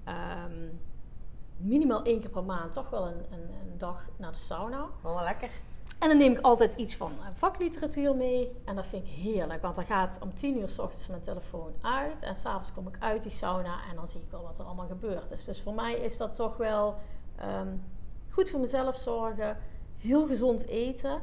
ehm, 0.03 0.67
minimaal 1.59 2.03
één 2.03 2.19
keer 2.19 2.29
per 2.29 2.43
maand 2.43 2.73
toch 2.73 2.89
wel 2.89 3.07
een, 3.07 3.25
een, 3.31 3.49
een 3.61 3.77
dag 3.77 4.07
naar 4.17 4.31
de 4.31 4.37
sauna. 4.37 4.87
Wel 5.01 5.23
lekker. 5.23 5.51
En 5.99 6.07
dan 6.07 6.17
neem 6.17 6.31
ik 6.31 6.39
altijd 6.39 6.75
iets 6.75 6.95
van 6.95 7.11
eh, 7.19 7.27
vakliteratuur 7.33 8.15
mee. 8.15 8.51
En 8.65 8.75
dat 8.75 8.87
vind 8.87 9.07
ik 9.07 9.11
heerlijk. 9.11 9.61
Want 9.61 9.75
dan 9.75 9.85
gaat 9.85 10.19
om 10.21 10.33
tien 10.33 10.59
uur 10.59 10.69
s 10.69 10.79
ochtends 10.79 11.07
mijn 11.07 11.21
telefoon 11.21 11.73
uit. 11.81 12.23
En 12.23 12.35
s'avonds 12.35 12.71
kom 12.73 12.87
ik 12.87 12.95
uit 12.99 13.23
die 13.23 13.31
sauna. 13.31 13.77
En 13.89 13.95
dan 13.95 14.07
zie 14.07 14.21
ik 14.21 14.31
wel 14.31 14.41
wat 14.41 14.59
er 14.59 14.65
allemaal 14.65 14.87
gebeurd 14.87 15.31
is. 15.31 15.45
Dus 15.45 15.61
voor 15.61 15.73
mij 15.73 15.93
is 15.93 16.17
dat 16.17 16.35
toch 16.35 16.57
wel 16.57 16.95
ehm, 17.35 17.75
goed 18.29 18.49
voor 18.49 18.59
mezelf 18.59 18.95
zorgen. 18.95 19.57
Heel 19.97 20.27
gezond 20.27 20.65
eten. 20.65 21.21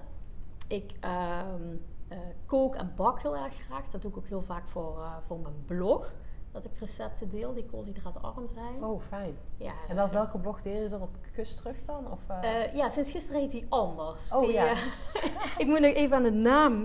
Ik 0.68 0.92
ehm, 1.00 1.76
eh, 2.08 2.18
kook 2.46 2.74
en 2.74 2.92
bak 2.96 3.22
heel 3.22 3.36
erg 3.36 3.54
graag. 3.54 3.88
Dat 3.88 4.02
doe 4.02 4.10
ik 4.10 4.16
ook 4.16 4.28
heel 4.28 4.42
vaak 4.42 4.68
voor, 4.68 5.02
eh, 5.02 5.16
voor 5.26 5.38
mijn 5.38 5.64
blog. 5.66 6.14
Dat 6.56 6.64
ik 6.64 6.78
recepten 6.78 7.28
deel 7.28 7.54
die 7.54 7.64
koolhydraatarm 7.66 8.46
zijn. 8.46 8.84
Oh, 8.84 9.02
fijn. 9.08 9.36
Ja, 9.56 9.70
En 9.70 9.76
dus, 9.86 9.96
dat, 9.96 10.06
eh, 10.06 10.12
welke 10.12 10.38
blog 10.38 10.62
deel 10.62 10.82
Is 10.82 10.90
dat 10.90 11.00
op 11.00 11.16
Kust 11.32 11.56
terug 11.56 11.82
dan? 11.82 12.10
Of, 12.10 12.18
eh, 12.28 12.64
eh, 12.64 12.74
ja, 12.74 12.88
sinds 12.88 13.10
gisteren 13.10 13.40
heet 13.40 13.52
hij 13.52 13.66
anders. 13.68 14.32
Oh, 14.32 14.40
Die, 14.40 14.52
ja. 14.52 14.74
ik 15.62 15.66
moet 15.66 15.80
nog 15.80 15.92
even 15.92 16.16
aan 16.16 16.22
de 16.22 16.30
naam 16.30 16.84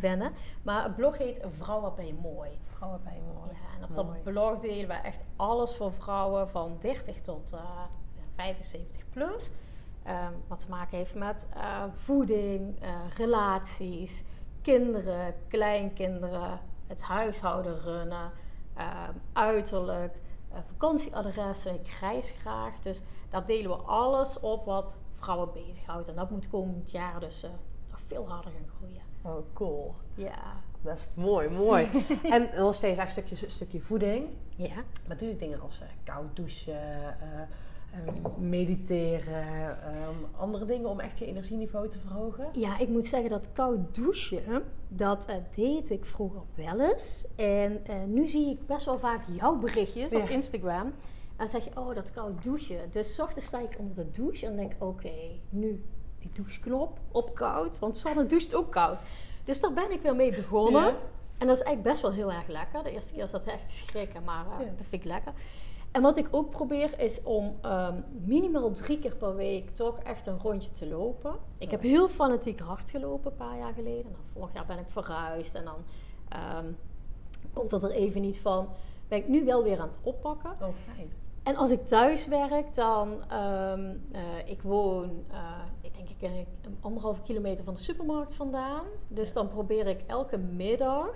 wennen. 0.00 0.32
Maar 0.62 0.82
het 0.84 0.96
blog 0.96 1.18
heet 1.18 1.40
Vrouwen 1.50 2.06
je 2.06 2.14
mooi. 2.22 2.58
vrouwen 2.72 3.00
bij 3.04 3.20
me. 3.26 3.32
hoor. 3.38 3.48
Ja, 3.52 3.76
en 3.78 3.84
op 3.98 4.06
Mooi. 4.06 4.20
dat 4.24 4.32
blog 4.32 4.58
delen 4.58 4.88
we 4.88 4.94
echt 4.94 5.24
alles 5.36 5.74
voor 5.76 5.92
vrouwen 5.92 6.50
van 6.50 6.76
30 6.80 7.20
tot 7.20 7.52
eh, 7.52 7.58
ja, 8.16 8.22
75 8.36 9.08
plus. 9.10 9.50
Ehm, 10.02 10.32
wat 10.46 10.58
te 10.58 10.68
maken 10.68 10.96
heeft 10.98 11.14
met 11.14 11.46
voeding, 11.92 12.78
relaties, 13.16 14.24
kinderen, 14.62 15.34
kleinkinderen, 15.48 16.60
het 16.86 17.02
huishouden 17.02 17.80
runnen, 17.80 18.30
uiterlijk, 19.32 20.14
eh, 20.52 20.58
vakantieadressen. 20.68 21.74
Ik 21.74 21.86
reis 22.00 22.34
graag. 22.40 22.80
Dus 22.80 23.02
daar 23.28 23.46
delen 23.46 23.70
we 23.70 23.76
alles 23.76 24.40
op 24.40 24.64
wat 24.64 24.98
vrouwen 25.14 25.52
bezighoudt. 25.52 26.08
En 26.08 26.14
dat 26.14 26.30
moet 26.30 26.48
komend 26.48 26.90
jaar 26.90 27.20
dus 27.20 27.42
eh, 27.42 27.50
nog 27.90 28.00
veel 28.06 28.28
harder 28.28 28.50
gaan 28.50 28.70
groeien. 28.76 29.02
Oh, 29.22 29.54
cool. 29.54 29.94
Ja. 30.14 30.62
Dat 30.82 30.96
is 30.96 31.06
mooi, 31.14 31.48
mooi. 31.48 32.06
en 32.22 32.48
nog 32.56 32.74
steeds 32.74 32.98
een 32.98 33.10
stukje, 33.10 33.48
stukje 33.48 33.80
voeding. 33.80 34.28
Ja. 34.56 34.84
Maar 35.06 35.16
doe 35.16 35.28
je 35.28 35.36
dingen 35.36 35.60
als 35.60 35.80
eh, 35.80 35.86
koud 36.04 36.36
douchen, 36.36 37.16
mediteren, 38.38 39.82
ehm, 39.82 40.14
andere 40.36 40.64
dingen 40.64 40.88
om 40.88 41.00
echt 41.00 41.18
je 41.18 41.26
energieniveau 41.26 41.88
te 41.88 41.98
verhogen? 41.98 42.48
Ja, 42.52 42.78
ik 42.78 42.88
moet 42.88 43.04
zeggen 43.06 43.30
dat 43.30 43.52
koud 43.52 43.94
douchen, 43.94 44.62
dat 44.88 45.26
eh, 45.26 45.34
deed 45.54 45.90
ik 45.90 46.04
vroeger 46.04 46.40
wel 46.54 46.80
eens. 46.90 47.24
En 47.36 47.86
eh, 47.86 47.94
nu 48.06 48.26
zie 48.28 48.50
ik 48.50 48.66
best 48.66 48.84
wel 48.84 48.98
vaak 48.98 49.20
jouw 49.26 49.56
berichtjes 49.58 50.08
Ja. 50.10 50.18
op 50.20 50.28
Instagram. 50.28 50.86
En 50.86 51.46
dan 51.46 51.48
zeg 51.48 51.64
je, 51.64 51.70
oh, 51.80 51.94
dat 51.94 52.10
koud 52.12 52.42
douchen. 52.42 52.90
Dus 52.90 53.14
's 53.14 53.18
ochtends 53.18 53.46
sta 53.46 53.58
ik 53.60 53.76
onder 53.78 53.94
de 53.94 54.10
douche 54.10 54.46
en 54.46 54.56
denk, 54.56 54.72
oké, 54.78 55.12
nu 55.48 55.84
die 56.18 56.30
doucheknop 56.32 56.98
op 57.12 57.34
koud. 57.34 57.78
Want 57.78 57.96
Sanne 57.96 58.26
doucht 58.26 58.54
ook 58.54 58.72
koud. 58.72 59.00
Dus 59.44 59.60
daar 59.60 59.72
ben 59.72 59.90
ik 59.92 60.02
weer 60.02 60.16
mee 60.16 60.34
begonnen. 60.34 60.82
Ja. 60.82 60.96
En 61.38 61.46
dat 61.46 61.56
is 61.56 61.62
eigenlijk 61.62 61.82
best 61.82 62.02
wel 62.02 62.12
heel 62.12 62.32
erg 62.32 62.46
lekker. 62.46 62.82
De 62.82 62.90
eerste 62.92 63.12
keer 63.14 63.24
is 63.24 63.30
dat 63.30 63.44
echt 63.44 63.70
schrikken, 63.70 64.22
maar 64.24 64.44
eh, 64.46 64.66
Ja. 64.66 64.72
dat 64.76 64.86
vind 64.88 65.02
ik 65.02 65.04
lekker. 65.04 65.32
En 65.90 66.02
wat 66.02 66.16
ik 66.16 66.28
ook 66.30 66.50
probeer 66.50 67.00
is 67.00 67.22
om 67.22 67.56
ehm, 67.60 68.00
minimaal 68.24 68.70
drie 68.70 68.98
keer 68.98 69.16
per 69.16 69.36
week 69.36 69.70
toch 69.74 69.98
echt 69.98 70.26
een 70.26 70.38
rondje 70.38 70.72
te 70.72 70.86
lopen. 70.86 71.34
Ik 71.58 71.70
heb 71.70 71.80
heel 71.80 72.08
fanatiek 72.08 72.60
hard 72.60 72.90
gelopen 72.90 73.30
een 73.30 73.36
paar 73.36 73.58
jaar 73.58 73.72
geleden. 73.72 74.10
Nou, 74.10 74.24
vorig 74.32 74.54
jaar 74.54 74.66
ben 74.66 74.78
ik 74.78 74.88
verhuisd 74.88 75.54
en 75.54 75.64
dan 75.64 75.78
ehm, 76.28 76.72
komt 77.52 77.70
dat 77.70 77.82
er 77.82 77.90
even 77.90 78.20
niet 78.20 78.40
van. 78.40 78.68
Ben 79.08 79.18
ik 79.18 79.28
nu 79.28 79.44
wel 79.44 79.62
weer 79.62 79.80
aan 79.80 79.88
het 79.88 79.98
oppakken. 80.02 80.50
Oh, 80.50 80.68
fijn. 80.94 81.10
En 81.42 81.56
als 81.56 81.70
ik 81.70 81.86
thuis 81.86 82.26
werk, 82.26 82.74
dan, 82.74 83.22
ehm 83.28 83.94
eh, 84.12 84.20
ik 84.44 84.62
woon, 84.62 85.24
eh, 85.30 85.38
ik 85.80 85.94
denk 85.94 86.08
ik 86.08 86.22
een, 86.22 86.46
een 86.62 86.78
anderhalve 86.80 87.22
kilometer 87.22 87.64
van 87.64 87.74
de 87.74 87.80
supermarkt 87.80 88.34
vandaan. 88.34 88.84
Dus 89.08 89.32
dan 89.32 89.48
probeer 89.48 89.86
ik 89.86 90.02
elke 90.06 90.38
middag, 90.38 91.14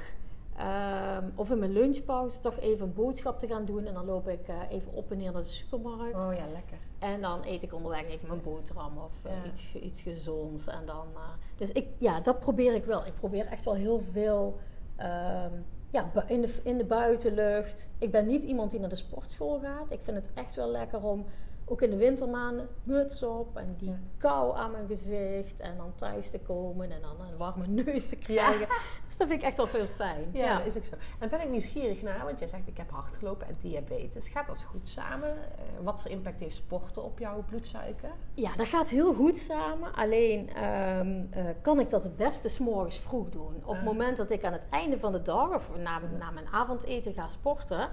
ehm, 0.57 1.25
of 1.35 1.51
in 1.51 1.59
mijn 1.59 1.73
lunchpauze, 1.73 2.41
toch 2.41 2.59
even 2.61 2.87
een 2.87 2.93
boodschap 2.95 3.39
te 3.39 3.47
gaan 3.47 3.65
doen. 3.65 3.87
En 3.87 3.95
dan 3.95 4.05
loop 4.05 4.29
ik 4.29 4.49
eh, 4.49 4.57
even 4.71 4.93
op 4.93 5.11
en 5.11 5.17
neer 5.19 5.33
naar 5.33 5.43
de 5.43 5.49
supermarkt. 5.49 6.25
Oh 6.25 6.35
ja, 6.35 6.47
lekker. 6.53 6.79
En 6.99 7.21
dan 7.21 7.41
eet 7.47 7.63
ik 7.63 7.75
onderweg 7.75 8.05
even 8.05 8.29
mijn 8.29 8.43
boterham 8.43 8.99
of 8.99 9.13
eh, 9.23 9.33
Ja. 9.33 9.51
iets, 9.51 9.75
iets 9.75 10.03
gezonds. 10.03 10.67
En 10.67 10.83
dan, 10.85 11.07
eh, 11.15 11.21
dus 11.57 11.73
ik, 11.73 11.89
ja, 11.99 12.21
dat 12.21 12.41
probeer 12.41 12.75
ik 12.75 12.85
wel. 12.85 13.07
Ik 13.07 13.15
probeer 13.15 13.47
echt 13.47 13.65
wel 13.65 13.75
heel 13.75 14.01
veel 14.13 14.59
ehm, 14.97 15.53
ja, 15.91 16.11
in, 16.27 16.41
de, 16.41 16.55
in 16.63 16.79
de 16.79 16.85
buitenlucht. 16.85 17.91
Ik 17.99 18.11
ben 18.11 18.27
niet 18.27 18.43
iemand 18.43 18.71
die 18.71 18.81
naar 18.81 18.89
de 18.89 18.97
sportschool 18.97 19.59
gaat. 19.61 19.91
Ik 19.91 20.01
vind 20.03 20.17
het 20.17 20.31
echt 20.35 20.55
wel 20.55 20.69
lekker 20.69 21.03
om, 21.05 21.25
ook 21.67 21.83
in 21.83 21.91
de 21.91 21.97
wintermaanden, 21.97 22.69
muts 22.83 23.23
op 23.23 23.57
en 23.57 23.75
die 23.79 23.89
Ja. 23.89 23.99
kou 24.19 24.57
aan 24.57 24.71
mijn 24.71 24.87
gezicht. 24.87 25.61
En 25.61 25.77
dan 25.77 25.93
thuis 25.95 26.31
te 26.31 26.39
komen 26.41 26.91
en 26.91 27.01
dan 27.01 27.27
een 27.27 27.37
warme 27.37 27.67
neus 27.85 28.09
te 28.09 28.17
krijgen. 28.17 28.67
Dus 29.07 29.17
dat 29.17 29.29
vind 29.29 29.41
ik 29.41 29.47
echt 29.47 29.57
wel 29.57 29.67
veel 29.67 29.87
fijn. 29.87 30.29
Ja, 30.33 30.59
dat 30.59 30.67
is 30.67 30.77
ook 30.77 30.85
zo. 30.85 30.95
En 31.19 31.29
ben 31.29 31.41
ik 31.41 31.49
nieuwsgierig 31.51 32.03
naar, 32.03 32.25
want 32.25 32.39
jij 32.39 32.49
zegt 32.49 32.69
ik 32.69 32.77
heb 32.77 32.91
hard 32.91 33.17
gelopen 33.17 33.47
en 33.47 33.55
diabetes. 33.59 34.29
Gaat 34.29 34.47
dat 34.47 34.63
goed 34.63 34.89
samen? 34.89 35.29
Eh, 35.31 35.63
wat 35.83 36.01
voor 36.01 36.11
impact 36.11 36.41
heeft 36.41 36.57
sporten 36.57 37.03
op 37.05 37.19
jouw 37.19 37.45
bloedsuiker? 37.49 38.11
Ja, 38.35 38.57
dat 38.57 38.67
gaat 38.67 38.89
heel 38.89 39.15
goed 39.15 39.39
samen. 39.39 39.95
Alleen 39.95 40.51
ehm, 40.55 41.25
eh, 41.31 41.45
kan 41.63 41.81
ik 41.81 41.91
dat 41.91 42.03
het 42.03 42.17
beste 42.17 42.49
s'morgens 42.49 42.99
vroeg 42.99 43.29
doen. 43.29 43.55
Op 43.63 43.69
het 43.69 43.79
Ah. 43.79 43.85
moment 43.85 44.17
dat 44.17 44.31
ik 44.31 44.45
aan 44.45 44.53
het 44.53 44.67
einde 44.71 44.99
van 44.99 45.13
de 45.13 45.23
dag 45.23 45.55
of 45.55 45.69
na, 45.77 46.01
na 46.19 46.31
mijn 46.31 46.47
avondeten 46.51 47.13
ga 47.13 47.29
sporten, 47.29 47.89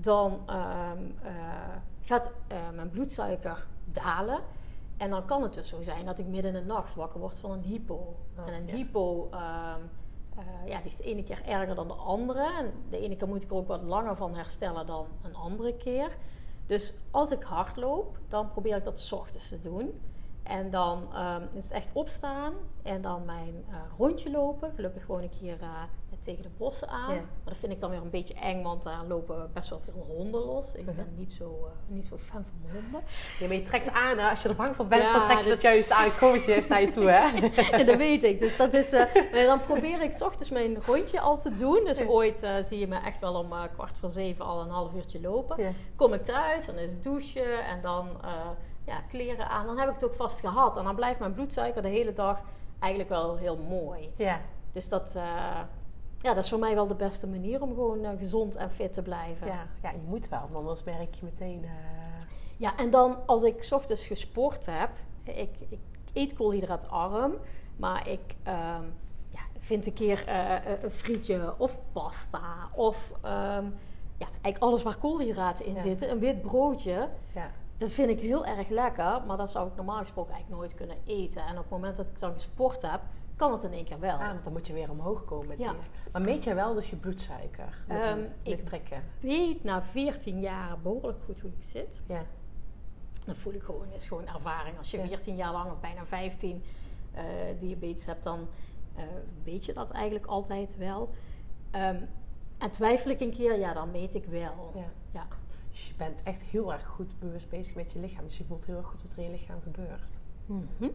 dan 0.00 0.40
ehm, 0.46 1.02
eh, 1.22 1.32
gaat 2.00 2.30
eh, 2.46 2.56
mijn 2.74 2.90
bloedsuiker 2.90 3.66
dalen. 3.84 4.40
En 4.96 5.10
dan 5.10 5.24
kan 5.24 5.42
het 5.42 5.54
dus 5.54 5.68
zo 5.68 5.82
zijn 5.82 6.04
dat 6.04 6.18
ik 6.18 6.26
midden 6.26 6.54
in 6.54 6.60
de 6.60 6.66
nacht 6.66 6.94
wakker 6.94 7.20
word 7.20 7.38
van 7.38 7.50
een 7.50 7.62
hypo. 7.62 8.16
Oh, 8.38 8.46
en 8.46 8.54
een 8.54 8.66
ja. 8.66 8.74
hypo, 8.74 9.28
ehm, 9.30 9.80
eh, 10.36 10.44
ja, 10.66 10.78
die 10.78 10.86
is 10.86 10.96
de 10.96 11.04
ene 11.04 11.24
keer 11.24 11.42
erger 11.44 11.74
dan 11.74 11.88
de 11.88 11.94
andere. 11.94 12.56
En 12.58 12.72
de 12.90 12.98
ene 12.98 13.16
keer 13.16 13.28
moet 13.28 13.42
ik 13.42 13.50
er 13.50 13.56
ook 13.56 13.68
wat 13.68 13.82
langer 13.82 14.16
van 14.16 14.34
herstellen 14.34 14.86
dan 14.86 15.06
een 15.22 15.34
andere 15.34 15.76
keer. 15.76 16.16
Dus 16.66 16.94
als 17.10 17.30
ik 17.30 17.42
hardloop, 17.42 18.18
dan 18.28 18.50
probeer 18.50 18.76
ik 18.76 18.84
dat 18.84 19.00
's 19.00 19.12
ochtends 19.12 19.48
te 19.48 19.60
doen. 19.60 20.00
En 20.42 20.70
dan 20.70 21.12
ehm, 21.12 21.42
is 21.52 21.64
het 21.64 21.72
echt 21.72 21.90
opstaan 21.92 22.54
en 22.82 23.02
dan 23.02 23.24
mijn 23.24 23.64
rondje 23.98 24.30
lopen. 24.30 24.72
Gelukkig 24.74 25.06
woon 25.06 25.22
ik 25.22 25.32
hier 25.32 25.58
tegen 26.18 26.42
de 26.42 26.48
bossen 26.56 26.88
aan. 26.88 27.14
Ja. 27.14 27.20
Maar 27.20 27.28
dat 27.44 27.56
vind 27.56 27.72
ik 27.72 27.80
dan 27.80 27.90
weer 27.90 28.00
een 28.00 28.10
beetje 28.10 28.34
eng, 28.34 28.62
want 28.62 28.82
daar 28.82 29.04
lopen 29.08 29.50
best 29.54 29.68
wel 29.68 29.80
veel 29.80 30.06
honden 30.16 30.40
los. 30.44 30.74
Ik 30.74 30.86
Mhm. 30.86 30.96
ben 30.96 31.14
niet 31.16 31.32
zo, 31.32 31.44
eh, 31.66 31.72
niet 31.94 32.06
zo 32.06 32.16
fan 32.18 32.44
van 32.44 32.70
honden. 32.72 33.00
Ja, 33.38 33.46
maar 33.46 33.56
je 33.56 33.62
trekt 33.62 33.90
aan, 33.90 34.18
hè? 34.18 34.30
als 34.30 34.42
je 34.42 34.48
er 34.48 34.54
bang 34.56 34.76
voor 34.76 34.86
bent, 34.86 35.02
Ja, 35.02 35.12
dan 35.12 35.24
trek 35.26 35.38
je 35.38 35.48
dat 35.48 35.62
juist 35.62 35.90
is- 35.90 35.96
aan. 35.96 36.16
Komen 36.18 36.40
ze 36.40 36.50
juist 36.50 36.68
naar 36.68 36.80
je 36.80 36.88
toe, 36.88 37.10
hè? 37.10 37.48
en 37.78 37.86
dat 37.86 37.96
weet 37.96 38.24
ik. 38.24 38.38
Dus 38.38 38.56
dat 38.56 38.74
is, 38.74 38.92
eh, 38.92 39.14
maar 39.14 39.44
dan 39.44 39.60
probeer 39.60 40.02
ik 40.02 40.12
's 40.12 40.20
ochtends 40.22 40.50
mijn 40.50 40.76
rondje 40.82 41.20
al 41.20 41.38
te 41.38 41.54
doen. 41.54 41.84
Dus 41.84 41.98
Ja. 41.98 42.06
ooit 42.06 42.42
eh, 42.42 42.62
zie 42.62 42.78
je 42.78 42.86
me 42.86 42.96
echt 42.96 43.20
wel 43.20 43.34
om 43.34 43.52
kwart 43.74 43.98
voor 43.98 44.10
zeven 44.10 44.44
al 44.44 44.60
een 44.60 44.70
half 44.70 44.94
uurtje 44.94 45.20
lopen. 45.20 45.62
Ja. 45.62 45.70
Kom 45.96 46.12
ik 46.12 46.24
thuis, 46.24 46.66
dan 46.66 46.74
is 46.74 46.90
het 46.90 47.02
douchen 47.02 47.64
en 47.64 47.80
dan 47.82 48.08
ja, 48.86 49.00
kleren 49.08 49.48
aan. 49.48 49.66
Dan 49.66 49.78
heb 49.78 49.88
ik 49.88 49.94
het 49.94 50.04
ook 50.04 50.14
vast 50.14 50.40
gehad. 50.40 50.76
En 50.76 50.84
dan 50.84 50.94
blijft 50.94 51.18
mijn 51.18 51.32
bloedsuiker 51.34 51.82
de 51.82 51.88
hele 51.88 52.12
dag 52.12 52.40
eigenlijk 52.78 53.10
wel 53.12 53.36
heel 53.36 53.56
mooi. 53.56 54.12
Ja. 54.16 54.40
Dus 54.72 54.88
dat, 54.88 55.16
ja, 56.20 56.34
dat 56.34 56.44
is 56.44 56.50
voor 56.50 56.58
mij 56.58 56.74
wel 56.74 56.86
de 56.86 56.94
beste 56.94 57.26
manier 57.26 57.62
om 57.62 57.68
gewoon 57.68 58.04
eh, 58.04 58.18
gezond 58.18 58.56
en 58.56 58.70
fit 58.70 58.92
te 58.92 59.02
blijven. 59.02 59.46
Ja. 59.46 59.66
ja, 59.82 59.90
je 59.90 60.00
moet 60.06 60.28
wel, 60.28 60.40
want 60.40 60.54
anders 60.54 60.82
merk 60.84 61.14
je 61.14 61.24
meteen... 61.24 61.64
eh, 61.64 61.70
Ja, 62.56 62.76
en 62.76 62.90
dan 62.90 63.16
als 63.26 63.42
ik 63.42 63.62
's 63.62 63.72
ochtends 63.72 64.06
gesport 64.06 64.66
heb, 64.66 64.90
ik, 65.24 65.50
ik 65.68 65.78
eet 66.12 66.34
koolhydraatarm, 66.34 67.34
maar 67.76 68.08
ik 68.08 68.34
ehm, 68.42 68.82
ja, 69.30 69.40
vind 69.58 69.86
een 69.86 69.92
keer 69.92 70.26
eh, 70.26 70.82
een 70.82 70.90
frietje 70.90 71.54
of 71.58 71.78
pasta 71.92 72.68
of 72.74 73.12
ehm, 73.22 73.64
ja, 74.16 74.26
eigenlijk 74.26 74.58
alles 74.58 74.82
waar 74.82 74.96
koolhydraten 74.96 75.64
in 75.64 75.74
Ja. 75.74 75.80
zitten. 75.80 76.10
Een 76.10 76.18
wit 76.18 76.42
broodje, 76.42 77.08
Ja. 77.34 77.50
dat 77.76 77.90
vind 77.90 78.10
ik 78.10 78.20
heel 78.20 78.46
erg 78.46 78.68
lekker, 78.68 79.22
maar 79.26 79.36
dat 79.36 79.50
zou 79.50 79.68
ik 79.68 79.76
normaal 79.76 80.00
gesproken 80.00 80.32
eigenlijk 80.32 80.60
nooit 80.62 80.74
kunnen 80.74 80.96
eten. 81.06 81.42
En 81.42 81.52
op 81.52 81.62
het 81.62 81.70
moment 81.70 81.96
dat 81.96 82.08
ik 82.08 82.18
dan 82.18 82.32
gesport 82.32 82.82
heb, 82.82 83.00
kan 83.38 83.52
het 83.52 83.62
in 83.62 83.72
één 83.72 83.84
keer 83.84 84.00
wel. 84.00 84.14
Ah, 84.16 84.26
want 84.28 84.44
dan 84.44 84.52
moet 84.52 84.66
je 84.66 84.72
weer 84.72 84.90
omhoog 84.90 85.24
komen 85.24 85.46
met 85.48 85.58
Ja. 85.58 85.70
die. 85.70 85.80
Maar 86.12 86.22
meet 86.22 86.44
jij 86.44 86.54
wel 86.54 86.74
dus 86.74 86.90
je 86.90 86.96
bloedsuiker? 86.96 87.78
Met, 87.88 88.02
Ehm, 88.02 88.18
een- 88.18 88.30
ik- 88.42 88.64
prikken? 88.64 89.02
weet 89.20 89.64
na 89.64 89.84
14 89.84 90.40
jaar 90.40 90.78
behoorlijk 90.82 91.18
goed 91.24 91.40
hoe 91.40 91.50
ik 91.50 91.62
zit. 91.64 92.00
Ja. 92.06 92.24
Dat 93.24 93.36
voel 93.36 93.52
ik 93.52 93.62
gewoon, 93.62 93.92
is 93.92 94.06
gewoon 94.06 94.26
ervaring. 94.26 94.78
Als 94.78 94.90
je 94.90 94.98
Ja. 94.98 95.06
14 95.06 95.36
jaar 95.36 95.52
lang, 95.52 95.70
of 95.72 95.80
bijna 95.80 96.06
15, 96.06 96.62
eh, 97.12 97.24
diabetes 97.58 98.06
hebt, 98.06 98.24
dan 98.24 98.48
eh, 98.94 99.04
weet 99.44 99.64
je 99.64 99.72
dat 99.72 99.90
eigenlijk 99.90 100.26
altijd 100.26 100.76
wel. 100.76 101.10
Ehm, 101.70 102.00
en 102.58 102.70
twijfel 102.70 103.10
ik 103.10 103.20
een 103.20 103.30
keer, 103.32 103.58
ja, 103.58 103.72
dan 103.72 103.92
weet 103.92 104.14
ik 104.14 104.24
wel. 104.24 104.72
ja. 104.74 104.84
Ja. 105.10 105.26
Dus 105.70 105.88
je 105.88 105.94
bent 105.96 106.22
echt 106.22 106.42
heel 106.42 106.72
erg 106.72 106.86
goed 106.86 107.18
bewust 107.18 107.48
bezig 107.48 107.74
met 107.74 107.92
je 107.92 107.98
lichaam. 107.98 108.24
Dus 108.24 108.38
je 108.38 108.44
voelt 108.44 108.66
heel 108.66 108.76
erg 108.76 108.86
goed 108.86 109.02
wat 109.02 109.12
er 109.12 109.18
in 109.18 109.24
je 109.24 109.30
lichaam 109.30 109.60
gebeurt. 109.62 110.10
Mhm. 110.46 110.90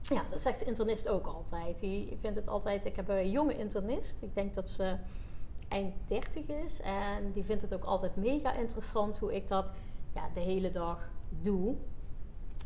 Ja, 0.00 0.24
dat 0.30 0.40
zegt 0.40 0.58
de 0.58 0.64
internist 0.64 1.08
ook 1.08 1.26
altijd. 1.26 1.78
Die 1.78 2.18
vindt 2.20 2.36
het 2.36 2.48
altijd. 2.48 2.84
Ik 2.84 2.96
heb 2.96 3.08
een 3.08 3.30
jonge 3.30 3.56
internist. 3.56 4.22
Ik 4.22 4.34
denk 4.34 4.54
dat 4.54 4.70
ze 4.70 4.96
eind 5.68 5.94
30 6.08 6.48
is. 6.48 6.80
En 6.80 7.32
die 7.32 7.44
vindt 7.44 7.62
het 7.62 7.74
ook 7.74 7.84
altijd 7.84 8.16
mega 8.16 8.54
interessant 8.54 9.18
hoe 9.18 9.34
ik 9.34 9.48
dat 9.48 9.72
ja, 10.14 10.28
de 10.34 10.40
hele 10.40 10.70
dag 10.70 11.10
doe. 11.42 11.74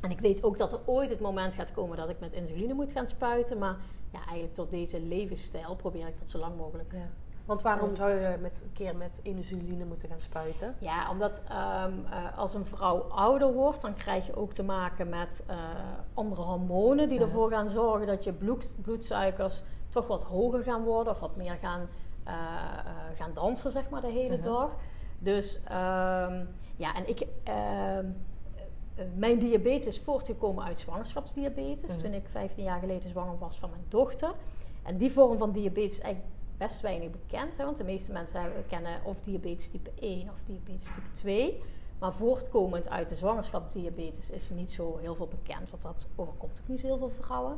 En 0.01 0.11
ik 0.11 0.20
weet 0.20 0.42
ook 0.42 0.59
dat 0.59 0.73
er 0.73 0.81
ooit 0.87 1.11
het 1.11 1.20
moment 1.20 1.55
gaat 1.55 1.73
komen 1.73 1.97
dat 1.97 2.09
ik 2.09 2.20
met 2.20 2.33
insuline 2.33 2.75
moet 2.75 2.92
gaan 2.92 3.07
spuiten. 3.07 3.59
Maar 3.59 3.77
ja, 4.12 4.18
eigenlijk 4.18 4.55
tot 4.55 4.70
deze 4.70 5.01
levensstijl 5.01 5.77
probeer 5.77 6.07
ik 6.07 6.18
dat 6.18 6.31
zo 6.31 6.38
lang 6.38 6.57
mogelijk. 6.57 6.92
Ja. 6.92 7.11
Want 7.44 7.62
waarom 7.62 7.96
zou 7.96 8.11
je 8.11 8.37
met, 8.40 8.61
een 8.64 8.72
keer 8.72 8.96
met 8.96 9.20
insuline 9.22 9.85
moeten 9.85 10.09
gaan 10.09 10.20
spuiten? 10.20 10.74
Ja, 10.78 11.11
omdat 11.11 11.42
ehm, 11.48 11.92
eh, 12.11 12.38
als 12.38 12.54
een 12.54 12.66
vrouw 12.66 12.98
ouder 12.98 13.52
wordt, 13.52 13.80
dan 13.80 13.94
krijg 13.94 14.26
je 14.26 14.37
ook 14.37 14.52
te 14.52 14.62
maken 14.62 15.09
met 15.09 15.42
eh, 15.46 15.57
andere 16.14 16.42
hormonen 16.42 17.09
die 17.09 17.20
ervoor 17.20 17.50
gaan 17.50 17.68
zorgen 17.68 18.07
dat 18.07 18.24
je 18.24 18.33
bloed, 18.33 18.74
bloedsuikers 18.83 19.62
toch 19.88 20.07
wat 20.07 20.22
hoger 20.22 20.62
gaan 20.62 20.83
worden 20.83 21.12
of 21.12 21.20
wat 21.20 21.37
meer 21.37 21.57
gaan, 21.61 21.88
eh, 22.24 22.35
gaan 23.14 23.30
dansen, 23.35 23.72
zeg 23.72 23.88
maar, 23.88 24.00
de 24.00 24.11
hele 24.11 24.38
dag. 24.38 24.70
Dus 25.18 25.61
ehm, 25.64 26.44
ja, 26.76 26.94
en 26.94 27.09
ik. 27.09 27.26
ehm, 27.42 28.07
eh, 28.94 29.04
mijn 29.14 29.38
diabetes 29.38 29.87
is 29.87 30.00
voortgekomen 30.00 30.64
uit 30.64 30.78
zwangerschapsdiabetes. 30.78 31.90
Mhm. 31.90 32.00
Toen 32.00 32.12
ik 32.12 32.28
15 32.30 32.64
jaar 32.64 32.78
geleden 32.80 33.11
zwanger 33.11 33.38
was 33.38 33.59
van 33.59 33.70
mijn 33.70 33.85
dochter. 33.88 34.35
En 34.83 34.98
die 34.98 35.12
vorm 35.12 35.38
van 35.38 35.52
diabetes 35.52 35.92
is 35.92 36.00
eigenlijk 36.00 36.34
best 36.66 36.81
weinig 36.81 37.11
bekend. 37.11 37.57
Hè? 37.57 37.64
Want 37.64 37.77
de 37.77 37.85
meeste 37.85 38.12
mensen 38.12 38.40
hebben, 38.40 38.66
kennen 38.66 39.05
of 39.05 39.20
diabetes 39.20 39.68
type 39.68 39.90
1 40.00 40.29
of 40.29 40.37
diabetes 40.46 40.85
type 40.85 41.11
2. 41.12 41.62
Maar 41.98 42.12
voortkomend 42.12 42.88
uit 42.88 43.09
de 43.09 43.14
zwangerschapsdiabetes 43.14 44.31
is 44.31 44.50
niet 44.50 44.70
zo 44.70 44.98
heel 45.00 45.14
veel 45.14 45.29
bekend. 45.29 45.70
Want 45.70 45.83
dat 45.83 46.09
overkomt 46.16 46.61
ook 46.62 46.68
niet 46.68 46.81
zo 46.81 46.87
heel 46.87 46.98
veel 46.98 47.12
vrouwen. 47.20 47.57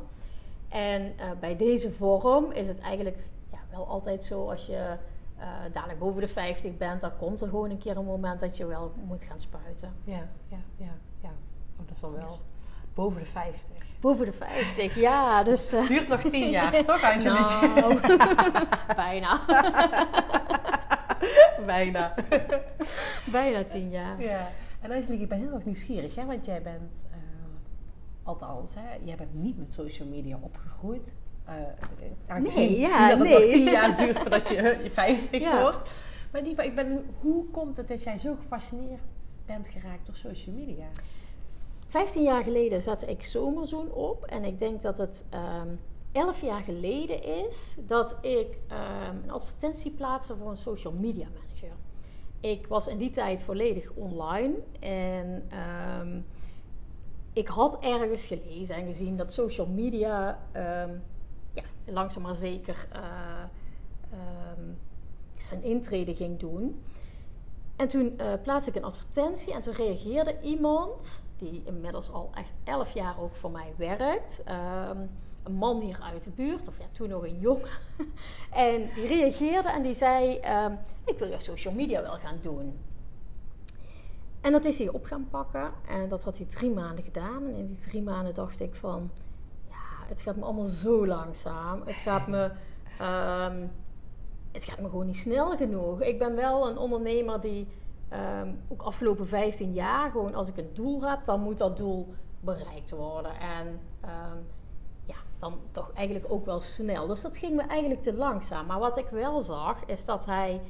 En 0.67 1.17
eh, 1.17 1.29
bij 1.39 1.57
deze 1.57 1.91
vorm 1.91 2.51
is 2.51 2.67
het 2.67 2.79
eigenlijk 2.79 3.29
ja, 3.51 3.59
wel 3.69 3.87
altijd 3.87 4.23
zo 4.23 4.49
als 4.49 4.65
je 4.65 4.97
eh, 5.37 5.47
dadelijk 5.73 5.99
boven 5.99 6.21
de 6.21 6.27
50 6.27 6.77
bent, 6.77 7.01
dan 7.01 7.17
komt 7.17 7.41
er 7.41 7.47
gewoon 7.47 7.69
een 7.69 7.77
keer 7.77 7.97
een 7.97 8.05
moment 8.05 8.39
dat 8.39 8.57
je 8.57 8.65
wel 8.65 8.91
moet 9.03 9.23
gaan 9.23 9.39
spuiten. 9.39 9.93
Ja, 10.03 10.29
ja, 10.47 10.57
ja. 10.77 10.91
ja. 11.21 11.31
Oh, 11.79 11.87
dat 11.87 11.95
is 11.95 12.01
wel 12.01 12.11
Dus- 12.11 12.41
boven 12.97 13.21
de 13.21 13.25
50. 13.27 13.85
Boven 13.99 14.25
de 14.25 14.31
50, 14.31 14.95
ja. 14.95 15.43
Dus, 15.43 15.71
eh, 15.71 15.87
Duurt 15.87 16.07
nog 16.07 16.21
10 16.21 16.49
jaar, 16.49 16.83
toch 16.83 17.03
Angelique? 17.03 17.71
Nou, 17.75 17.99
bijna. 18.95 19.39
Bijna. 21.65 22.13
Bijna 23.25 23.63
10 23.63 23.89
jaar. 23.89 24.21
Ja. 24.21 24.49
En 24.81 24.91
Angelique, 24.91 25.23
ik 25.23 25.29
ben 25.29 25.39
heel 25.39 25.53
erg 25.53 25.65
nieuwsgierig, 25.65 26.15
hè? 26.15 26.25
want 26.25 26.45
jij 26.45 26.61
bent, 26.61 27.05
eh, 27.11 27.17
althans, 28.23 28.75
hè, 28.75 28.81
jij 29.03 29.15
bent 29.15 29.33
niet 29.33 29.57
met 29.57 29.73
social 29.73 30.07
media 30.07 30.37
opgegroeid. 30.41 31.13
Eh, 31.45 31.53
aangezien 32.27 32.69
Nee, 32.71 32.79
ja, 32.79 33.09
dat 33.09 33.19
het 33.19 33.27
nee. 33.27 33.39
nog 33.39 33.49
10 33.51 33.63
jaar 33.63 33.97
duurt 33.97 34.19
voordat 34.19 34.47
je 34.47 34.55
je 34.83 34.89
50 34.93 35.41
Ja. 35.41 35.61
wordt. 35.61 35.91
Maar 36.31 36.41
in 36.41 36.47
ieder 36.47 36.63
geval, 36.63 36.81
ik 36.81 36.87
ben, 36.87 37.05
hoe 37.19 37.45
komt 37.51 37.77
het 37.77 37.87
dat 37.87 38.03
jij 38.03 38.17
zo 38.17 38.35
gefascineerd 38.41 39.01
bent 39.45 39.67
geraakt 39.67 40.05
door 40.05 40.15
social 40.15 40.55
media? 40.55 40.85
15 41.97 42.23
jaar 42.23 42.43
geleden 42.43 42.81
zette 42.81 43.05
ik 43.05 43.23
Zomerzoen 43.23 43.91
op. 43.91 44.25
En 44.25 44.43
ik 44.43 44.59
denk 44.59 44.81
dat 44.81 44.97
het 44.97 45.23
ehm 45.29 45.67
11 46.11 46.41
jaar 46.41 46.61
geleden 46.61 47.23
is 47.23 47.75
dat 47.79 48.15
ik 48.21 48.57
ehm, 48.67 49.15
een 49.23 49.31
advertentie 49.31 49.91
plaatste 49.91 50.35
voor 50.35 50.49
een 50.49 50.57
social 50.57 50.93
media 50.93 51.27
manager. 51.33 51.77
Ik 52.39 52.67
was 52.67 52.87
in 52.87 52.97
die 52.97 53.09
tijd 53.09 53.43
volledig 53.43 53.91
online. 53.95 54.53
En 54.79 55.45
ehm, 55.49 56.21
ik 57.33 57.47
had 57.47 57.79
ergens 57.79 58.25
gelezen 58.25 58.75
en 58.75 58.85
gezien 58.85 59.17
dat 59.17 59.33
social 59.33 59.67
media 59.67 60.39
ja, 61.53 61.63
langzaam 61.85 62.23
maar 62.23 62.35
zeker 62.35 62.87
eh, 62.91 63.01
zijn 65.43 65.63
intrede 65.63 66.15
ging 66.15 66.39
doen. 66.39 66.81
En 67.75 67.87
toen 67.87 68.17
eh, 68.17 68.33
plaatste 68.43 68.69
ik 68.69 68.75
een 68.75 68.83
advertentie 68.83 69.53
en 69.53 69.61
toen 69.61 69.73
reageerde 69.73 70.35
iemand, 70.41 71.25
die 71.37 71.61
inmiddels 71.65 72.11
al 72.11 72.29
echt 72.33 72.57
11 72.63 72.93
jaar 72.93 73.19
ook 73.19 73.35
voor 73.35 73.51
mij 73.51 73.73
werkt. 73.77 74.41
ehm, 74.43 74.97
een 75.43 75.53
man 75.53 75.81
hier 75.81 75.99
uit 76.01 76.23
de 76.23 76.29
buurt, 76.29 76.67
of 76.67 76.77
ja, 76.79 76.85
toen 76.91 77.09
nog 77.09 77.23
een 77.23 77.39
jongen. 77.39 77.69
en 78.51 78.89
die 78.95 79.07
reageerde 79.07 79.69
en 79.69 79.81
die 79.81 79.93
zei: 79.93 80.37
ehm, 80.37 80.73
Ik 81.05 81.19
wil 81.19 81.29
jouw 81.29 81.39
social 81.39 81.73
media 81.73 82.01
wel 82.01 82.17
gaan 82.17 82.37
doen. 82.41 82.79
En 84.41 84.51
dat 84.51 84.65
is 84.65 84.77
hij 84.77 84.89
op 84.89 85.05
gaan 85.05 85.27
pakken. 85.29 85.71
En 85.87 86.09
dat 86.09 86.23
had 86.23 86.37
hij 86.37 86.45
drie 86.45 86.69
maanden 86.69 87.03
gedaan. 87.03 87.43
En 87.43 87.55
in 87.55 87.67
die 87.67 87.77
drie 87.77 88.01
maanden 88.01 88.33
dacht 88.33 88.59
ik 88.59 88.75
van... 88.75 89.09
Ja, 89.69 90.07
het 90.07 90.21
gaat 90.21 90.35
me 90.35 90.43
allemaal 90.43 90.65
zo 90.65 91.07
langzaam. 91.07 91.81
Het 91.85 91.95
gaat 91.95 92.27
me... 92.27 92.51
ehm, 92.99 93.67
het 94.51 94.63
gaat 94.63 94.79
me 94.79 94.89
gewoon 94.89 95.05
niet 95.05 95.17
snel 95.17 95.57
genoeg. 95.57 96.01
Ik 96.01 96.19
ben 96.19 96.35
wel 96.35 96.69
een 96.69 96.77
ondernemer 96.77 97.41
die... 97.41 97.67
ehm, 98.09 98.53
ook 98.67 98.81
afgelopen 98.81 99.27
15 99.27 99.73
jaar... 99.73 100.11
Gewoon 100.11 100.35
als 100.35 100.47
ik 100.47 100.57
een 100.57 100.73
doel 100.73 101.01
heb... 101.01 101.25
Dan 101.25 101.41
moet 101.41 101.57
dat 101.57 101.77
doel 101.77 102.13
bereikt 102.39 102.89
worden. 102.89 103.31
En... 103.39 103.79
ehm, 104.01 104.37
ja, 105.05 105.15
dan 105.39 105.59
toch 105.71 105.91
eigenlijk 105.93 106.25
ook 106.29 106.45
wel 106.45 106.61
snel. 106.61 107.07
Dus 107.07 107.21
dat 107.21 107.37
ging 107.37 107.55
me 107.55 107.61
eigenlijk 107.61 108.01
te 108.01 108.13
langzaam. 108.13 108.65
Maar 108.65 108.79
wat 108.79 108.97
ik 108.97 109.07
wel 109.07 109.41
zag, 109.41 109.85
is 109.85 110.05
dat 110.05 110.25
hij 110.25 110.61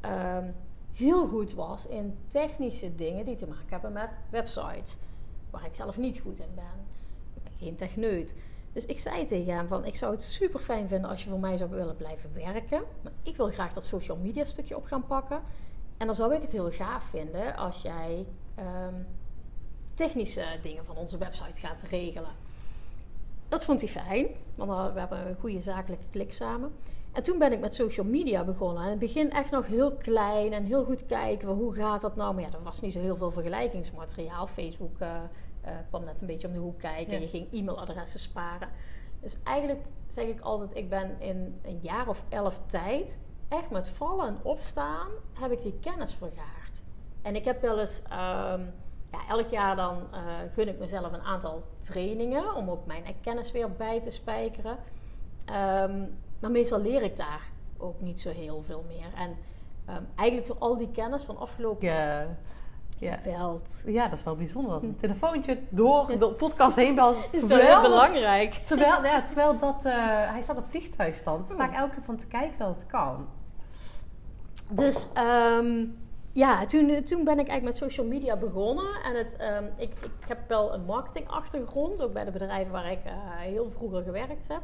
ehm, 0.00 0.50
heel 0.92 1.28
goed 1.28 1.54
was 1.54 1.86
in 1.86 2.18
technische 2.28 2.94
dingen 2.94 3.24
die 3.24 3.36
te 3.36 3.46
maken 3.46 3.68
hebben 3.68 3.92
met 3.92 4.18
websites. 4.30 4.98
Waar 5.50 5.66
ik 5.66 5.74
zelf 5.74 5.96
niet 5.96 6.18
goed 6.18 6.38
in 6.38 6.54
ben 6.54 6.94
geen 7.58 7.76
techneut. 7.76 8.34
Dus 8.72 8.86
ik 8.86 8.98
zei 8.98 9.24
tegen 9.24 9.54
hem 9.54 9.68
van, 9.68 9.84
ik 9.84 9.96
zou 9.96 10.12
het 10.12 10.22
super 10.22 10.60
fijn 10.60 10.88
vinden 10.88 11.10
als 11.10 11.24
je 11.24 11.30
voor 11.30 11.38
mij 11.38 11.56
zou 11.56 11.70
willen 11.70 11.96
blijven 11.96 12.30
werken. 12.34 12.82
Maar 13.02 13.12
ik 13.22 13.36
wil 13.36 13.50
graag 13.50 13.72
dat 13.72 13.84
social 13.84 14.16
media 14.16 14.44
stukje 14.44 14.76
op 14.76 14.84
gaan 14.84 15.06
pakken. 15.06 15.40
En 15.96 16.06
dan 16.06 16.14
zou 16.14 16.34
ik 16.34 16.40
het 16.40 16.52
heel 16.52 16.70
gaaf 16.70 17.04
vinden 17.04 17.56
als 17.56 17.82
jij 17.82 18.26
ehm, 18.54 18.94
technische 19.94 20.44
dingen 20.62 20.84
van 20.84 20.96
onze 20.96 21.18
website 21.18 21.60
gaat 21.60 21.82
regelen. 21.82 22.30
Dat 23.48 23.64
vond 23.64 23.80
hij 23.80 23.88
fijn, 23.88 24.26
want 24.54 24.92
we 24.92 24.98
hebben 24.98 25.28
een 25.28 25.36
goede 25.40 25.60
zakelijke 25.60 26.08
klik 26.10 26.32
samen. 26.32 26.72
En 27.12 27.22
toen 27.22 27.38
ben 27.38 27.52
ik 27.52 27.60
met 27.60 27.74
social 27.74 28.06
media 28.06 28.44
begonnen. 28.44 28.78
En 28.78 28.84
in 28.84 28.90
het 28.90 28.98
begin 28.98 29.30
echt 29.30 29.50
nog 29.50 29.66
heel 29.66 29.92
klein 29.92 30.52
en 30.52 30.64
heel 30.64 30.84
goed 30.84 31.06
kijken 31.06 31.48
hoe 31.48 31.74
gaat 31.74 32.00
dat 32.00 32.16
nou. 32.16 32.34
Maar 32.34 32.42
ja, 32.42 32.52
er 32.52 32.62
was 32.62 32.80
niet 32.80 32.92
zo 32.92 33.00
heel 33.00 33.16
veel 33.16 33.30
vergelijkingsmateriaal. 33.30 34.46
Facebook 34.46 34.98
eh, 34.98 35.16
eh, 35.60 35.72
kwam 35.88 36.04
net 36.04 36.20
een 36.20 36.26
beetje 36.26 36.46
om 36.46 36.52
de 36.52 36.58
hoek 36.58 36.78
kijken. 36.78 37.10
Ja. 37.12 37.16
En 37.16 37.20
je 37.20 37.28
ging 37.28 37.52
e-mailadressen 37.52 38.20
sparen. 38.20 38.68
Dus 39.20 39.36
eigenlijk 39.44 39.80
zeg 40.06 40.26
ik 40.26 40.40
altijd, 40.40 40.76
ik 40.76 40.88
ben 40.88 41.20
in 41.20 41.60
een 41.62 41.78
jaar 41.82 42.08
of 42.08 42.24
elf 42.28 42.60
tijd... 42.66 43.18
echt 43.48 43.70
met 43.70 43.88
vallen 43.88 44.26
en 44.26 44.38
opstaan 44.42 45.08
heb 45.40 45.50
ik 45.50 45.62
die 45.62 45.78
kennis 45.80 46.14
vergaard. 46.14 46.82
En 47.22 47.34
ik 47.36 47.44
heb 47.44 47.60
wel 47.62 47.78
eens... 47.80 48.02
ehm, 48.08 48.60
ja, 49.12 49.18
elk 49.28 49.48
jaar 49.48 49.76
dan 49.76 50.02
eh, 50.12 50.20
gun 50.52 50.68
ik 50.68 50.78
mezelf 50.78 51.12
een 51.12 51.22
aantal 51.22 51.62
trainingen 51.78 52.54
om 52.54 52.70
ook 52.70 52.86
mijn 52.86 53.02
kennis 53.20 53.52
weer 53.52 53.72
bij 53.72 54.00
te 54.00 54.10
spijkeren. 54.10 54.76
Ehm, 55.44 56.00
maar 56.40 56.50
meestal 56.50 56.80
leer 56.80 57.02
ik 57.02 57.16
daar 57.16 57.42
ook 57.78 58.00
niet 58.00 58.20
zo 58.20 58.30
heel 58.30 58.62
veel 58.62 58.84
meer. 58.88 59.12
En 59.14 59.36
ehm, 59.86 60.02
eigenlijk 60.14 60.48
door 60.48 60.58
al 60.58 60.76
die 60.76 60.90
kennis 60.90 61.22
van 61.22 61.36
afgelopen 61.38 61.86
Ja, 61.88 62.26
ja. 62.98 63.18
belt. 63.24 63.82
ja, 63.86 64.08
dat 64.08 64.18
is 64.18 64.24
wel 64.24 64.36
bijzonder. 64.36 64.72
Dat 64.72 64.82
een 64.82 64.96
telefoontje 64.96 65.58
door 65.68 66.18
de 66.18 66.28
podcast 66.32 66.76
heen 66.76 66.94
belt. 66.94 67.16
is 67.32 67.42
wel 67.42 67.58
heel 67.58 67.80
belangrijk. 67.80 68.54
terwijl, 68.54 69.04
ja, 69.12 69.22
terwijl 69.22 69.58
dat, 69.58 69.84
eh, 69.84 69.94
hij 70.30 70.42
staat 70.42 70.56
op 70.56 70.64
vliegtuigstand. 70.70 71.48
Sta 71.48 71.64
ik 71.68 71.74
elke 71.74 71.94
keer 71.94 72.04
van 72.04 72.16
te 72.16 72.26
kijken 72.26 72.58
dat 72.58 72.74
het 72.74 72.86
kan. 72.86 73.26
Dus 74.70 75.08
ehm, 75.14 75.84
Ja, 76.32 76.64
toen, 76.64 77.02
toen 77.02 77.24
ben 77.24 77.38
ik 77.38 77.48
eigenlijk 77.48 77.62
met 77.62 77.76
social 77.76 78.06
media 78.06 78.36
begonnen. 78.36 79.02
En 79.04 79.16
het, 79.16 79.36
ehm, 79.36 79.64
ik, 79.76 79.90
ik 80.02 80.28
heb 80.28 80.38
wel 80.48 80.74
een 80.74 80.84
marketingachtergrond, 80.84 82.02
ook 82.02 82.12
bij 82.12 82.24
de 82.24 82.30
bedrijven 82.30 82.72
waar 82.72 82.90
ik 82.92 83.04
eh, 83.04 83.12
heel 83.36 83.70
vroeger 83.70 84.02
gewerkt 84.02 84.48
heb. 84.48 84.60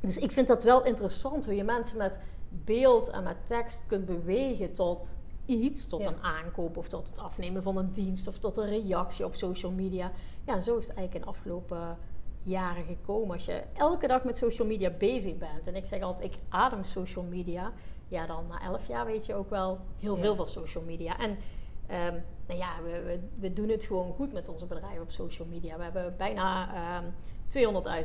Dus 0.00 0.18
ik 0.18 0.32
vind 0.32 0.48
dat 0.48 0.62
wel 0.62 0.84
interessant 0.84 1.44
hoe 1.44 1.54
je 1.54 1.64
mensen 1.64 1.96
met 1.96 2.18
beeld 2.48 3.08
en 3.08 3.22
met 3.22 3.36
tekst 3.44 3.82
kunt 3.86 4.06
bewegen 4.06 4.72
tot 4.72 5.14
iets, 5.44 5.86
tot 5.88 6.02
Ja. 6.02 6.08
een 6.08 6.22
aankoop 6.22 6.76
of 6.76 6.88
tot 6.88 7.08
het 7.08 7.18
afnemen 7.18 7.62
van 7.62 7.76
een 7.76 7.92
dienst 7.92 8.28
of 8.28 8.38
tot 8.38 8.56
een 8.56 8.68
reactie 8.68 9.24
op 9.24 9.34
social 9.34 9.72
media. 9.72 10.10
Ja, 10.44 10.60
zo 10.60 10.76
is 10.76 10.86
het 10.88 10.96
eigenlijk 10.96 11.14
in 11.14 11.20
de 11.32 11.38
afgelopen 11.38 11.98
jaren 12.46 12.84
gekomen. 12.84 13.30
Als 13.36 13.44
je 13.44 13.62
elke 13.72 14.06
dag 14.06 14.24
met 14.24 14.36
social 14.36 14.66
media 14.68 14.90
bezig 14.90 15.38
bent, 15.38 15.66
en 15.66 15.76
ik 15.76 15.86
zeg 15.86 16.00
altijd, 16.02 16.32
ik 16.34 16.40
adem 16.48 16.84
social 16.84 17.24
media, 17.24 17.72
ja, 18.08 18.26
dan 18.26 18.44
na 18.48 18.60
elf 18.62 18.86
jaar 18.88 19.06
weet 19.06 19.26
je 19.26 19.34
ook 19.34 19.50
wel 19.50 19.78
heel 19.98 20.16
Ja. 20.16 20.22
veel 20.22 20.36
van 20.36 20.46
social 20.46 20.84
media. 20.84 21.18
En 21.18 21.38
ehm, 21.86 22.18
nou 22.46 22.58
ja, 22.60 22.82
we, 22.82 23.02
we, 23.02 23.20
we 23.40 23.52
doen 23.52 23.68
het 23.68 23.84
gewoon 23.84 24.12
goed 24.12 24.32
met 24.32 24.48
onze 24.48 24.66
bedrijven 24.66 25.02
op 25.02 25.10
social 25.10 25.48
media. 25.48 25.76
We 25.76 25.82
hebben 25.82 26.14
bijna 26.16 26.74
ehm 26.74 27.04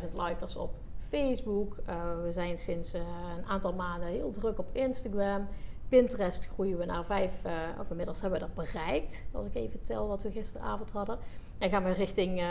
200.000 0.01 0.07
likers 0.15 0.55
op 0.55 0.73
Facebook. 1.09 1.77
Eh, 1.85 1.95
we 2.23 2.31
zijn 2.31 2.57
sinds 2.57 2.93
eh, 2.93 3.01
een 3.37 3.45
aantal 3.45 3.73
maanden 3.73 4.07
heel 4.07 4.31
druk 4.31 4.59
op 4.59 4.67
Instagram. 4.71 5.47
Pinterest 5.89 6.47
groeien 6.53 6.77
we 6.77 6.85
naar 6.85 7.05
vijf, 7.05 7.31
eh, 7.43 7.53
of 7.79 7.89
inmiddels 7.89 8.21
hebben 8.21 8.39
we 8.39 8.45
dat 8.45 8.55
bereikt. 8.65 9.25
Als 9.31 9.45
ik 9.45 9.55
even 9.55 9.81
tel 9.83 10.07
wat 10.07 10.23
we 10.23 10.31
gisteravond 10.31 10.91
hadden. 10.91 11.17
En 11.57 11.69
gaan 11.69 11.83
we 11.83 11.91
richting 11.91 12.41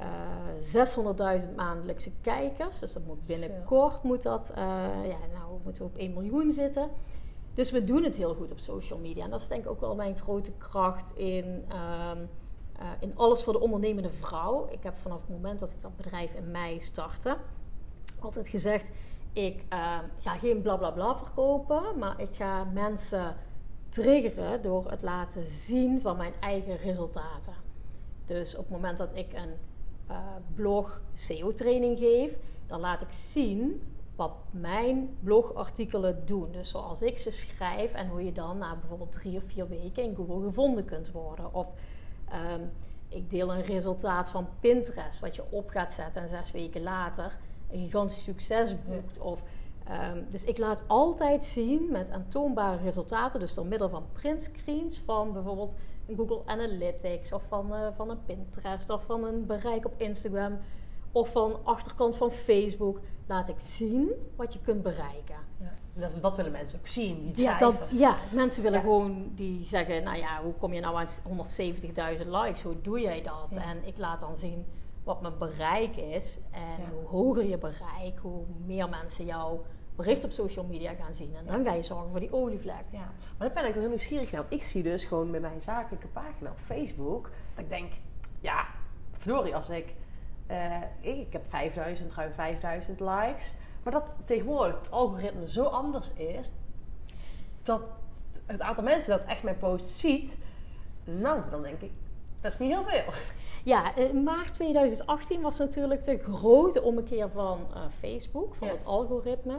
eh, 0.00 0.28
eh, 0.58 1.40
600.000 1.40 1.54
maandelijkse 1.56 2.10
kijkers. 2.20 2.78
Dus 2.78 2.92
dat 2.92 3.04
moet 3.04 3.26
binnenkort 3.26 4.02
moet 4.02 4.22
dat, 4.22 4.50
eh, 4.50 4.64
ja, 5.08 5.18
nou 5.34 5.60
moeten 5.64 5.82
we 5.82 5.88
op 5.88 5.96
1 5.98 6.12
miljoen 6.12 6.52
zitten. 6.52 6.90
Dus 7.54 7.70
we 7.70 7.84
doen 7.84 8.04
het 8.04 8.16
heel 8.16 8.34
goed 8.34 8.50
op 8.50 8.58
social 8.58 8.98
media. 8.98 9.24
En 9.24 9.30
dat 9.30 9.40
is 9.40 9.48
denk 9.48 9.64
ik 9.64 9.70
ook 9.70 9.80
wel 9.80 9.94
mijn 9.94 10.18
grote 10.18 10.52
kracht 10.58 11.16
in, 11.16 11.64
ehm, 11.68 12.18
eh, 12.78 12.86
in 13.00 13.12
alles 13.16 13.42
voor 13.42 13.52
de 13.52 13.60
ondernemende 13.60 14.10
vrouw. 14.10 14.68
Ik 14.70 14.82
heb 14.82 14.98
vanaf 14.98 15.20
het 15.20 15.30
moment 15.30 15.60
dat 15.60 15.70
ik 15.70 15.80
dat 15.80 15.96
bedrijf 15.96 16.34
in 16.34 16.50
mei 16.50 16.80
startte, 16.80 17.36
altijd 18.18 18.48
gezegd: 18.48 18.90
ik 19.32 19.64
ehm, 19.68 20.04
ga 20.18 20.34
geen 20.34 20.62
bla 20.62 20.76
bla 20.76 20.90
bla 20.90 21.16
verkopen, 21.16 21.98
maar 21.98 22.20
ik 22.20 22.34
ga 22.34 22.64
mensen 22.64 23.36
triggeren 23.88 24.62
door 24.62 24.90
het 24.90 25.02
laten 25.02 25.48
zien 25.48 26.00
van 26.00 26.16
mijn 26.16 26.32
eigen 26.40 26.76
resultaten. 26.76 27.54
Dus 28.24 28.54
op 28.54 28.60
het 28.60 28.70
moment 28.70 28.98
dat 28.98 29.16
ik 29.16 29.32
een 29.32 29.54
eh, 30.08 30.16
blog 30.54 31.00
SEO-training 31.12 31.98
geef, 31.98 32.36
dan 32.66 32.80
laat 32.80 33.02
ik 33.02 33.12
zien 33.12 33.82
wat 34.16 34.32
mijn 34.50 35.16
blogartikelen 35.20 36.26
doen. 36.26 36.52
Dus 36.52 36.70
zoals 36.70 37.02
ik 37.02 37.18
ze 37.18 37.30
schrijf 37.30 37.92
en 37.92 38.08
hoe 38.08 38.24
je 38.24 38.32
dan 38.32 38.58
na 38.58 38.76
bijvoorbeeld 38.76 39.12
drie 39.12 39.36
of 39.36 39.44
vier 39.46 39.68
weken 39.68 40.02
in 40.02 40.14
Google 40.14 40.42
gevonden 40.42 40.84
kunt 40.84 41.10
worden. 41.10 41.54
Of 41.54 41.66
ehm, 42.28 42.62
ik 43.08 43.30
deel 43.30 43.54
een 43.54 43.62
resultaat 43.62 44.30
van 44.30 44.48
Pinterest, 44.60 45.20
wat 45.20 45.34
je 45.34 45.42
op 45.50 45.70
gaat 45.70 45.92
zetten 45.92 46.22
en 46.22 46.28
zes 46.28 46.50
weken 46.50 46.82
later 46.82 47.38
een 47.70 47.78
gigantisch 47.78 48.22
succes 48.22 48.74
boekt. 48.84 49.18
Of, 49.18 49.42
ehm, 49.84 50.22
dus 50.30 50.44
ik 50.44 50.58
laat 50.58 50.84
altijd 50.86 51.44
zien 51.44 51.90
met 51.90 52.10
aantoonbare 52.10 52.82
resultaten, 52.82 53.40
dus 53.40 53.54
door 53.54 53.66
middel 53.66 53.88
van 53.88 54.04
printscreens 54.12 54.98
van 54.98 55.32
bijvoorbeeld 55.32 55.76
Google 56.16 56.40
Analytics 56.44 57.32
of 57.32 57.42
van, 57.48 57.74
eh, 57.74 57.86
van 57.96 58.10
een 58.10 58.24
Pinterest 58.24 58.90
of 58.90 59.04
van 59.04 59.24
een 59.24 59.46
bereik 59.46 59.86
op 59.86 59.92
Instagram 59.96 60.58
of 61.12 61.30
van 61.32 61.56
achterkant 61.64 62.16
van 62.16 62.30
Facebook, 62.30 63.00
laat 63.26 63.48
ik 63.48 63.58
zien 63.58 64.10
wat 64.36 64.52
je 64.52 64.60
kunt 64.60 64.82
bereiken. 64.82 65.36
Ja. 65.60 65.72
Dat, 65.94 66.22
dat 66.22 66.36
willen 66.36 66.52
mensen 66.52 66.78
ook 66.78 66.86
zien, 66.86 67.32
die 67.32 67.42
Ja, 67.44 67.58
dat, 67.58 67.90
ja, 67.94 68.16
mensen 68.32 68.62
willen 68.62 68.78
Ja. 68.78 68.84
gewoon 68.84 69.32
die 69.34 69.62
zeggen, 69.64 70.02
nou 70.04 70.16
ja, 70.16 70.42
hoe 70.42 70.54
kom 70.54 70.72
je 70.72 70.80
nou 70.80 70.96
aan 70.96 71.06
170.000 71.22 72.28
likes? 72.28 72.62
Hoe 72.62 72.80
doe 72.82 73.00
jij 73.00 73.22
dat? 73.22 73.46
Ja. 73.50 73.62
En 73.64 73.86
ik 73.86 73.98
laat 73.98 74.20
dan 74.20 74.36
zien 74.36 74.66
wat 75.04 75.20
mijn 75.20 75.38
bereik 75.38 75.96
is. 75.96 76.38
En 76.50 76.84
hoe 76.92 77.08
hoger 77.08 77.44
je 77.44 77.58
bereik, 77.58 78.18
hoe 78.22 78.44
meer 78.66 78.88
mensen 78.88 79.24
jouw 79.24 79.62
bericht 79.98 80.24
op 80.24 80.30
social 80.30 80.64
media 80.64 80.94
gaan 80.94 81.14
zien. 81.14 81.34
En 81.36 81.46
dan 81.46 81.64
ga 81.64 81.72
je 81.74 81.82
zorgen 81.82 82.10
voor 82.10 82.20
die 82.20 82.32
olievlek. 82.32 82.84
Ja, 82.90 83.12
maar 83.38 83.48
daar 83.48 83.52
ben 83.52 83.64
ik 83.66 83.72
wel 83.72 83.80
heel 83.80 83.88
nieuwsgierig 83.90 84.30
naar. 84.32 84.44
Ik 84.48 84.62
zie 84.62 84.82
dus 84.82 85.04
gewoon 85.04 85.30
met 85.30 85.40
mijn 85.40 85.60
zakelijke 85.60 86.06
pagina 86.06 86.50
op 86.50 86.58
Facebook... 86.64 87.30
dat 87.54 87.64
ik 87.64 87.70
denk, 87.70 87.92
ja, 88.40 88.66
verdorie, 89.16 89.54
als 89.56 89.68
ik... 89.70 89.94
eh, 90.46 90.82
ik, 91.00 91.16
ik 91.16 91.32
heb 91.32 91.46
5000, 91.48 92.12
ruim 92.12 92.32
5000 92.32 93.00
likes. 93.00 93.54
Maar 93.82 93.92
dat 93.92 94.12
tegenwoordig 94.24 94.76
het 94.78 94.90
algoritme 94.90 95.50
zo 95.50 95.62
anders 95.64 96.12
is... 96.14 96.52
dat 97.62 97.82
het 98.46 98.60
aantal 98.60 98.84
mensen 98.84 99.10
dat 99.10 99.24
echt 99.24 99.42
mijn 99.42 99.58
post 99.58 99.88
ziet... 99.88 100.38
nou, 101.04 101.40
dan 101.50 101.62
denk 101.62 101.80
ik, 101.80 101.92
dat 102.40 102.52
is 102.52 102.58
niet 102.58 102.70
heel 102.72 102.84
veel. 102.84 103.12
Ja, 103.64 103.94
in 103.96 104.22
maart 104.22 104.54
2018 104.54 105.40
was 105.40 105.58
natuurlijk 105.58 106.04
de 106.04 106.18
grote 106.34 106.82
ommekeer 106.82 107.30
van 107.30 107.58
eh, 107.74 107.82
Facebook, 107.98 108.54
van 108.54 108.66
Ja. 108.68 108.72
het 108.74 108.84
algoritme. 108.84 109.58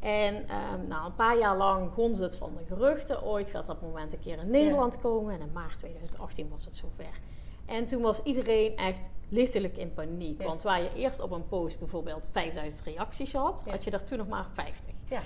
En 0.00 0.48
ehm, 0.48 0.86
nou, 0.88 1.06
een 1.06 1.14
paar 1.14 1.38
jaar 1.38 1.56
lang 1.56 1.92
gonste 1.92 2.22
het 2.22 2.36
van 2.36 2.52
de 2.58 2.74
geruchten. 2.74 3.22
Ooit 3.22 3.50
gaat 3.50 3.66
dat 3.66 3.82
moment 3.82 4.12
een 4.12 4.18
keer 4.20 4.38
in 4.38 4.50
Nederland 4.50 5.00
komen. 5.00 5.34
En 5.34 5.40
in 5.40 5.52
maart 5.52 5.78
2018 5.78 6.48
was 6.48 6.64
het 6.64 6.76
zover. 6.76 7.20
En 7.66 7.86
toen 7.86 8.02
was 8.02 8.22
iedereen 8.22 8.76
echt 8.76 9.08
lichtelijk 9.28 9.76
in 9.76 9.94
paniek. 9.94 10.40
Ja. 10.40 10.46
Want 10.46 10.62
waar 10.62 10.82
je 10.82 10.90
eerst 10.94 11.20
op 11.20 11.30
een 11.30 11.48
post 11.48 11.78
bijvoorbeeld 11.78 12.22
5000 12.30 12.82
reacties 12.86 13.32
had, 13.32 13.62
Ja. 13.64 13.70
had 13.70 13.84
je 13.84 13.90
er 13.90 14.04
toen 14.04 14.18
nog 14.18 14.28
maar 14.28 14.46
50. 14.52 14.94
Ja. 15.08 15.20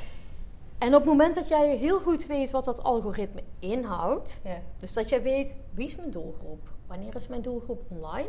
En 0.79 0.89
op 0.89 1.01
het 1.01 1.05
moment 1.05 1.35
dat 1.35 1.49
jij 1.49 1.77
heel 1.77 2.01
goed 2.01 2.27
weet 2.27 2.51
wat 2.51 2.65
dat 2.65 2.83
algoritme 2.83 3.43
inhoudt, 3.59 4.41
dus 4.79 4.93
dat 4.93 5.09
jij 5.09 5.23
weet 5.23 5.57
wie 5.75 5.87
is 5.87 5.97
mijn 5.97 6.11
doelgroep, 6.11 6.69
wanneer 6.87 7.15
is 7.17 7.27
mijn 7.29 7.43
doelgroep 7.43 7.83
online 7.89 8.29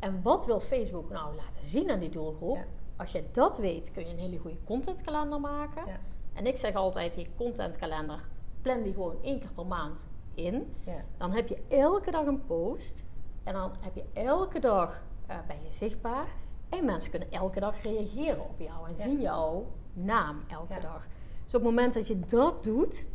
en 0.00 0.20
wat 0.22 0.46
wil 0.46 0.60
Facebook 0.60 1.10
nou 1.10 1.34
laten 1.36 1.62
zien 1.62 1.90
aan 1.90 1.98
die 1.98 2.08
doelgroep. 2.08 2.58
Als 2.96 3.12
je 3.12 3.24
dat 3.32 3.58
weet, 3.58 3.92
kun 3.92 4.04
je 4.06 4.12
een 4.12 4.18
hele 4.18 4.38
goede 4.38 4.56
contentkalender 4.64 5.40
maken. 5.40 5.86
Ja. 5.86 5.98
En 6.32 6.46
ik 6.46 6.56
zeg 6.56 6.74
altijd, 6.74 7.14
die 7.14 7.28
contentkalender, 7.36 8.28
plan 8.62 8.82
die 8.82 8.92
gewoon 8.92 9.16
één 9.22 9.40
keer 9.40 9.52
per 9.54 9.66
maand 9.66 10.06
in. 10.34 10.74
Ja. 10.86 11.04
Dan 11.16 11.30
heb 11.32 11.48
je 11.48 11.62
elke 11.68 12.10
dag 12.10 12.26
een 12.26 12.44
post. 12.46 13.04
En 13.44 13.52
dan 13.52 13.72
heb 13.80 13.94
je 13.94 14.04
elke 14.12 14.58
dag, 14.60 15.02
eh 15.26 15.36
ben 15.46 15.56
je 15.62 15.70
zichtbaar. 15.70 16.26
En 16.68 16.84
mensen 16.84 17.10
kunnen 17.10 17.30
elke 17.30 17.60
dag 17.60 17.82
reageren 17.82 18.40
op 18.40 18.58
jou 18.60 18.88
en 18.88 18.94
Ja. 18.96 19.02
zien 19.02 19.20
jouw 19.20 19.66
naam 19.92 20.38
elke 20.48 20.80
dag. 20.80 21.06
Dus 21.44 21.54
op 21.54 21.60
het 21.60 21.70
moment 21.70 21.94
dat 21.94 22.06
je 22.06 22.20
dat 22.20 22.62
doet, 22.62 23.06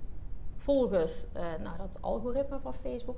volgens 0.57 1.25
eh, 1.33 1.43
nou, 1.63 1.77
dat 1.77 1.97
algoritme 2.01 2.59
van 2.59 2.73
Facebook, 2.73 3.17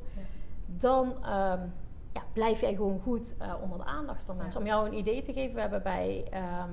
dan 0.65 1.23
ehm, 1.25 1.67
ja, 2.13 2.21
blijf 2.33 2.61
jij 2.61 2.75
gewoon 2.75 2.99
goed 2.99 3.35
eh, 3.37 3.53
onder 3.61 3.77
de 3.77 3.85
aandacht 3.85 4.23
van 4.23 4.37
mensen. 4.37 4.65
Ja. 4.65 4.65
Om 4.65 4.71
jou 4.83 4.87
een 4.91 4.97
idee 4.99 5.21
te 5.21 5.33
geven, 5.33 5.55
we 5.55 5.61
hebben 5.61 5.83
bij 5.83 6.27
ehm, 6.31 6.69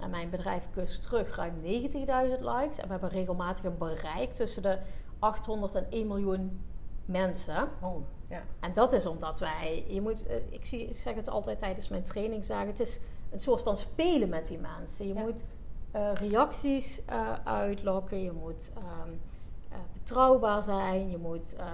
aan 0.00 0.10
mijn 0.10 0.30
bedrijf 0.30 0.68
Kust 0.70 1.02
Terug 1.02 1.36
ruim 1.36 1.54
90.000 1.62 1.68
likes. 2.40 2.78
En 2.78 2.84
we 2.84 2.90
hebben 2.90 3.08
regelmatig 3.08 3.64
een 3.64 3.78
bereik 3.78 4.34
tussen 4.34 4.62
de 4.62 4.78
800 5.18 5.74
en 5.74 5.86
1 5.90 6.06
miljoen 6.06 6.60
mensen. 7.04 7.68
Oh, 7.82 7.96
ja. 8.28 8.42
En 8.60 8.72
dat 8.72 8.92
is 8.92 9.06
omdat 9.06 9.38
wij, 9.40 9.84
je 9.88 10.00
moet, 10.00 10.26
eh, 10.26 10.36
ik 10.48 10.64
zie, 10.64 10.88
ik 10.88 10.96
zeg 10.96 11.14
het 11.14 11.28
altijd 11.28 11.58
tijdens 11.58 11.88
mijn 11.88 12.02
training 12.02 12.44
zeggen, 12.44 12.66
het 12.66 12.80
is 12.80 13.00
een 13.30 13.40
soort 13.40 13.62
van 13.62 13.76
spelen 13.76 14.28
met 14.28 14.46
die 14.46 14.58
mensen. 14.58 15.06
Je 15.08 15.14
Ja. 15.14 15.20
moet 15.20 15.44
eh, 15.90 16.12
reacties 16.14 17.04
eh, 17.04 17.32
uitlokken, 17.44 18.22
je 18.22 18.32
moet 18.32 18.70
ehm, 18.76 19.10
eh, 19.68 19.78
betrouwbaar 19.92 20.62
zijn, 20.62 21.10
je 21.10 21.18
moet 21.18 21.54
eh, 21.56 21.66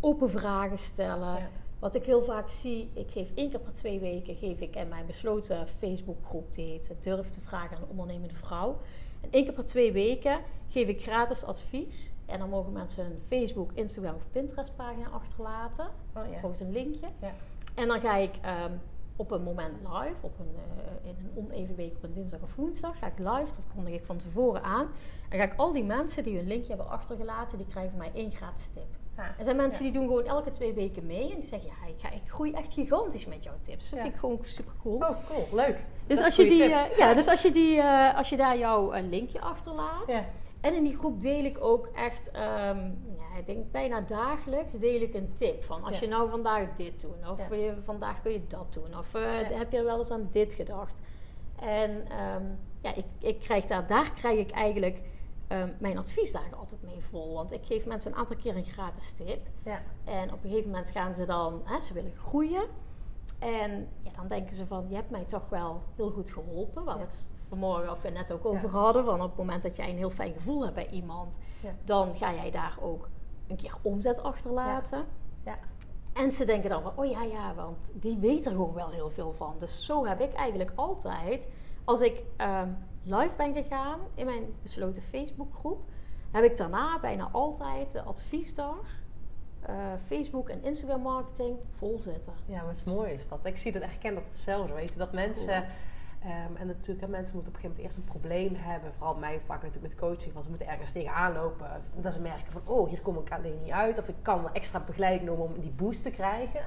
open 0.00 0.30
vragen 0.30 0.78
stellen. 0.78 1.34
Ja. 1.36 1.48
Wat 1.78 1.94
ik 1.94 2.04
heel 2.04 2.22
vaak 2.22 2.50
zie, 2.50 2.90
ik 2.94 3.10
geef 3.10 3.30
één 3.34 3.50
keer 3.50 3.60
per 3.60 3.72
twee 3.72 4.00
weken 4.00 4.34
geef 4.34 4.60
ik 4.60 4.76
in 4.76 4.88
mijn 4.88 5.06
besloten 5.06 5.68
Facebookgroep, 5.78 6.54
die 6.54 6.66
heet 6.66 6.94
Durf 7.00 7.28
te 7.28 7.40
vragen 7.40 7.76
aan 7.76 7.82
een 7.82 7.88
ondernemende 7.88 8.34
vrouw. 8.34 8.78
En 9.20 9.28
één 9.30 9.44
keer 9.44 9.52
per 9.52 9.66
twee 9.66 9.92
weken 9.92 10.40
geef 10.68 10.88
ik 10.88 11.02
gratis 11.02 11.44
advies. 11.44 12.12
En 12.26 12.38
dan 12.38 12.48
mogen 12.48 12.72
mensen 12.72 13.04
een 13.04 13.20
Facebook, 13.26 13.70
Instagram 13.74 14.14
of 14.14 14.22
Pinterest 14.30 14.76
pagina 14.76 15.08
achterlaten. 15.08 15.86
Oh, 16.14 16.22
ja. 16.32 16.38
Volgens 16.40 16.60
een 16.60 16.72
linkje. 16.72 17.06
Ja. 17.20 17.34
En 17.74 17.88
dan 17.88 18.00
ga 18.00 18.16
ik 18.16 18.36
ehm, 18.42 18.72
op 19.16 19.30
een 19.30 19.42
moment 19.42 19.74
live, 19.80 20.16
op 20.20 20.38
een, 20.38 20.54
eh, 20.56 21.08
in 21.10 21.16
een 21.18 21.44
oneven 21.44 21.74
week 21.74 21.96
op 21.96 22.02
een 22.02 22.12
dinsdag 22.12 22.40
of 22.42 22.54
woensdag, 22.54 22.98
ga 22.98 23.06
ik 23.06 23.18
live, 23.18 23.54
dat 23.54 23.66
kondig 23.74 23.94
ik 23.94 24.04
van 24.04 24.16
tevoren 24.16 24.62
aan. 24.62 24.88
En 25.28 25.38
ga 25.38 25.44
ik 25.44 25.54
al 25.56 25.72
die 25.72 25.84
mensen 25.84 26.22
die 26.22 26.36
hun 26.36 26.46
linkje 26.46 26.68
hebben 26.68 26.88
achtergelaten, 26.88 27.58
die 27.58 27.66
krijgen 27.66 27.98
mij 27.98 28.10
één 28.14 28.32
gratis 28.32 28.68
tip. 28.68 28.96
Ah, 29.18 29.24
Er 29.38 29.44
zijn 29.44 29.56
mensen 29.56 29.84
ja. 29.84 29.90
die 29.90 30.00
doen 30.00 30.08
gewoon 30.08 30.26
elke 30.26 30.50
twee 30.50 30.72
weken 30.72 31.06
mee 31.06 31.30
en 31.32 31.38
die 31.40 31.48
zeggen, 31.48 31.68
ja, 31.68 31.88
ik, 31.88 31.94
ga, 32.00 32.10
ik 32.10 32.20
groei 32.30 32.52
echt 32.52 32.72
gigantisch 32.72 33.26
met 33.26 33.44
jouw 33.44 33.54
tips. 33.60 33.90
Dat 33.90 33.98
Ja. 33.98 34.02
vind 34.04 34.14
ik 34.14 34.20
gewoon 34.20 34.38
super 34.42 34.72
cool. 34.82 34.96
Oh, 34.96 35.16
cool. 35.30 35.46
Leuk. 35.52 35.76
Dus 36.06 36.16
Dat 36.16 36.24
als 36.26 36.36
je, 36.36 36.44
die, 36.44 36.62
eh, 36.62 36.96
ja, 36.98 37.14
dus 37.14 37.26
als 37.28 37.42
je, 37.42 37.50
die, 37.50 37.80
eh, 37.80 38.16
als 38.16 38.28
je 38.28 38.36
daar 38.36 38.58
jouw 38.58 38.92
eh, 38.92 39.02
linkje 39.08 39.40
achterlaat. 39.40 40.02
Ja. 40.06 40.24
En 40.60 40.74
in 40.74 40.84
die 40.84 40.96
groep 40.96 41.20
deel 41.20 41.44
ik 41.44 41.56
ook 41.60 41.86
echt, 41.94 42.30
ja, 42.32 43.36
ik 43.38 43.46
denk 43.46 43.70
bijna 43.72 44.00
dagelijks 44.00 44.72
deel 44.72 45.00
ik 45.00 45.14
een 45.14 45.32
tip. 45.34 45.64
Van 45.64 45.84
als 45.84 45.98
Ja. 45.98 46.04
je 46.04 46.08
nou 46.12 46.30
vandaag 46.30 46.74
dit 46.76 47.00
doet, 47.00 47.30
of 47.30 47.38
Ja. 47.50 47.54
je, 47.56 47.74
vandaag 47.84 48.22
kun 48.22 48.32
je 48.32 48.46
dat 48.48 48.72
doen. 48.72 48.98
Of 48.98 49.14
eh, 49.14 49.22
Ja. 49.50 49.56
heb 49.56 49.72
je 49.72 49.82
wel 49.82 49.98
eens 49.98 50.10
aan 50.10 50.28
dit 50.32 50.54
gedacht. 50.54 50.98
En 51.60 52.04
ehm, 52.08 52.42
ja, 52.82 52.94
ik, 52.94 53.04
ik 53.18 53.38
krijg 53.40 53.64
daar, 53.64 53.86
daar 53.86 54.12
krijg 54.12 54.38
ik 54.38 54.50
eigenlijk 54.50 55.00
ehm, 55.48 55.72
mijn 55.78 55.98
adviesdagen 55.98 56.56
altijd 56.56 56.82
mee 56.82 57.02
vol. 57.10 57.34
Want 57.34 57.52
ik 57.52 57.64
geef 57.64 57.86
mensen 57.86 58.12
een 58.12 58.18
aantal 58.18 58.36
keer 58.36 58.56
een 58.56 58.64
gratis 58.64 59.12
tip. 59.12 59.46
Ja. 59.62 59.82
En 60.04 60.32
op 60.32 60.44
een 60.44 60.50
gegeven 60.50 60.70
moment 60.70 60.90
gaan 60.90 61.14
ze 61.14 61.24
dan, 61.24 61.60
hè, 61.64 61.80
ze 61.80 61.92
willen 61.92 62.16
groeien. 62.16 62.66
En 63.38 63.88
ja, 64.02 64.10
dan 64.12 64.28
denken 64.28 64.54
ze 64.54 64.66
van, 64.66 64.88
je 64.88 64.94
hebt 64.94 65.10
mij 65.10 65.24
toch 65.24 65.48
wel 65.48 65.82
heel 65.96 66.10
goed 66.10 66.30
geholpen. 66.30 66.84
Waar 66.84 66.96
we 66.96 67.04
het 67.04 67.32
vanmorgen 67.48 67.90
of 67.90 68.02
we 68.02 68.08
net 68.08 68.32
ook 68.32 68.44
over 68.44 68.68
hadden. 68.68 69.04
Van 69.04 69.22
op 69.22 69.28
het 69.28 69.38
moment 69.38 69.62
dat 69.62 69.76
jij 69.76 69.90
een 69.90 69.96
heel 69.96 70.10
fijn 70.10 70.32
gevoel 70.32 70.62
hebt 70.62 70.74
bij 70.74 70.88
iemand. 70.88 71.38
Dan 71.84 72.16
ga 72.16 72.34
jij 72.34 72.50
daar 72.50 72.76
ook 72.80 73.08
een 73.46 73.56
keer 73.56 73.74
omzet 73.82 74.22
achterlaten. 74.22 75.04
Ja. 75.44 75.58
En 76.12 76.32
ze 76.32 76.44
denken 76.44 76.70
dan 76.70 76.82
van, 76.82 76.92
oh 76.94 77.06
ja, 77.06 77.22
ja, 77.22 77.54
want 77.54 77.90
die 77.94 78.18
weet 78.18 78.46
er 78.46 78.50
gewoon 78.50 78.74
wel 78.74 78.90
heel 78.90 79.10
veel 79.10 79.32
van. 79.32 79.54
Dus 79.58 79.84
zo 79.84 80.06
heb 80.06 80.20
ik 80.20 80.32
eigenlijk 80.32 80.72
altijd, 80.74 81.48
als 81.84 82.00
ik 82.00 82.24
ehm, 82.36 82.68
live 83.02 83.32
ben 83.36 83.54
gegaan 83.54 84.00
in 84.14 84.26
mijn 84.26 84.44
besloten 84.62 85.02
Facebookgroep, 85.02 85.80
heb 86.30 86.44
ik 86.44 86.56
daarna 86.56 87.00
bijna 87.00 87.28
altijd 87.32 87.92
de 87.92 88.02
adviesdag, 88.02 89.00
eh, 89.60 89.74
Facebook 90.06 90.48
en 90.48 90.64
Instagram 90.64 91.00
marketing 91.00 91.58
vol 91.76 91.98
zitten. 91.98 92.32
Ja, 92.48 92.64
wat 92.64 92.82
mooi 92.86 93.12
is 93.12 93.28
dat. 93.28 93.38
Ik 93.42 93.56
zie 93.56 93.72
dat, 93.72 93.82
echt 93.82 93.98
ken 93.98 94.14
dat 94.14 94.24
hetzelfde. 94.28 94.74
Weet 94.74 94.92
je, 94.92 94.98
dat 94.98 95.12
mensen. 95.12 95.64
ehm, 96.22 96.56
en 96.56 96.66
natuurlijk, 96.66 97.00
hè, 97.00 97.08
mensen 97.08 97.34
moeten 97.34 97.52
op 97.52 97.58
een 97.58 97.60
gegeven 97.60 97.68
moment 97.68 97.78
eerst 97.78 97.96
een 97.96 98.04
probleem 98.04 98.54
hebben. 98.54 98.92
Vooral 98.94 99.14
mij 99.14 99.40
vaak 99.44 99.62
natuurlijk 99.62 99.92
met 99.92 100.00
coaching. 100.00 100.32
Want 100.32 100.44
ze 100.44 100.50
moeten 100.50 100.68
ergens 100.68 100.92
tegenaan 100.92 101.32
lopen. 101.32 101.82
Dat 101.94 102.14
ze 102.14 102.20
merken 102.20 102.52
van, 102.52 102.62
oh, 102.64 102.88
hier 102.88 103.00
kom 103.00 103.18
ik 103.18 103.32
alleen 103.32 103.58
niet 103.62 103.72
uit. 103.72 103.98
Of 103.98 104.08
ik 104.08 104.14
kan 104.22 104.52
extra 104.52 104.80
begeleiding 104.80 105.28
noemen 105.28 105.46
om 105.46 105.60
die 105.60 105.70
boost 105.70 106.02
te 106.02 106.10
krijgen. 106.10 106.60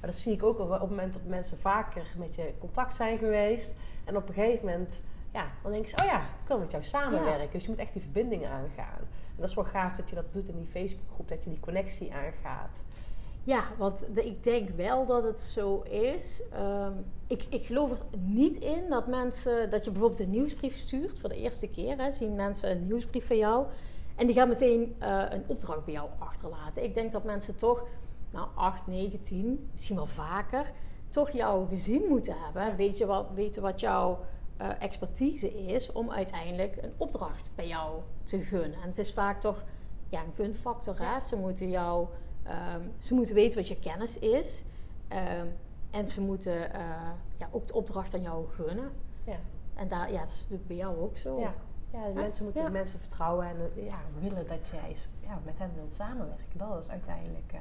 Maar 0.00 0.10
dat 0.10 0.14
zie 0.14 0.32
ik 0.32 0.42
ook 0.42 0.58
op 0.58 0.70
het 0.70 0.90
moment 0.90 1.12
dat 1.12 1.24
mensen 1.24 1.58
vaker 1.58 2.14
met 2.16 2.34
je 2.34 2.54
contact 2.58 2.94
zijn 2.94 3.18
geweest. 3.18 3.74
En 4.04 4.16
op 4.16 4.28
een 4.28 4.34
gegeven 4.34 4.66
moment, 4.66 5.00
ja, 5.36 5.46
dan 5.62 5.72
denken 5.72 5.90
ze, 5.90 5.96
oh 6.02 6.06
ja, 6.06 6.20
ik 6.20 6.48
wil 6.48 6.58
met 6.58 6.70
jou 6.70 6.84
samenwerken. 6.84 7.50
Dus 7.52 7.62
je 7.64 7.68
moet 7.70 7.78
echt 7.78 7.92
die 7.92 8.02
verbindingen 8.02 8.50
aangaan. 8.50 8.98
En 8.98 9.36
dat 9.42 9.48
is 9.48 9.54
wel 9.54 9.64
gaaf 9.64 9.94
dat 9.96 10.08
je 10.08 10.14
dat 10.14 10.32
doet 10.32 10.48
in 10.48 10.56
die 10.56 10.66
Facebookgroep. 10.66 11.28
Dat 11.28 11.44
je 11.44 11.50
die 11.50 11.60
connectie 11.60 12.12
aangaat. 12.14 12.82
Ja, 13.44 13.64
want 13.78 14.06
de- 14.14 14.26
ik 14.26 14.44
denk 14.44 14.68
wel 14.68 15.06
dat 15.06 15.22
het 15.22 15.40
zo 15.40 15.80
is. 15.82 16.42
Ehm, 16.52 16.92
ik, 17.26 17.46
ik 17.50 17.64
geloof 17.66 17.90
er 17.90 17.98
niet 18.18 18.56
in 18.56 18.88
dat 18.88 19.06
mensen, 19.06 19.70
dat 19.70 19.84
je 19.84 19.90
bijvoorbeeld 19.90 20.20
een 20.20 20.30
nieuwsbrief 20.30 20.76
stuurt 20.76 21.20
voor 21.20 21.28
de 21.28 21.36
eerste 21.36 21.68
keer. 21.68 21.96
Hè, 21.98 22.10
zien 22.10 22.34
mensen 22.34 22.70
een 22.70 22.86
nieuwsbrief 22.86 23.26
van 23.26 23.36
jou 23.36 23.66
en 24.16 24.26
die 24.26 24.34
gaan 24.34 24.48
meteen 24.48 24.94
eh, 24.98 25.22
een 25.30 25.44
opdracht 25.46 25.84
bij 25.84 25.94
jou 25.94 26.08
achterlaten. 26.18 26.84
Ik 26.84 26.94
denk 26.94 27.12
dat 27.12 27.24
mensen 27.24 27.56
toch, 27.56 27.82
nou 28.30 28.48
8, 28.54 28.86
9, 28.86 29.20
10, 29.22 29.68
misschien 29.72 29.96
wel 29.96 30.06
vaker, 30.06 30.72
toch 31.10 31.30
jou 31.30 31.68
gezien 31.68 32.02
moeten 32.08 32.34
hebben. 32.44 32.76
Weet 32.76 32.98
je 32.98 33.06
wat, 33.06 33.26
weten 33.34 33.62
wat 33.62 33.80
jouw 33.80 34.18
eh, 34.56 34.68
expertise 34.78 35.66
is 35.66 35.92
om 35.92 36.10
uiteindelijk 36.10 36.76
een 36.82 36.92
opdracht 36.96 37.50
bij 37.54 37.66
jou 37.66 38.00
te 38.24 38.38
gunnen. 38.38 38.82
En 38.82 38.88
het 38.88 38.98
is 38.98 39.12
vaak 39.12 39.40
toch 39.40 39.64
ja, 40.08 40.20
een 40.20 40.34
gunfactor. 40.34 40.98
Hè? 40.98 41.20
Ze 41.20 41.36
moeten 41.36 41.70
jou 41.70 42.08
Ehm, 42.46 42.80
ze 42.98 43.14
moeten 43.14 43.34
weten 43.34 43.58
wat 43.58 43.68
je 43.68 43.78
kennis 43.78 44.18
is. 44.18 44.64
Ehm, 45.08 45.46
en 45.90 46.08
ze 46.08 46.20
moeten 46.20 46.72
eh, 46.72 46.80
ja, 47.36 47.48
ook 47.50 47.66
de 47.66 47.74
opdracht 47.74 48.14
aan 48.14 48.22
jou 48.22 48.48
gunnen. 48.48 48.90
Ja. 49.24 49.36
En 49.74 49.88
daar, 49.88 50.12
ja, 50.12 50.20
dat 50.20 50.28
is 50.28 50.40
natuurlijk 50.40 50.68
bij 50.68 50.76
jou 50.76 50.98
ook 50.98 51.16
zo. 51.16 51.40
Ja, 51.40 51.54
ja 51.90 52.06
de 52.06 52.12
mensen 52.12 52.44
moeten 52.44 52.64
de 52.64 52.70
mensen 52.70 52.98
vertrouwen 52.98 53.46
en 53.46 53.56
eh, 53.76 53.84
ja, 53.84 53.98
willen 54.20 54.46
dat 54.46 54.68
jij 54.68 54.96
ja, 55.20 55.40
met 55.44 55.58
hen 55.58 55.70
wilt 55.74 55.92
samenwerken. 55.92 56.58
Dat 56.58 56.82
is 56.82 56.90
uiteindelijk. 56.90 57.52
eh 57.52 57.60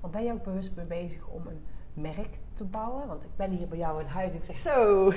want 0.00 0.12
ben 0.12 0.24
je 0.24 0.32
ook 0.32 0.42
bewust 0.42 0.76
mee 0.76 0.84
bezig 0.84 1.26
om 1.26 1.46
een 1.46 1.64
merk 1.94 2.38
te 2.54 2.64
bouwen? 2.64 3.06
Want 3.06 3.24
ik 3.24 3.36
ben 3.36 3.50
hier 3.50 3.68
bij 3.68 3.78
jou 3.78 4.00
in 4.00 4.06
huis 4.06 4.32
en 4.32 4.36
ik 4.36 4.44
zeg 4.44 4.58
zo. 4.58 5.12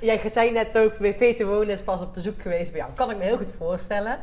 jij 0.06 0.28
zei 0.28 0.50
net 0.50 0.78
ook, 0.78 0.98
bij 0.98 1.14
Vete 1.14 1.46
Wonen 1.46 1.68
is 1.68 1.82
pas 1.82 2.02
op 2.02 2.14
bezoek 2.14 2.42
geweest 2.42 2.72
bij 2.72 2.80
jou. 2.80 2.92
Kan 2.92 3.10
ik 3.10 3.16
me 3.16 3.24
heel 3.24 3.36
goed 3.36 3.52
voorstellen. 3.52 4.18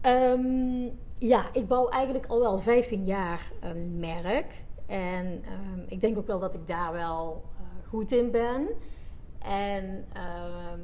Ehm, 0.00 0.88
ja, 1.18 1.44
ik 1.52 1.68
bouw 1.68 1.88
eigenlijk 1.88 2.26
al 2.26 2.40
wel 2.40 2.58
15 2.58 3.04
jaar 3.04 3.50
een 3.60 3.98
merk. 3.98 4.62
En 4.86 5.42
ehm, 5.44 5.80
ik 5.88 6.00
denk 6.00 6.18
ook 6.18 6.26
wel 6.26 6.38
dat 6.38 6.54
ik 6.54 6.66
daar 6.66 6.92
wel 6.92 7.44
eh, 7.56 7.88
goed 7.88 8.12
in 8.12 8.30
ben. 8.30 8.68
En 9.38 10.04
ehm, 10.12 10.80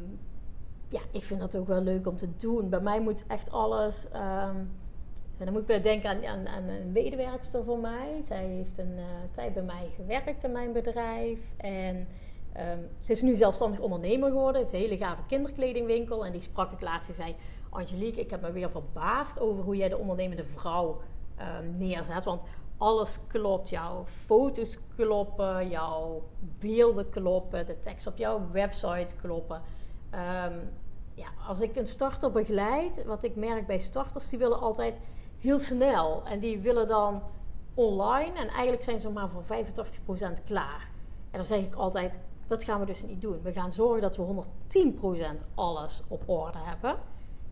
ja, 0.88 1.00
ik 1.10 1.24
vind 1.24 1.40
dat 1.40 1.56
ook 1.56 1.66
wel 1.66 1.82
leuk 1.82 2.06
om 2.06 2.16
te 2.16 2.36
doen. 2.36 2.68
Bij 2.68 2.80
mij 2.80 3.00
moet 3.00 3.24
echt 3.26 3.50
alles. 3.50 4.06
En 5.40 5.46
dan 5.46 5.54
moet 5.54 5.70
ik 5.70 5.82
denken 5.82 6.10
aan, 6.10 6.48
aan, 6.48 6.68
een 6.68 6.92
medewerkster 6.92 7.64
voor 7.64 7.78
mij. 7.78 8.20
Zij 8.24 8.44
heeft 8.44 8.78
een 8.78 8.94
eh, 8.96 9.04
tijd 9.30 9.54
bij 9.54 9.62
mij 9.62 9.90
gewerkt 9.96 10.44
in 10.44 10.52
mijn 10.52 10.72
bedrijf. 10.72 11.38
En 11.56 12.08
ehm, 12.52 12.78
ze 13.00 13.12
is 13.12 13.22
nu 13.22 13.36
zelfstandig 13.36 13.80
ondernemer 13.80 14.30
geworden. 14.30 14.60
Heeft 14.60 14.72
een 14.72 14.78
hele 14.78 14.96
gave 14.96 15.22
kinderkledingwinkel. 15.26 16.26
En 16.26 16.32
die 16.32 16.40
sprak 16.40 16.72
ik 16.72 16.80
laatst. 16.80 17.10
Ze 17.10 17.16
zei: 17.16 17.34
Angelique, 17.70 18.20
ik 18.20 18.30
heb 18.30 18.40
me 18.40 18.52
weer 18.52 18.70
verbaasd 18.70 19.40
over 19.40 19.64
hoe 19.64 19.76
jij 19.76 19.88
de 19.88 19.98
ondernemende 19.98 20.44
vrouw 20.44 21.00
ehm, 21.36 21.76
neerzet. 21.76 22.24
Want 22.24 22.42
alles 22.76 23.18
klopt. 23.26 23.68
Jouw 23.68 24.04
foto's 24.06 24.78
kloppen, 24.96 25.68
jouw 25.68 26.22
beelden 26.58 27.08
kloppen, 27.08 27.66
de 27.66 27.80
tekst 27.80 28.06
op 28.06 28.16
jouw 28.16 28.50
website 28.52 29.16
kloppen. 29.20 29.62
Ehm, 30.10 30.58
ja, 31.14 31.28
als 31.48 31.60
ik 31.60 31.76
een 31.76 31.86
starter 31.86 32.32
begeleid, 32.32 33.04
wat 33.04 33.22
ik 33.24 33.36
merk 33.36 33.66
bij 33.66 33.78
starters, 33.78 34.28
die 34.28 34.38
willen 34.38 34.60
altijd 34.60 35.00
heel 35.40 35.58
snel. 35.58 36.26
En 36.26 36.40
die 36.40 36.58
willen 36.58 36.88
dan 36.88 37.22
online. 37.74 38.38
En 38.38 38.48
eigenlijk 38.48 38.82
zijn 38.82 39.00
ze 39.00 39.10
maar 39.10 39.28
voor 39.28 39.42
85% 39.42 40.44
klaar. 40.44 40.88
En 41.30 41.38
dan 41.38 41.44
zeg 41.44 41.60
ik 41.60 41.74
altijd, 41.74 42.18
dat 42.46 42.64
gaan 42.64 42.80
we 42.80 42.86
dus 42.86 43.02
niet 43.02 43.20
doen. 43.20 43.42
We 43.42 43.52
gaan 43.52 43.72
zorgen 43.72 44.02
dat 44.02 44.16
we 44.16 44.44
110% 45.42 45.46
alles 45.54 46.02
op 46.08 46.28
orde 46.28 46.58
hebben. 46.58 46.96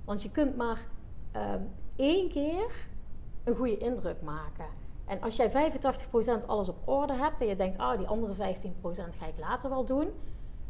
Want 0.04 0.22
je 0.22 0.30
kunt 0.30 0.56
maar 0.56 0.86
ehm, 1.32 1.62
één 1.96 2.30
keer 2.30 2.86
een 3.44 3.56
goede 3.56 3.76
indruk 3.76 4.22
maken. 4.22 4.66
En 5.04 5.20
als 5.20 5.36
jij 5.36 5.72
85% 6.44 6.46
alles 6.46 6.68
op 6.68 6.88
orde 6.88 7.12
hebt 7.12 7.40
en 7.40 7.46
je 7.46 7.54
denkt, 7.54 7.78
ah, 7.78 7.98
die 7.98 8.06
andere 8.06 8.34
15% 8.34 9.16
ga 9.16 9.26
ik 9.26 9.38
later 9.38 9.70
wel 9.70 9.84
doen. 9.84 10.08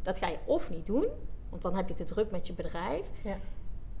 Dat 0.01 0.17
ga 0.17 0.27
je 0.27 0.37
of 0.45 0.69
niet 0.69 0.85
doen, 0.85 1.05
want 1.49 1.61
dan 1.61 1.75
heb 1.75 1.87
je 1.87 1.93
te 1.93 2.03
druk 2.03 2.31
met 2.31 2.47
je 2.47 2.53
bedrijf. 2.53 3.11
Ja. 3.23 3.37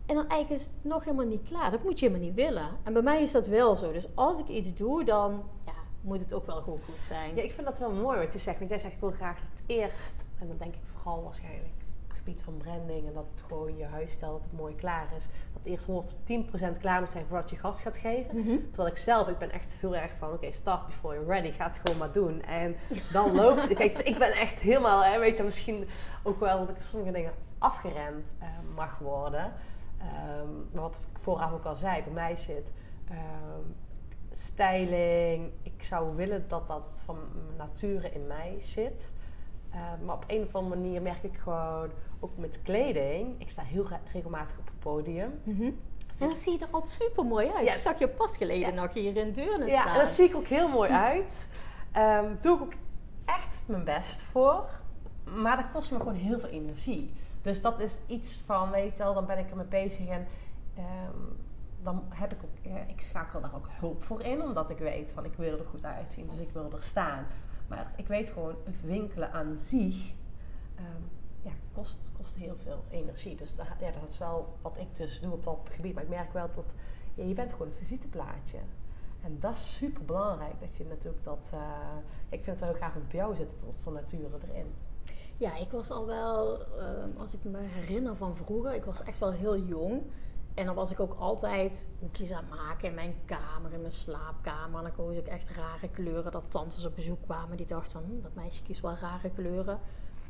En 0.09 0.15
dan 0.15 0.27
eigenlijk 0.27 0.61
is 0.61 0.67
het 0.67 0.83
nog 0.83 1.03
helemaal 1.03 1.25
niet 1.25 1.47
klaar. 1.47 1.71
Dat 1.71 1.83
moet 1.83 1.99
je 1.99 2.05
helemaal 2.07 2.27
niet 2.27 2.35
willen. 2.35 2.69
En 2.83 2.93
bij 2.93 3.01
mij 3.01 3.21
is 3.21 3.31
dat 3.31 3.47
wel 3.47 3.75
zo. 3.75 3.91
Dus 3.91 4.07
als 4.15 4.39
ik 4.39 4.47
iets 4.47 4.73
doe, 4.73 5.03
dan 5.03 5.43
ja, 5.65 5.73
moet 6.01 6.19
het 6.19 6.33
ook 6.33 6.45
wel 6.45 6.61
gewoon 6.61 6.79
goed 6.85 7.03
zijn. 7.03 7.35
Ja, 7.35 7.41
ik 7.41 7.51
vind 7.51 7.67
dat 7.67 7.79
wel 7.79 7.91
mooi 7.91 8.17
wat 8.19 8.33
je 8.33 8.39
zegt. 8.39 8.57
Want 8.57 8.69
jij 8.69 8.79
zegt, 8.79 8.93
ik 8.93 8.99
wil 8.99 9.11
graag 9.11 9.35
het 9.35 9.63
eerst. 9.65 10.25
En 10.39 10.47
dan 10.47 10.57
denk 10.57 10.73
ik 10.73 10.81
vooral 10.93 11.23
waarschijnlijk 11.23 11.73
op 12.03 12.07
het 12.07 12.17
gebied 12.17 12.41
van 12.41 12.57
branding. 12.57 13.07
En 13.07 13.13
dat 13.13 13.27
het 13.31 13.43
gewoon 13.47 13.77
je 13.77 13.85
huisstijl, 13.85 14.31
dat 14.31 14.43
het 14.43 14.53
mooi 14.53 14.75
klaar 14.75 15.07
is. 15.15 15.23
Dat 15.23 15.63
het 15.63 15.65
eerst 15.65 15.87
110% 16.77 16.81
klaar 16.81 16.99
moet 16.99 17.11
zijn 17.11 17.25
voordat 17.25 17.49
je 17.49 17.55
gas 17.55 17.81
gaat 17.81 17.97
geven. 17.97 18.37
Mhm. 18.37 18.57
Terwijl 18.67 18.87
ik 18.87 18.97
zelf, 18.97 19.27
ik 19.27 19.37
ben 19.37 19.51
echt 19.51 19.75
heel 19.79 19.95
erg 19.95 20.11
van, 20.19 20.31
oké, 20.31 20.51
start 20.51 20.85
before 20.85 21.15
you're 21.15 21.33
ready. 21.33 21.51
Ga 21.51 21.65
het 21.65 21.79
gewoon 21.83 21.97
maar 21.97 22.11
doen. 22.11 22.41
En 22.41 22.75
dan 23.11 23.35
loopt 23.41 23.61
het. 23.61 23.73
Kijk, 23.73 23.95
dus 23.95 24.05
ik 24.05 24.17
ben 24.17 24.31
echt 24.31 24.59
helemaal, 24.59 25.03
hè, 25.03 25.19
weet 25.19 25.37
je, 25.37 25.43
misschien 25.43 25.87
ook 26.23 26.39
wel 26.39 26.59
dat 26.59 26.69
ik 26.69 26.81
sommige 26.81 27.11
dingen 27.11 27.33
afgeremd 27.57 28.33
eh, 28.39 28.47
mag 28.75 28.97
worden. 28.99 29.53
Ehm, 29.99 30.47
maar 30.71 30.81
wat 30.81 30.95
ik 30.95 31.19
vooraf 31.21 31.51
ook 31.53 31.65
al 31.65 31.75
zei, 31.75 32.03
bij 32.03 32.13
mij 32.13 32.35
zit 32.35 32.71
ehm, 33.09 33.67
styling. 34.33 35.51
Ik 35.63 35.83
zou 35.83 36.15
willen 36.15 36.45
dat 36.47 36.67
dat 36.67 36.99
van 37.05 37.17
nature 37.57 38.09
in 38.11 38.27
mij 38.27 38.55
zit. 38.59 39.09
Ehm, 39.71 40.05
maar 40.05 40.15
op 40.15 40.23
een 40.27 40.43
of 40.43 40.55
andere 40.55 40.75
manier 40.81 41.01
merk 41.01 41.23
ik 41.23 41.37
gewoon, 41.37 41.89
ook 42.19 42.37
met 42.37 42.61
kleding, 42.61 43.35
ik 43.41 43.49
sta 43.49 43.61
heel 43.63 43.87
re- 43.87 43.99
regelmatig 44.13 44.57
op 44.59 44.65
het 44.65 44.79
podium. 44.79 45.39
Mhm. 45.43 45.63
En 45.63 46.27
dan 46.27 46.33
zie 46.35 46.51
je 46.51 46.59
er 46.59 46.67
altijd 46.71 46.91
super 46.91 47.25
mooi 47.25 47.49
uit. 47.55 47.65
Ja. 47.65 47.71
Ik 47.71 47.77
zag 47.77 47.99
je 47.99 48.07
pas 48.07 48.37
geleden 48.37 48.73
Ja. 48.73 48.81
nog 48.81 48.93
hier 48.93 49.17
in 49.17 49.31
Deurne 49.33 49.65
Ja, 49.65 49.79
staan. 49.81 49.87
en 49.91 49.97
daar 49.97 50.07
zie 50.07 50.25
ik 50.27 50.35
ook 50.35 50.47
heel 50.47 50.67
mooi 50.67 50.89
uit. 50.89 51.47
Ehm 51.91 52.25
doe 52.41 52.55
ik 52.55 52.61
ook 52.61 52.73
echt 53.25 53.61
mijn 53.65 53.83
best 53.83 54.21
voor. 54.23 54.69
Maar 55.23 55.57
dat 55.57 55.65
kost 55.73 55.91
me 55.91 55.97
gewoon 55.97 56.13
heel 56.13 56.39
veel 56.39 56.49
energie. 56.49 57.13
Dus 57.41 57.61
dat 57.61 57.79
is 57.79 58.01
iets 58.07 58.37
van, 58.37 58.71
weet 58.71 58.97
je 58.97 59.03
wel, 59.03 59.13
dan 59.13 59.25
ben 59.25 59.37
ik 59.37 59.49
ermee 59.49 59.65
bezig 59.65 60.07
en 60.07 60.27
ehm, 60.75 61.17
dan 61.81 62.03
heb 62.09 62.31
ik 62.33 62.43
ook, 62.43 62.73
ja, 62.73 62.77
ik 62.87 63.01
schakel 63.01 63.41
daar 63.41 63.55
ook 63.55 63.67
hulp 63.69 64.03
voor 64.03 64.21
in, 64.21 64.41
omdat 64.41 64.69
ik 64.69 64.77
weet 64.77 65.11
van 65.11 65.25
ik 65.25 65.33
wil 65.33 65.59
er 65.59 65.65
goed 65.65 65.85
uitzien, 65.85 66.27
dus 66.27 66.39
ik 66.39 66.49
wil 66.51 66.71
er 66.71 66.81
staan. 66.81 67.25
Maar 67.67 67.93
ik 67.95 68.07
weet 68.07 68.29
gewoon, 68.29 68.55
het 68.63 68.81
winkelen 68.81 69.31
aan 69.31 69.57
zich 69.57 70.11
ehm, 70.75 71.01
ja, 71.41 71.51
kost, 71.73 72.11
kost 72.17 72.35
heel 72.35 72.55
veel 72.57 72.83
energie. 72.89 73.35
Dus 73.35 73.55
ja, 73.79 73.91
dat 73.91 74.09
is 74.09 74.17
wel 74.17 74.57
wat 74.61 74.77
ik 74.77 74.95
dus 74.95 75.21
doe 75.21 75.33
op 75.33 75.43
dat 75.43 75.69
gebied. 75.71 75.93
Maar 75.93 76.03
ik 76.03 76.09
merk 76.09 76.33
wel 76.33 76.49
dat 76.51 76.73
ja, 77.13 77.23
je 77.23 77.33
bent 77.33 77.51
gewoon 77.51 77.67
een 77.67 77.73
visiteplaatje. 77.77 78.57
En 79.21 79.37
dat 79.39 79.55
is 79.55 79.75
super 79.75 80.05
belangrijk. 80.05 80.59
Dat 80.59 80.75
je 80.77 80.85
natuurlijk 80.85 81.23
dat. 81.23 81.49
eh, 81.53 81.59
ik 82.29 82.43
vind 82.43 82.45
het 82.45 82.59
wel 82.59 82.69
heel 82.69 82.79
gaaf 82.79 82.95
om 82.95 83.01
bij 83.07 83.19
jou 83.19 83.35
zit 83.35 83.49
dat 83.65 83.77
van 83.81 83.93
nature 83.93 84.37
erin. 84.49 84.73
Ja, 85.39 85.57
ik 85.57 85.71
was 85.71 85.91
al 85.91 86.05
wel, 86.05 86.65
ehm, 86.77 87.17
als 87.17 87.33
ik 87.33 87.43
me 87.43 87.57
herinner 87.59 88.15
van 88.15 88.35
vroeger, 88.35 88.73
ik 88.73 88.83
was 88.83 89.03
echt 89.03 89.19
wel 89.19 89.31
heel 89.31 89.57
jong. 89.57 90.01
En 90.53 90.65
dan 90.65 90.75
was 90.75 90.91
ik 90.91 90.99
ook 90.99 91.15
altijd 91.19 91.87
hoekjes 91.99 92.31
aan 92.31 92.45
het 92.49 92.59
maken 92.59 92.87
in 92.87 92.93
mijn 92.93 93.15
kamer, 93.25 93.73
in 93.73 93.79
mijn 93.79 93.91
slaapkamer. 93.91 94.77
En 94.77 94.83
dan 94.83 94.95
koos 94.95 95.15
ik 95.15 95.27
echt 95.27 95.49
rare 95.49 95.89
kleuren. 95.89 96.31
Dat 96.31 96.43
tantes 96.47 96.85
op 96.85 96.95
bezoek 96.95 97.21
kwamen 97.21 97.57
die 97.57 97.65
dachten 97.65 97.91
van, 97.91 98.03
hm, 98.03 98.21
dat 98.21 98.33
meisje 98.33 98.63
kiest 98.63 98.81
wel 98.81 98.95
rare 99.01 99.29
kleuren. 99.29 99.79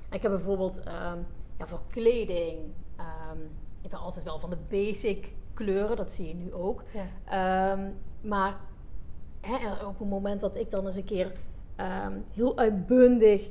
En 0.09 0.15
ik 0.15 0.21
heb 0.21 0.31
bijvoorbeeld 0.31 0.79
ehm, 0.79 1.17
ja, 1.57 1.67
voor 1.67 1.81
kleding, 1.87 2.59
ehm, 2.95 3.39
ik 3.81 3.89
ben 3.89 3.99
altijd 3.99 4.25
wel 4.25 4.39
van 4.39 4.49
de 4.49 4.57
basic 4.69 5.33
kleuren, 5.53 5.97
dat 5.97 6.11
zie 6.11 6.27
je 6.27 6.35
nu 6.35 6.53
ook. 6.53 6.83
Ja. 6.93 7.75
Maar 8.21 8.59
hè, 9.41 9.85
op 9.85 9.99
het 9.99 10.09
moment 10.09 10.41
dat 10.41 10.55
ik 10.55 10.69
dan 10.69 10.85
eens 10.85 10.95
een 10.95 11.05
keer 11.05 11.31
heel 12.33 12.57
uitbundig 12.57 13.49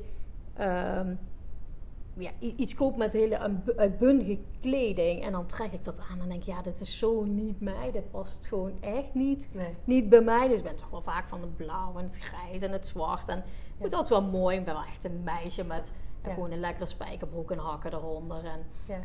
ja, 2.19 2.31
iets 2.39 2.75
koop 2.75 2.97
met 2.97 3.13
hele 3.13 3.39
uitbu- 3.39 3.77
uitbundige 3.77 4.39
kleding 4.61 5.23
en 5.23 5.33
dan 5.33 5.47
trek 5.47 5.73
ik 5.73 5.85
dat 5.85 6.01
aan 6.11 6.21
en 6.21 6.29
denk 6.29 6.41
ik, 6.41 6.47
ja, 6.47 6.63
dit 6.63 6.81
is 6.81 6.99
zo 6.99 7.25
niet 7.25 7.61
mij, 7.61 7.91
dit 7.93 8.11
past 8.11 8.47
gewoon 8.47 8.73
echt 8.81 9.15
niet, 9.15 9.49
Nee. 9.53 9.75
niet 9.85 10.09
bij 10.09 10.21
mij. 10.21 10.49
Dus 10.49 10.57
ik 10.59 10.63
ben 10.63 10.77
toch 10.77 10.91
wel 10.91 11.01
vaak 11.03 11.29
van 11.29 11.41
het 11.41 11.57
blauw 11.57 11.93
en 11.97 12.05
het 12.05 12.19
grijs 12.19 12.63
en 12.63 12.73
het 12.73 12.87
zwart 12.87 13.29
en 13.29 13.37
het 13.37 13.79
moet 13.79 13.93
altijd 13.95 14.21
wel 14.21 14.31
mooi. 14.41 14.59
Ik 14.59 14.65
ben 14.65 14.75
wel 14.75 14.85
echt 14.85 15.05
een 15.05 15.23
meisje 15.25 15.65
met 15.65 15.93
Ja. 16.25 16.35
gewoon 16.35 16.51
een 16.51 16.61
lekkere 16.61 16.87
spijkerbroek 16.87 17.51
en 17.51 17.59
hakken 17.59 17.93
eronder 17.95 18.45
en 18.45 18.61
Ja. 18.87 18.99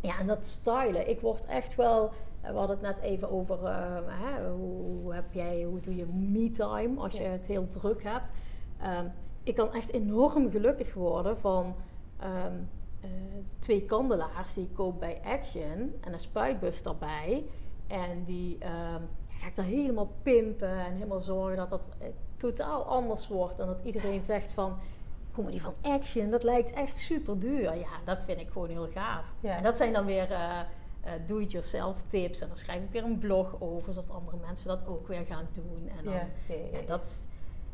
ja, 0.00 0.18
en 0.18 0.26
dat 0.26 0.46
stylen. 0.46 1.08
Ik 1.08 1.20
word 1.20 1.46
echt 1.46 1.74
wel. 1.74 2.10
We 2.40 2.52
hadden 2.58 2.76
het 2.78 2.86
net 2.86 3.00
even 3.00 3.30
over 3.30 3.64
eh, 3.64 3.96
hè, 4.06 4.50
hoe, 4.50 5.14
heb 5.14 5.32
jij, 5.32 5.62
hoe 5.62 5.80
doe 5.80 5.96
je 5.96 6.06
me-time 6.06 7.00
als 7.00 7.12
je 7.16 7.22
het 7.22 7.46
heel 7.46 7.66
druk 7.66 8.02
hebt. 8.02 8.30
Ehm, 8.80 9.06
ik 9.42 9.54
kan 9.54 9.72
echt 9.72 9.92
enorm 9.92 10.50
gelukkig 10.50 10.94
worden 10.94 11.38
van 11.38 11.74
ehm, 12.24 12.54
eh, 13.00 13.10
twee 13.58 13.84
kandelaars 13.84 14.54
die 14.54 14.64
ik 14.64 14.74
koop 14.74 15.00
bij 15.00 15.20
Action 15.24 15.94
en 16.00 16.12
een 16.12 16.20
spuitbus 16.20 16.82
daarbij. 16.82 17.44
En 17.86 18.24
die 18.24 18.58
ga 19.28 19.46
ik 19.46 19.54
daar 19.54 19.64
helemaal 19.64 20.12
pimpen 20.22 20.78
en 20.78 20.92
helemaal 20.92 21.20
zorgen 21.20 21.56
dat 21.56 21.68
dat 21.68 21.88
eh, 21.98 22.08
totaal 22.36 22.84
anders 22.84 23.28
wordt. 23.28 23.58
En 23.58 23.66
dat 23.66 23.80
iedereen 23.84 24.24
zegt 24.24 24.52
van, 24.52 24.78
kom 25.32 25.50
die 25.50 25.62
van 25.62 25.74
Action, 25.82 26.30
dat 26.30 26.42
lijkt 26.42 26.72
echt 26.72 26.98
super 26.98 27.38
duur. 27.38 27.76
Ja, 27.76 28.00
dat 28.04 28.22
vind 28.22 28.40
ik 28.40 28.48
gewoon 28.50 28.68
heel 28.68 28.88
gaaf. 28.94 29.24
Ja. 29.40 29.56
En 29.56 29.62
dat 29.62 29.76
zijn 29.76 29.92
dan 29.92 30.04
weer 30.04 30.30
eh, 30.30 30.60
do-it-yourself 31.26 32.02
tips. 32.06 32.40
En 32.40 32.48
dan 32.48 32.56
schrijf 32.56 32.82
ik 32.82 32.90
weer 32.90 33.04
een 33.04 33.18
blog 33.18 33.56
over, 33.60 33.92
zodat 33.92 34.10
andere 34.10 34.36
mensen 34.36 34.68
dat 34.68 34.86
ook 34.86 35.08
weer 35.08 35.24
gaan 35.24 35.48
doen. 35.52 35.90
En 35.98 36.04
dan, 36.04 36.14
Ja, 36.14 36.28
ja, 36.48 36.54
ja, 36.54 36.64
ja, 36.72 36.78
ja. 36.78 36.86
dat, 36.86 37.14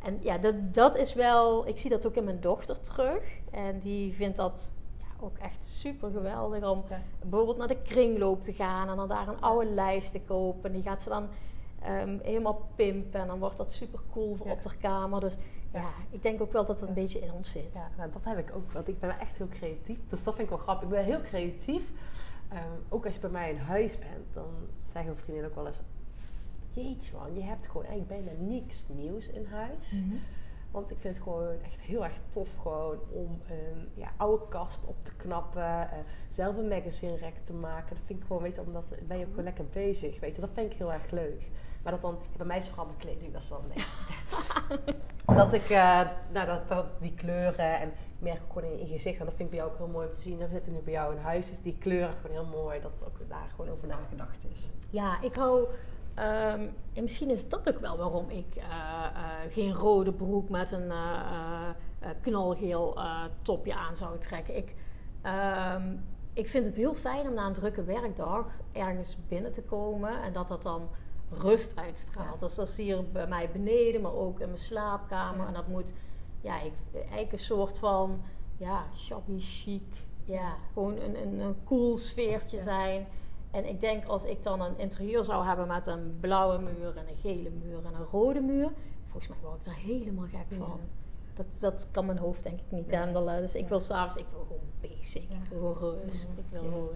en 0.02 0.18
ja, 0.20 0.38
dat, 0.38 0.74
dat 0.74 0.96
is 0.96 1.14
wel, 1.14 1.66
ik 1.68 1.78
zie 1.78 1.90
dat 1.90 2.06
ook 2.06 2.14
in 2.14 2.24
mijn 2.24 2.40
dochter 2.40 2.80
terug. 2.80 3.40
En 3.50 3.78
die 3.78 4.14
vindt 4.14 4.36
dat 4.36 4.72
ja, 4.98 5.06
ook 5.20 5.38
echt 5.38 5.64
super 5.64 6.10
geweldig 6.10 6.70
om 6.70 6.84
Ja. 6.88 7.00
bijvoorbeeld 7.26 7.56
naar 7.58 7.68
de 7.68 7.82
kringloop 7.82 8.42
te 8.42 8.52
gaan 8.52 8.88
en 8.88 8.96
dan 8.96 9.08
daar 9.08 9.28
een 9.28 9.40
oude 9.40 9.70
lijst 9.70 10.12
te 10.12 10.20
kopen. 10.20 10.72
Die 10.72 10.82
gaat 10.82 11.02
ze 11.02 11.08
dan 11.08 11.28
ehm, 11.82 12.18
helemaal 12.22 12.68
pimpen 12.74 13.20
en 13.20 13.26
dan 13.26 13.38
wordt 13.38 13.56
dat 13.56 13.72
super 13.72 14.00
cool 14.12 14.34
voor 14.36 14.46
Ja. 14.46 14.52
op 14.52 14.62
de 14.62 14.76
kamer. 14.80 15.20
Dus 15.20 15.36
ja. 15.72 15.88
ik 16.10 16.22
denk 16.22 16.40
ook 16.40 16.52
wel 16.52 16.64
dat 16.64 16.80
het 16.80 16.88
een 16.88 16.94
beetje 16.94 17.20
in 17.20 17.32
ons 17.32 17.50
zit. 17.50 17.70
Ja, 17.72 17.90
nou, 17.96 18.10
dat 18.12 18.24
heb 18.24 18.38
ik 18.38 18.54
ook. 18.54 18.72
Want 18.72 18.88
ik 18.88 19.00
ben 19.00 19.18
echt 19.18 19.36
heel 19.36 19.48
creatief. 19.48 19.98
Dus 20.08 20.24
dat 20.24 20.34
vind 20.34 20.48
ik 20.50 20.54
wel 20.54 20.64
grappig. 20.64 20.88
Ik 20.88 20.94
ben 20.94 21.04
heel 21.04 21.20
creatief. 21.20 21.82
Ehm, 22.48 22.60
ook 22.88 23.04
als 23.04 23.14
je 23.14 23.20
bij 23.20 23.30
mij 23.30 23.50
in 23.50 23.56
huis 23.58 23.98
bent, 23.98 24.34
dan 24.34 24.48
zeggen 24.76 25.16
vriendinnen 25.16 25.50
ook 25.50 25.56
wel 25.56 25.66
eens... 25.66 25.80
Man, 27.12 27.34
je 27.34 27.42
hebt 27.42 27.66
gewoon 27.66 27.86
eigenlijk 27.86 28.24
bijna 28.24 28.40
niks 28.40 28.86
nieuws 28.88 29.28
in 29.28 29.46
huis. 29.46 29.90
Mhm. 29.90 30.16
Want 30.70 30.90
ik 30.90 30.96
vind 31.00 31.14
het 31.14 31.22
gewoon 31.22 31.62
echt 31.62 31.82
heel 31.82 32.04
erg 32.04 32.18
tof 32.28 32.48
gewoon 32.62 32.98
om 33.12 33.40
een 33.48 33.88
ja, 33.94 34.08
oude 34.16 34.48
kast 34.48 34.84
op 34.84 35.04
te 35.04 35.12
knappen. 35.16 35.62
eh, 35.62 35.98
zelf 36.28 36.56
een 36.56 36.68
magazine 36.68 37.18
rack 37.18 37.34
te 37.44 37.52
maken. 37.52 37.96
Dat 37.96 38.04
vind 38.06 38.20
ik 38.20 38.26
gewoon, 38.26 38.42
weet 38.42 38.54
je, 38.54 38.62
omdat 38.62 38.94
ben 39.06 39.18
je 39.18 39.24
ook 39.24 39.30
gewoon 39.30 39.44
lekker 39.44 39.66
bezig. 39.66 40.20
Weet 40.20 40.34
je, 40.34 40.40
dat 40.40 40.50
vind 40.54 40.72
ik 40.72 40.78
heel 40.78 40.92
erg 40.92 41.10
leuk. 41.10 41.48
Maar 41.82 41.92
dat 41.92 42.00
dan, 42.00 42.18
bij 42.36 42.46
mij 42.46 42.58
is 42.58 42.68
vooral 42.68 42.84
mijn 42.84 42.98
kleding, 42.98 43.32
dat 43.32 43.42
is 43.42 43.48
dan 43.48 43.62
nee. 43.74 43.84
dat 45.36 45.52
ik, 45.52 45.70
eh, 45.70 46.00
nou 46.32 46.46
dat, 46.46 46.68
dat, 46.68 46.86
die 47.00 47.14
kleuren 47.14 47.80
en 47.80 47.88
ik 47.88 48.14
merk 48.18 48.40
gewoon 48.52 48.70
in 48.70 48.78
je 48.78 48.86
gezicht. 48.86 49.18
En 49.18 49.24
dat 49.24 49.34
vind 49.34 49.48
ik 49.48 49.50
bij 49.50 49.58
jou 49.58 49.70
ook 49.70 49.78
heel 49.78 49.88
mooi 49.88 50.06
om 50.08 50.14
te 50.14 50.20
zien. 50.20 50.38
We 50.38 50.48
zitten 50.48 50.72
nu 50.72 50.78
bij 50.78 50.92
jou 50.92 51.16
in 51.16 51.22
huis, 51.22 51.48
dus 51.48 51.62
die 51.62 51.78
kleuren 51.78 52.14
gewoon 52.20 52.36
heel 52.36 52.60
mooi. 52.62 52.80
Dat 52.80 53.04
ook 53.06 53.28
daar 53.28 53.48
gewoon 53.54 53.70
over 53.70 53.88
nagedacht 53.88 54.46
is. 54.52 54.70
Ja, 54.90 55.22
ik 55.22 55.34
hou. 55.34 55.68
Ehm, 56.20 56.68
en 56.92 57.02
misschien 57.02 57.30
is 57.30 57.48
dat 57.48 57.68
ook 57.68 57.80
wel 57.80 57.96
waarom 57.96 58.30
ik 58.30 58.56
eh, 58.56 58.64
eh, 58.64 59.52
geen 59.52 59.72
rode 59.72 60.12
broek 60.12 60.48
met 60.48 60.72
een 60.72 60.90
eh, 60.90 61.68
knalgeel 62.20 62.98
topje 63.42 63.74
aan 63.74 63.96
zou 63.96 64.18
trekken. 64.18 64.56
Ik, 64.56 64.74
ehm, 65.22 65.96
ik 66.32 66.48
vind 66.48 66.64
het 66.64 66.74
heel 66.74 66.94
fijn 66.94 67.28
om 67.28 67.34
na 67.34 67.46
een 67.46 67.52
drukke 67.52 67.84
werkdag 67.84 68.46
ergens 68.72 69.16
binnen 69.28 69.52
te 69.52 69.62
komen 69.62 70.22
en 70.22 70.32
dat 70.32 70.48
dat 70.48 70.62
dan 70.62 70.88
rust 71.30 71.76
uitstraalt. 71.76 72.40
Ja. 72.40 72.46
Dus 72.46 72.54
dat 72.54 72.68
is 72.68 72.76
hier 72.76 73.10
bij 73.12 73.26
mij 73.26 73.50
beneden, 73.52 74.00
maar 74.00 74.14
ook 74.14 74.40
in 74.40 74.46
mijn 74.46 74.58
slaapkamer. 74.58 75.40
Ja. 75.40 75.46
En 75.46 75.52
dat 75.54 75.68
moet 75.68 75.92
ja, 76.40 76.60
ik, 76.60 76.72
eigenlijk 76.94 77.32
een 77.32 77.38
soort 77.38 77.78
van 77.78 78.22
ja, 78.56 78.84
shabby 78.94 79.40
chic. 79.40 79.82
Ja, 80.24 80.56
gewoon 80.72 80.96
een, 80.96 81.22
een, 81.22 81.40
een 81.40 81.56
cool 81.64 81.96
sfeertje 81.96 82.56
Ja. 82.56 82.62
zijn. 82.62 83.06
En 83.50 83.68
ik 83.68 83.80
denk 83.80 84.04
als 84.04 84.24
ik 84.24 84.42
dan 84.42 84.60
een 84.60 84.78
interieur 84.78 85.24
zou 85.24 85.46
hebben 85.46 85.66
met 85.66 85.86
een 85.86 86.16
blauwe 86.20 86.58
muur 86.58 86.96
en 86.96 87.08
een 87.08 87.16
gele 87.16 87.50
muur 87.50 87.78
en 87.86 87.94
een 87.94 88.06
rode 88.10 88.40
muur, 88.40 88.70
volgens 89.06 89.28
mij 89.28 89.38
word 89.42 89.56
ik 89.58 89.64
daar 89.64 89.76
helemaal 89.84 90.26
gek 90.26 90.46
Ja. 90.48 90.56
van. 90.56 90.80
Dat, 91.34 91.46
dat 91.60 91.88
kan 91.90 92.06
mijn 92.06 92.18
hoofd 92.18 92.42
denk 92.42 92.58
ik 92.60 92.70
niet 92.70 92.90
Ja. 92.90 93.00
handelen. 93.00 93.40
Dus 93.40 93.54
ik 93.54 93.68
wil 93.68 93.80
s'avonds, 93.80 94.16
ik 94.16 94.26
wil 94.32 94.44
gewoon 94.46 94.62
basic. 94.80 95.22
Ik 95.22 95.58
wil 95.58 95.74
gewoon 95.74 95.98
rust. 96.04 96.38
Ik 96.38 96.44
wil 96.50 96.60
gewoon... 96.62 96.88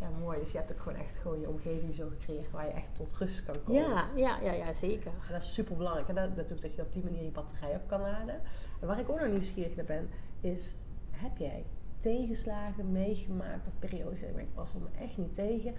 Ja, 0.00 0.08
mooi. 0.20 0.38
Dus 0.38 0.52
je 0.52 0.58
hebt 0.58 0.72
ook 0.72 0.78
gewoon 0.80 0.98
echt 0.98 1.16
gewoon 1.16 1.40
je 1.40 1.48
omgeving 1.48 1.94
zo 1.94 2.08
gecreëerd 2.08 2.50
waar 2.50 2.66
je 2.66 2.72
echt 2.72 2.94
tot 2.96 3.12
rust 3.18 3.44
kan 3.44 3.54
komen. 3.64 3.82
Ja, 3.82 4.08
ja, 4.16 4.38
ja, 4.40 4.52
ja, 4.52 4.72
zeker. 4.72 5.10
En 5.26 5.32
dat 5.32 5.42
is 5.42 5.52
super 5.52 5.76
belangrijk. 5.76 6.08
En 6.08 6.14
dat, 6.14 6.28
natuurlijk 6.28 6.60
dat 6.62 6.74
je 6.74 6.82
op 6.82 6.92
die 6.92 7.02
manier 7.04 7.24
je 7.24 7.30
batterij 7.30 7.74
op 7.74 7.82
kan 7.88 8.00
laden. 8.00 8.40
En 8.80 8.86
waar 8.86 8.98
ik 8.98 9.08
ook 9.10 9.20
nog 9.20 9.28
nieuwsgierig 9.30 9.76
naar 9.76 9.84
ben, 9.84 10.08
is: 10.40 10.76
heb 11.10 11.36
jij 11.36 11.64
tegenslagen 11.98 12.92
meegemaakt 12.92 13.66
of 13.66 13.78
periodes 13.78 14.20
je 14.20 14.32
denkt, 14.34 14.54
was 14.54 14.74
er 14.74 14.80
me 14.80 15.04
echt 15.04 15.16
niet 15.16 15.34
tegen? 15.34 15.74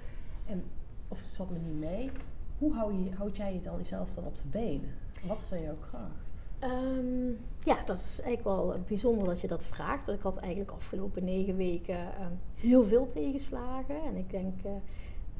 En, 0.45 0.63
of 1.07 1.20
het 1.20 1.30
zat 1.30 1.49
me 1.49 1.57
niet 1.57 1.80
mee? 1.80 2.11
Hoe 2.57 2.74
hou 2.74 3.03
je, 3.03 3.15
houd 3.15 3.38
jij 3.38 3.53
je 3.53 3.61
dan 3.61 3.78
jezelf 3.78 4.13
dan 4.13 4.26
op 4.26 4.36
de 4.36 4.47
benen? 4.49 4.89
Wat 5.24 5.39
is 5.39 5.49
dan 5.49 5.61
jouw 5.61 5.78
kracht? 5.89 6.41
Ehm, 6.59 7.28
ja, 7.59 7.78
dat 7.86 7.97
is 7.97 8.20
eigenlijk 8.22 8.43
wel 8.43 8.80
bijzonder 8.88 9.26
dat 9.26 9.41
je 9.41 9.47
dat 9.47 9.65
vraagt. 9.65 10.07
Ik 10.07 10.22
had 10.22 10.38
eigenlijk 10.38 10.72
afgelopen 10.72 11.24
negen 11.24 11.55
weken 11.55 11.97
ehm, 11.97 12.32
heel 12.55 12.86
veel 12.86 13.09
tegenslagen. 13.09 14.03
En 14.03 14.15
ik 14.15 14.30
denk, 14.30 14.63
eh, 14.63 14.72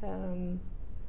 ehm, 0.10 0.56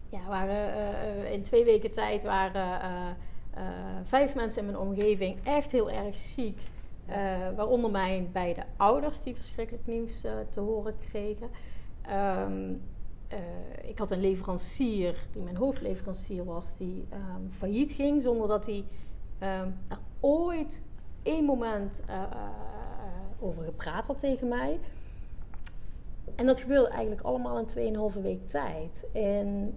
ja, 0.08 0.28
waren, 0.28 0.72
eh, 0.72 1.32
in 1.32 1.42
twee 1.42 1.64
weken 1.64 1.90
tijd 1.90 2.22
waren 2.22 2.80
eh, 2.80 3.64
vijf 4.04 4.34
mensen 4.34 4.60
in 4.60 4.66
mijn 4.66 4.88
omgeving 4.88 5.38
echt 5.44 5.72
heel 5.72 5.90
erg 5.90 6.16
ziek. 6.16 6.60
Eh, 7.08 7.36
waaronder 7.56 7.90
mijn 7.90 8.28
beide 8.32 8.64
ouders 8.76 9.22
die 9.22 9.34
verschrikkelijk 9.34 9.86
nieuws 9.86 10.24
eh, 10.24 10.32
te 10.50 10.60
horen 10.60 10.94
kregen. 11.10 11.50
Ehm, 12.02 12.72
eh, 13.28 13.38
ik 13.82 13.98
had 13.98 14.10
een 14.10 14.20
leverancier, 14.20 15.26
die 15.32 15.42
mijn 15.42 15.56
hoofdleverancier 15.56 16.44
was, 16.44 16.76
die 16.76 17.06
ehm, 17.08 17.50
failliet 17.50 17.92
ging 17.92 18.22
zonder 18.22 18.48
dat 18.48 18.66
hij 18.66 18.84
er 19.38 19.98
ooit 20.20 20.82
één 21.22 21.44
moment 21.44 22.02
over 23.40 23.64
gepraat 23.64 24.06
had 24.06 24.18
tegen 24.18 24.48
mij. 24.48 24.80
En 26.34 26.46
dat 26.46 26.60
gebeurde 26.60 26.88
eigenlijk 26.88 27.20
allemaal 27.20 27.58
in 27.58 27.66
2,5 27.66 28.22
week 28.22 28.48
tijd. 28.48 29.08
En 29.12 29.74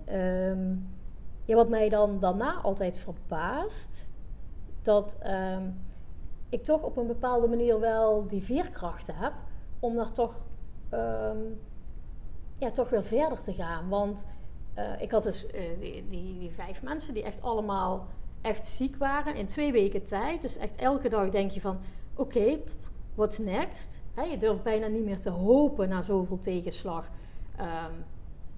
ja, 1.46 1.56
wat 1.56 1.70
mij 1.70 1.90
dan 1.90 2.20
daarna 2.20 2.54
altijd 2.54 2.98
verbaast, 2.98 4.10
dat 4.82 5.18
ik 6.52 6.64
toch 6.64 6.82
op 6.82 6.98
een 6.98 7.08
bepaalde 7.08 7.48
manier 7.48 7.80
wel 7.80 8.28
die 8.28 8.44
veerkracht 8.44 9.08
heb 9.14 9.34
om 9.80 9.96
daar 9.96 10.12
toch, 10.12 10.42
ehm, 10.90 11.38
ja, 12.58 12.72
toch 12.72 12.90
weer 12.90 13.04
verder 13.04 13.42
te 13.42 13.54
gaan. 13.54 13.90
Want 13.90 14.28
eh, 14.74 15.02
ik 15.02 15.12
had 15.12 15.24
dus 15.24 15.48
eh, 15.48 15.62
die, 15.80 16.08
die, 16.10 16.40
die 16.40 16.52
vijf 16.52 16.82
mensen 16.84 17.14
die 17.14 17.24
echt 17.24 17.42
allemaal 17.42 18.08
echt 18.42 18.68
ziek 18.68 18.96
waren 18.96 19.36
in 19.36 19.46
twee 19.46 19.72
weken 19.72 20.04
tijd. 20.04 20.42
Dus 20.42 20.58
echt 20.58 20.76
elke 20.76 21.10
dag 21.10 21.30
denk 21.30 21.52
je 21.52 21.62
van, 21.62 21.80
oké, 22.16 22.60
what's 23.16 23.38
next? 23.38 24.02
Je 24.30 24.38
durft 24.38 24.64
bijna 24.64 24.88
niet 24.88 25.06
meer 25.06 25.20
te 25.20 25.30
hopen 25.30 25.90
na 25.90 26.02
zoveel 26.02 26.40
tegenslag. 26.40 27.10
ehm, 27.56 27.94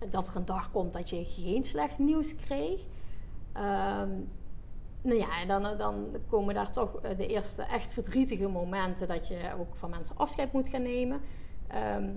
dat 0.10 0.28
er 0.28 0.36
een 0.36 0.46
dag 0.46 0.72
komt 0.72 0.94
dat 0.94 1.10
je 1.10 1.26
geen 1.26 1.64
slecht 1.64 1.98
nieuws 1.98 2.36
kreeg. 2.36 2.82
Ehm, 3.54 4.10
nou 5.04 5.18
ja, 5.18 5.45
dan, 5.45 5.78
dan 5.78 6.08
komen 6.28 6.54
daar 6.54 6.72
toch 6.72 7.01
eh, 7.01 7.18
de 7.18 7.28
eerste 7.28 7.62
echt 7.62 7.91
verdrietige 7.91 8.47
momenten 8.47 9.08
dat 9.08 9.28
je 9.28 9.51
ook 9.60 9.76
van 9.76 9.89
mensen 9.89 10.18
afscheid 10.18 10.51
moet 10.51 10.70
gaan 10.70 10.82
nemen. 10.82 11.22
Ehm, 11.68 12.10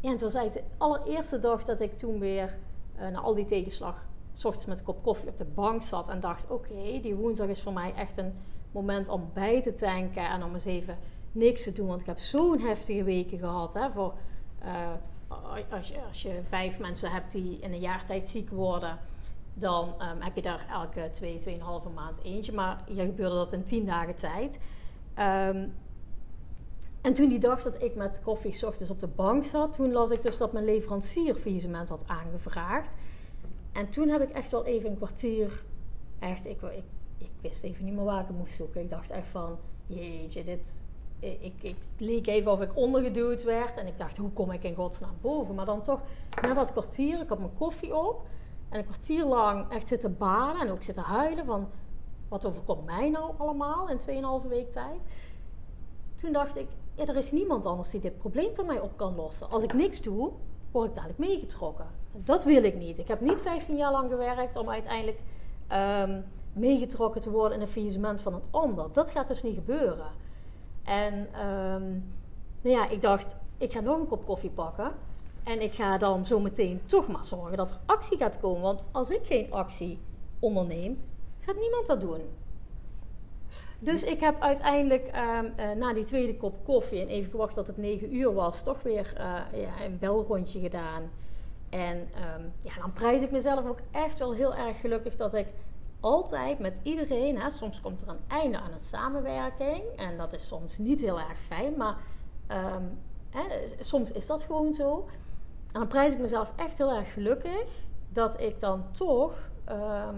ja, 0.00 0.10
het 0.10 0.20
was 0.20 0.34
eigenlijk 0.34 0.66
de 0.68 0.74
allereerste 0.78 1.38
dag 1.38 1.64
dat 1.64 1.80
ik 1.80 1.98
toen 1.98 2.18
weer 2.18 2.56
eh, 2.94 3.08
na 3.08 3.20
al 3.20 3.34
die 3.34 3.44
tegenslag, 3.44 4.06
s 4.32 4.44
ochtends 4.44 4.66
met 4.66 4.78
een 4.78 4.84
kop 4.84 5.02
koffie 5.02 5.28
op 5.28 5.36
de 5.36 5.44
bank 5.44 5.82
zat 5.82 6.08
en 6.08 6.20
dacht: 6.20 6.50
oké, 6.50 7.00
die 7.02 7.14
woensdag 7.14 7.46
is 7.46 7.62
voor 7.62 7.72
mij 7.72 7.94
echt 7.94 8.16
een 8.16 8.34
moment 8.72 9.08
om 9.08 9.30
bij 9.32 9.62
te 9.62 9.72
tanken 9.72 10.28
en 10.28 10.42
om 10.42 10.52
eens 10.52 10.64
even 10.64 10.98
niks 11.32 11.62
te 11.62 11.72
doen. 11.72 11.86
Want 11.86 12.00
ik 12.00 12.06
heb 12.06 12.18
zo'n 12.18 12.60
heftige 12.60 13.04
weken 13.04 13.38
gehad. 13.38 13.74
Hè, 13.74 13.90
voor, 13.90 14.14
eh, 14.58 14.92
als, 15.70 15.88
je, 15.88 16.02
als 16.08 16.22
je 16.22 16.40
vijf 16.48 16.78
mensen 16.78 17.10
hebt 17.10 17.32
die 17.32 17.58
in 17.60 17.72
een 17.72 17.80
jaar 17.80 18.04
tijd 18.04 18.26
ziek 18.26 18.50
worden, 18.50 18.98
dan 19.54 19.94
ehm, 19.98 20.20
heb 20.20 20.34
je 20.34 20.42
daar 20.42 20.66
elke 20.70 21.08
twee, 21.10 21.38
tweeënhalve 21.38 21.88
maand 21.88 22.22
eentje. 22.22 22.52
Maar 22.52 22.84
hier 22.86 23.04
gebeurde 23.04 23.34
dat 23.34 23.52
in 23.52 23.64
tien 23.64 23.86
dagen 23.86 24.14
tijd. 24.14 24.58
Ehm, 25.14 25.68
En 27.00 27.12
toen 27.14 27.28
die 27.28 27.38
dag 27.38 27.62
dat 27.62 27.82
ik 27.82 27.94
met 27.94 28.20
koffie 28.22 28.52
's 28.52 28.62
ochtends 28.62 28.90
op 28.90 29.00
de 29.00 29.06
bank 29.06 29.44
zat, 29.44 29.72
toen 29.72 29.92
las 29.92 30.10
ik 30.10 30.22
dus 30.22 30.36
dat 30.36 30.52
mijn 30.52 30.64
leverancier 30.64 31.34
faillissement 31.34 31.88
had 31.88 32.04
aangevraagd. 32.06 32.94
En 33.72 33.88
toen 33.88 34.08
heb 34.08 34.22
ik 34.22 34.30
echt 34.30 34.50
wel 34.50 34.64
even 34.64 34.90
een 34.90 34.96
kwartier, 34.96 35.64
echt, 36.18 36.46
ik, 36.46 36.62
ik, 36.62 36.84
ik 37.18 37.30
wist 37.40 37.62
even 37.62 37.84
niet 37.84 37.94
meer 37.94 38.04
waar 38.04 38.20
ik 38.20 38.26
het 38.26 38.36
moest 38.36 38.54
zoeken. 38.54 38.80
Ik 38.80 38.88
dacht 38.88 39.10
echt 39.10 39.28
van, 39.28 39.58
jeetje, 39.86 40.44
dit, 40.44 40.82
ik, 41.20 41.38
ik, 41.40 41.62
ik 41.62 41.76
leek 41.98 42.26
even 42.26 42.52
of 42.52 42.60
ik 42.60 42.76
ondergeduwd 42.76 43.42
werd. 43.42 43.76
En 43.76 43.86
ik 43.86 43.96
dacht, 43.96 44.16
hoe 44.16 44.30
kom 44.30 44.50
ik 44.50 44.64
in 44.64 44.74
godsnaam 44.74 45.16
boven? 45.20 45.54
Maar 45.54 45.66
dan 45.66 45.82
toch, 45.82 46.00
na 46.42 46.54
dat 46.54 46.72
kwartier, 46.72 47.20
ik 47.20 47.28
had 47.28 47.38
mijn 47.38 47.54
koffie 47.58 47.96
op. 47.96 48.26
En 48.68 48.78
een 48.78 48.84
kwartier 48.84 49.24
lang 49.24 49.70
echt 49.70 49.88
zitten 49.88 50.16
baden 50.16 50.60
en 50.60 50.70
ook 50.70 50.82
zitten 50.82 51.02
huilen 51.02 51.44
van, 51.44 51.68
wat 52.28 52.44
overkomt 52.46 52.84
mij 52.84 53.10
nou 53.10 53.32
allemaal 53.36 53.88
in 53.88 54.00
2,5 54.42 54.48
week 54.48 54.70
tijd? 54.70 55.06
Toen 56.14 56.32
dacht 56.32 56.56
ik, 56.56 56.68
ja, 56.94 57.06
er 57.06 57.16
is 57.16 57.32
niemand 57.32 57.66
anders 57.66 57.90
die 57.90 58.00
dit 58.00 58.18
probleem 58.18 58.54
voor 58.54 58.64
mij 58.64 58.80
op 58.80 58.96
kan 58.96 59.14
lossen. 59.14 59.50
Als 59.50 59.62
ik 59.62 59.72
niks 59.72 60.02
doe, 60.02 60.32
word 60.70 60.88
ik 60.88 60.94
dadelijk 60.94 61.18
meegetrokken. 61.18 61.86
Dat 62.12 62.44
wil 62.44 62.62
ik 62.62 62.74
niet. 62.74 62.98
Ik 62.98 63.08
heb 63.08 63.20
niet 63.20 63.40
15 63.40 63.76
jaar 63.76 63.92
lang 63.92 64.10
gewerkt 64.10 64.56
om 64.56 64.70
uiteindelijk 64.70 65.20
ehm, 65.66 66.20
meegetrokken 66.52 67.20
te 67.20 67.30
worden 67.30 67.56
in 67.56 67.62
een 67.62 67.70
faillissement 67.70 68.20
van 68.20 68.34
een 68.34 68.42
ander. 68.50 68.92
Dat 68.92 69.10
gaat 69.10 69.28
dus 69.28 69.42
niet 69.42 69.54
gebeuren. 69.54 70.10
En 70.84 71.28
ehm, 71.32 71.90
nou 72.60 72.76
ja, 72.76 72.88
ik 72.88 73.00
dacht, 73.00 73.36
ik 73.58 73.72
ga 73.72 73.80
nog 73.80 73.98
een 73.98 74.06
kop 74.06 74.26
koffie 74.26 74.50
pakken. 74.50 74.92
En 75.44 75.62
ik 75.62 75.72
ga 75.72 75.98
dan 75.98 76.24
zo 76.24 76.40
meteen 76.40 76.80
toch 76.84 77.08
maar 77.08 77.24
zorgen 77.24 77.56
dat 77.56 77.70
er 77.70 77.78
actie 77.86 78.16
gaat 78.16 78.40
komen. 78.40 78.62
Want 78.62 78.86
als 78.92 79.10
ik 79.10 79.20
geen 79.24 79.52
actie 79.52 79.98
onderneem, 80.38 81.02
gaat 81.38 81.56
niemand 81.56 81.86
dat 81.86 82.00
doen. 82.00 82.20
Dus 83.78 84.04
ik 84.04 84.20
heb 84.20 84.40
uiteindelijk 84.40 85.06
ehm, 85.06 85.50
eh, 85.56 85.70
na 85.70 85.92
die 85.92 86.04
tweede 86.04 86.36
kop 86.36 86.64
koffie 86.64 87.00
en 87.00 87.08
even 87.08 87.30
gewacht 87.30 87.54
dat 87.54 87.66
het 87.66 87.76
negen 87.76 88.16
uur 88.16 88.34
was, 88.34 88.62
toch 88.62 88.82
weer 88.82 89.12
eh, 89.16 89.60
ja, 89.60 89.84
een 89.84 89.98
belrondje 89.98 90.60
gedaan. 90.60 91.10
En 91.70 92.08
ehm, 92.14 92.42
ja, 92.62 92.74
dan 92.80 92.92
prijs 92.92 93.22
ik 93.22 93.30
mezelf 93.30 93.66
ook 93.66 93.78
echt 93.90 94.18
wel 94.18 94.32
heel 94.32 94.54
erg 94.54 94.80
gelukkig 94.80 95.16
dat 95.16 95.34
ik 95.34 95.46
altijd 96.00 96.58
met 96.58 96.80
iedereen, 96.82 97.38
hè, 97.38 97.50
soms 97.50 97.80
komt 97.80 98.02
er 98.02 98.08
een 98.08 98.24
einde 98.26 98.60
aan 98.60 98.72
een 98.72 98.80
samenwerking 98.80 99.82
en 99.96 100.16
dat 100.16 100.32
is 100.32 100.46
soms 100.46 100.78
niet 100.78 101.00
heel 101.00 101.20
erg 101.20 101.38
fijn, 101.38 101.76
maar 101.76 101.96
ehm, 102.46 102.82
hè, 103.30 103.42
soms 103.80 104.12
is 104.12 104.26
dat 104.26 104.42
gewoon 104.42 104.74
zo. 104.74 105.08
En 105.74 105.80
dan 105.80 105.88
prijs 105.88 106.12
ik 106.12 106.18
mezelf 106.18 106.52
echt 106.56 106.78
heel 106.78 106.92
erg 106.92 107.12
gelukkig 107.12 107.84
dat 108.08 108.40
ik 108.40 108.60
dan 108.60 108.92
toch 108.92 109.50
ehm, 109.64 110.14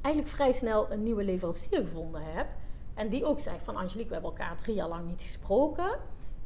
eigenlijk 0.00 0.34
vrij 0.34 0.52
snel 0.52 0.90
een 0.90 1.02
nieuwe 1.02 1.24
leverancier 1.24 1.78
gevonden 1.78 2.22
heb. 2.24 2.46
En 2.94 3.08
die 3.08 3.24
ook 3.24 3.40
zei 3.40 3.56
van 3.62 3.76
Angelique, 3.76 4.06
we 4.06 4.12
hebben 4.12 4.30
elkaar 4.30 4.56
drie 4.56 4.74
jaar 4.74 4.88
lang 4.88 5.06
niet 5.06 5.22
gesproken. 5.22 5.98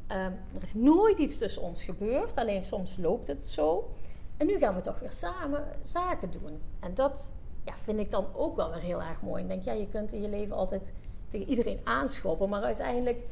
Ehm, 0.07 0.31
er 0.55 0.61
is 0.61 0.73
nooit 0.73 1.17
iets 1.17 1.37
tussen 1.37 1.61
ons 1.61 1.83
gebeurd, 1.83 2.37
alleen 2.37 2.63
soms 2.63 2.97
loopt 2.97 3.27
het 3.27 3.45
zo. 3.45 3.89
En 4.37 4.47
nu 4.47 4.57
gaan 4.57 4.75
we 4.75 4.81
toch 4.81 4.99
weer 4.99 5.11
samen 5.11 5.67
zaken 5.81 6.31
doen. 6.31 6.61
En 6.79 6.93
dat 6.93 7.31
ja, 7.65 7.73
vind 7.83 7.99
ik 7.99 8.11
dan 8.11 8.25
ook 8.33 8.55
wel 8.55 8.71
weer 8.71 8.81
heel 8.81 9.01
erg 9.01 9.21
mooi. 9.21 9.41
Ik 9.41 9.47
denk, 9.47 9.63
ja, 9.63 9.71
je 9.71 9.87
kunt 9.87 10.11
in 10.11 10.21
je 10.21 10.29
leven 10.29 10.55
altijd 10.55 10.93
tegen 11.27 11.49
iedereen 11.49 11.79
aanschoppen, 11.83 12.49
maar 12.49 12.63
uiteindelijk 12.63 13.25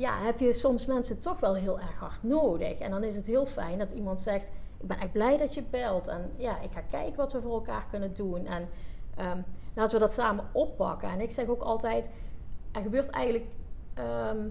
ja, 0.00 0.22
heb 0.22 0.38
je 0.38 0.52
soms 0.52 0.86
mensen 0.86 1.20
toch 1.20 1.40
wel 1.40 1.54
heel 1.54 1.80
erg 1.80 1.98
hard 1.98 2.22
nodig. 2.22 2.78
En 2.78 2.90
dan 2.90 3.04
is 3.04 3.16
het 3.16 3.26
heel 3.26 3.46
fijn 3.46 3.78
dat 3.78 3.92
iemand 3.92 4.20
zegt: 4.20 4.52
Ik 4.80 4.86
ben 4.86 4.98
echt 4.98 5.12
blij 5.12 5.36
dat 5.36 5.54
je 5.54 5.62
belt. 5.62 6.06
En 6.06 6.32
ja, 6.36 6.60
ik 6.60 6.72
ga 6.72 6.80
kijken 6.80 7.16
wat 7.16 7.32
we 7.32 7.40
voor 7.40 7.54
elkaar 7.54 7.86
kunnen 7.90 8.14
doen. 8.14 8.46
En 8.46 8.68
ehm, 9.16 9.42
laten 9.74 9.94
we 9.94 10.04
dat 10.04 10.12
samen 10.12 10.44
oppakken. 10.52 11.08
En 11.08 11.20
ik 11.20 11.30
zeg 11.30 11.46
ook 11.46 11.62
altijd: 11.62 12.10
Er 12.72 12.82
gebeurt 12.82 13.10
eigenlijk. 13.10 13.44
ehm 13.94 14.48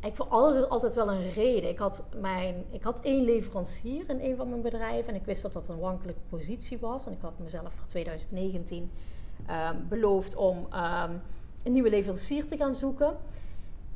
ik 0.00 0.16
voor 0.16 0.26
alles 0.26 0.68
altijd 0.68 0.94
wel 0.94 1.12
een 1.12 1.30
reden. 1.30 1.70
Ik 1.70 1.78
had, 1.78 2.04
mijn, 2.20 2.64
ik 2.70 2.82
had 2.82 3.00
één 3.00 3.24
leverancier 3.24 4.04
in 4.08 4.20
een 4.20 4.36
van 4.36 4.48
mijn 4.48 4.62
bedrijven. 4.62 5.08
En 5.08 5.20
ik 5.20 5.24
wist 5.24 5.42
dat 5.42 5.52
dat 5.52 5.68
een 5.68 5.78
wankelijke 5.78 6.20
positie 6.28 6.78
was. 6.78 7.06
En 7.06 7.12
ik 7.12 7.20
had 7.20 7.38
mezelf 7.38 7.72
voor 7.72 7.86
2019 7.86 8.90
ehm, 9.46 9.76
beloofd 9.88 10.36
om 10.36 10.66
een 11.62 11.72
nieuwe 11.72 11.90
leverancier 11.90 12.46
te 12.46 12.56
gaan 12.56 12.74
zoeken. 12.74 13.16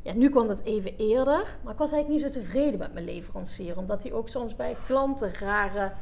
Ja, 0.03 0.13
nu 0.13 0.31
kwam 0.31 0.47
dat 0.47 0.61
even 0.63 0.97
eerder, 0.97 1.59
maar 1.63 1.73
ik 1.73 1.79
was 1.79 1.93
eigenlijk 1.93 2.09
niet 2.09 2.35
zo 2.35 2.41
tevreden 2.41 2.79
met 2.79 2.93
mijn 2.93 3.05
leverancier. 3.05 3.79
Omdat 3.79 4.03
hij 4.03 4.13
ook 4.13 4.29
soms 4.29 4.57
bij 4.57 4.77
klanten 4.87 5.35
rare 5.35 5.93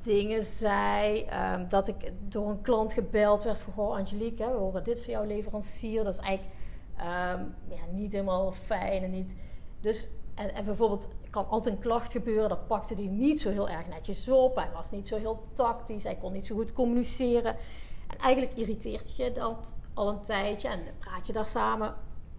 dingen 0.00 0.44
zei. 0.44 1.22
Ehm, 1.22 1.68
dat 1.68 1.88
ik 1.88 2.12
door 2.28 2.50
een 2.50 2.60
klant 2.60 2.92
gebeld 2.92 3.42
werd 3.42 3.58
van... 3.58 3.72
Goh, 3.72 3.96
Angelique, 3.96 4.44
hè, 4.44 4.50
we 4.50 4.56
horen 4.56 4.84
dit 4.84 5.02
van 5.02 5.12
jouw 5.12 5.24
leverancier. 5.24 6.04
Dat 6.04 6.14
is 6.14 6.20
eigenlijk 6.20 6.54
ehm, 6.96 7.44
ja, 7.68 7.92
niet 7.92 8.12
helemaal 8.12 8.52
fijn 8.52 9.02
en 9.02 9.10
niet... 9.10 9.36
Dus, 9.80 10.08
en, 10.34 10.64
bijvoorbeeld, 10.64 11.08
kan 11.30 11.48
altijd 11.48 11.74
een 11.74 11.80
klacht 11.80 12.12
gebeuren. 12.12 12.48
Dat 12.48 12.66
pakte 12.66 12.94
hij 12.94 13.06
niet 13.06 13.40
zo 13.40 13.50
heel 13.50 13.68
erg 13.68 13.88
netjes 13.88 14.28
op. 14.28 14.56
Hij 14.56 14.70
was 14.74 14.90
niet 14.90 15.08
zo 15.08 15.16
heel 15.16 15.42
tactisch. 15.52 16.04
Hij 16.04 16.16
kon 16.16 16.32
niet 16.32 16.46
zo 16.46 16.54
goed 16.54 16.72
communiceren. 16.72 17.56
En 18.08 18.18
eigenlijk 18.20 18.56
irriteert 18.56 19.16
je 19.16 19.32
dat 19.32 19.76
al 19.94 20.08
een 20.08 20.22
tijdje. 20.22 20.68
En 20.68 20.80
praat 20.98 21.26
je 21.26 21.32
daar 21.32 21.46
samen 21.46 21.94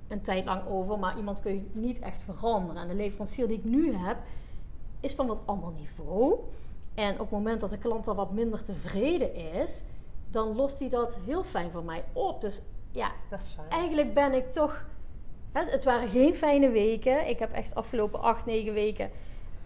een 0.10 0.22
tijd 0.22 0.46
lang 0.46 0.68
over, 0.68 1.00
maar 1.00 1.18
iemand 1.18 1.40
kun 1.40 1.54
je 1.54 1.70
niet 1.72 2.00
echt 2.00 2.22
veranderen. 2.22 2.82
En 2.82 2.88
de 2.88 2.94
leverancier 2.94 3.48
die 3.48 3.58
ik 3.58 3.64
nu 3.64 3.96
heb, 3.96 4.18
is 5.00 5.14
van 5.14 5.28
wat 5.28 5.42
ander 5.46 5.72
niveau. 5.72 6.40
En 6.94 7.14
op 7.14 7.20
het 7.20 7.30
moment 7.30 7.60
dat 7.60 7.70
de 7.70 7.78
klant 7.78 8.06
dan 8.06 8.16
wat 8.16 8.32
minder 8.32 8.64
tevreden 8.64 9.36
is, 9.36 9.84
dan 10.32 10.56
lost 10.56 10.80
hij 10.80 10.90
dat 10.90 11.18
heel 11.26 11.44
fijn 11.44 11.72
voor 11.72 11.84
mij 11.84 12.04
op. 12.14 12.42
Dus 12.42 12.62
ja, 12.92 13.12
Dat 13.30 13.40
is 13.40 13.56
eigenlijk 13.70 14.14
ben 14.14 14.34
ik 14.34 14.52
toch. 14.52 14.86
Het, 15.52 15.72
het 15.72 15.84
waren 15.84 16.10
geen 16.10 16.36
fijne 16.36 16.70
weken. 16.70 17.28
Ik 17.28 17.40
heb 17.40 17.52
echt 17.52 17.76
afgelopen 17.76 18.22
acht, 18.22 18.46
negen 18.46 18.74
weken 18.74 19.10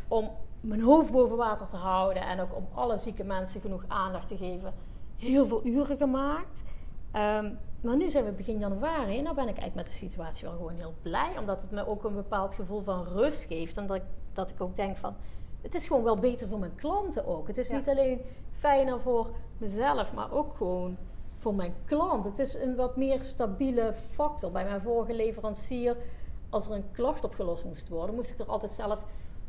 om 0.08 0.32
mijn 0.62 0.82
hoofd 0.82 1.12
boven 1.12 1.38
water 1.38 1.68
te 1.68 1.76
houden 1.76 2.24
en 2.24 2.40
ook 2.40 2.56
om 2.56 2.68
alle 2.74 2.98
zieke 2.98 3.24
mensen 3.24 3.62
genoeg 3.62 3.86
aandacht 3.88 4.28
te 4.28 4.38
geven, 4.38 4.74
heel 5.18 5.48
veel 5.48 5.66
uren 5.66 5.98
gemaakt. 5.98 6.64
Ehm, 7.12 7.52
maar 7.84 7.96
nu 7.98 8.10
zijn 8.10 8.26
we 8.26 8.32
begin 8.32 8.60
januari 8.60 9.18
en 9.18 9.24
dan 9.24 9.36
ben 9.36 9.48
ik 9.48 9.58
eigenlijk 9.58 9.76
met 9.76 9.86
de 9.86 9.92
situatie 10.06 10.48
wel 10.48 10.56
gewoon 10.58 10.76
heel 10.76 10.94
blij. 11.02 11.38
Omdat 11.40 11.62
het 11.62 11.72
me 11.72 11.88
ook 11.88 12.04
een 12.04 12.16
bepaald 12.16 12.54
gevoel 12.54 12.82
van 12.82 13.04
rust 13.08 13.44
geeft. 13.44 13.78
En 13.78 13.88
dat 13.88 13.96
ik, 13.96 14.04
dat 14.34 14.50
ik 14.50 14.62
ook 14.62 14.76
denk 14.76 14.98
van, 14.98 15.16
het 15.62 15.76
is 15.76 15.88
gewoon 15.88 16.04
wel 16.04 16.18
beter 16.18 16.48
voor 16.48 16.60
mijn 16.60 16.76
klanten 16.76 17.26
ook. 17.26 17.48
Het 17.48 17.58
is 17.58 17.68
Ja. 17.68 17.76
niet 17.76 17.90
alleen 17.90 18.22
fijner 18.58 19.00
voor 19.02 19.30
mezelf, 19.58 20.14
maar 20.14 20.32
ook 20.32 20.56
gewoon 20.56 20.98
voor 21.38 21.56
mijn 21.56 21.74
klant. 21.86 22.26
Het 22.26 22.40
is 22.40 22.54
een 22.54 22.76
wat 22.76 22.96
meer 22.96 23.22
stabiele 23.22 23.94
factor. 24.12 24.52
Bij 24.52 24.64
mijn 24.64 24.82
vorige 24.82 25.14
leverancier, 25.14 25.98
als 26.50 26.66
er 26.66 26.72
een 26.72 26.92
klacht 26.92 27.24
opgelost 27.24 27.66
moest 27.66 27.90
worden, 27.90 28.16
moest 28.16 28.32
ik 28.32 28.40
er 28.40 28.46
altijd 28.46 28.72
zelf 28.72 29.00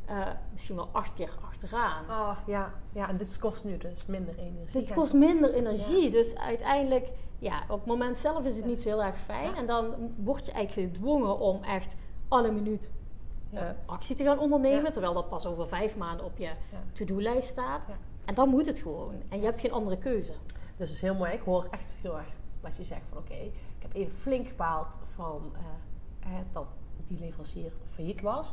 eh, 0.06 0.26
misschien 0.52 0.76
wel 0.76 0.88
acht 0.92 1.14
keer 1.14 1.30
achteraan. 1.44 2.04
Oh, 2.10 2.38
ja. 2.46 2.72
ja, 2.92 3.08
en 3.08 3.16
dit 3.16 3.38
kost 3.38 3.64
nu 3.64 3.76
dus 3.76 4.06
minder 4.06 4.38
energie. 4.38 4.80
Het 4.80 4.92
kost 4.92 5.14
minder 5.14 5.54
energie. 5.54 6.10
Dus 6.10 6.36
uiteindelijk, 6.36 7.08
ja, 7.38 7.62
op 7.68 7.78
het 7.78 7.86
moment 7.86 8.18
zelf 8.18 8.44
is 8.44 8.56
het 8.56 8.64
niet 8.64 8.82
zo 8.82 8.88
heel 8.88 9.02
erg 9.02 9.18
fijn. 9.18 9.50
Ja. 9.50 9.56
En 9.56 9.66
dan 9.66 9.94
word 10.16 10.46
je 10.46 10.52
eigenlijk 10.52 10.92
gedwongen 10.92 11.38
om 11.38 11.62
echt 11.62 11.96
alle 12.28 12.52
minuut 12.52 12.92
eh, 13.52 13.62
actie 13.86 14.16
te 14.16 14.24
gaan 14.24 14.38
ondernemen. 14.38 14.92
Terwijl 14.92 15.14
dat 15.14 15.28
pas 15.28 15.46
over 15.46 15.68
vijf 15.68 15.96
maanden 15.96 16.26
op 16.26 16.38
je 16.38 16.50
to-do-lijst 16.92 17.48
staat. 17.48 17.86
En 18.24 18.34
dan 18.34 18.48
moet 18.48 18.66
het 18.66 18.78
gewoon. 18.78 19.14
En 19.28 19.38
je 19.38 19.44
hebt 19.44 19.60
geen 19.60 19.72
andere 19.72 19.98
keuze. 19.98 20.32
Dus 20.76 20.88
het 20.88 20.96
is 20.96 21.00
heel 21.00 21.14
mooi. 21.14 21.32
Ik 21.32 21.42
hoor 21.42 21.66
echt 21.70 21.96
heel 22.00 22.18
erg 22.18 22.28
dat 22.60 22.76
je 22.76 22.84
zegt 22.84 23.02
van 23.08 23.18
oké, 23.18 23.34
ik 23.34 23.52
heb 23.82 23.94
even 23.94 24.16
flink 24.16 24.48
gebaald 24.48 24.98
van 25.14 25.52
eh, 26.20 26.28
dat 26.52 26.66
die 27.06 27.18
leverancier 27.18 27.72
failliet 27.94 28.20
was. 28.20 28.52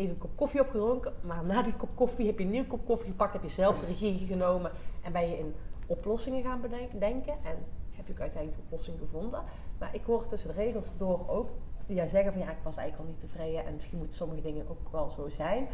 Even 0.00 0.14
een 0.14 0.18
kop 0.18 0.36
koffie 0.36 0.60
opgedronken, 0.60 1.12
maar 1.20 1.44
na 1.44 1.62
die 1.62 1.76
kop 1.76 1.88
koffie 1.94 2.26
heb 2.26 2.38
je 2.38 2.44
een 2.44 2.50
nieuwe 2.50 2.66
kop 2.66 2.86
koffie 2.86 3.10
gepakt, 3.10 3.32
heb 3.32 3.42
je 3.42 3.48
zelf 3.48 3.78
de 3.78 3.86
regie 3.86 4.26
genomen 4.26 4.70
en 5.02 5.12
ben 5.12 5.28
je 5.28 5.38
in 5.38 5.54
oplossingen 5.86 6.42
gaan 6.42 6.60
bedenken. 6.60 7.34
En 7.44 7.56
heb 7.90 8.06
je 8.06 8.12
ook 8.12 8.20
uiteindelijk 8.20 8.56
de 8.60 8.64
oplossing 8.64 8.98
gevonden. 8.98 9.42
Maar 9.78 9.94
ik 9.94 10.04
hoor 10.04 10.26
tussen 10.26 10.48
de 10.48 10.62
regels 10.62 10.96
door 10.96 11.28
ook 11.28 11.48
jij 11.86 12.08
zeggen 12.08 12.32
van 12.32 12.42
ja, 12.42 12.50
ik 12.50 12.56
was 12.62 12.76
eigenlijk 12.76 13.08
al 13.08 13.14
niet 13.14 13.30
tevreden 13.30 13.64
en 13.64 13.74
misschien 13.74 13.98
moeten 13.98 14.16
sommige 14.16 14.40
dingen 14.40 14.68
ook 14.68 14.88
wel 14.90 15.10
zo 15.10 15.28
zijn. 15.28 15.68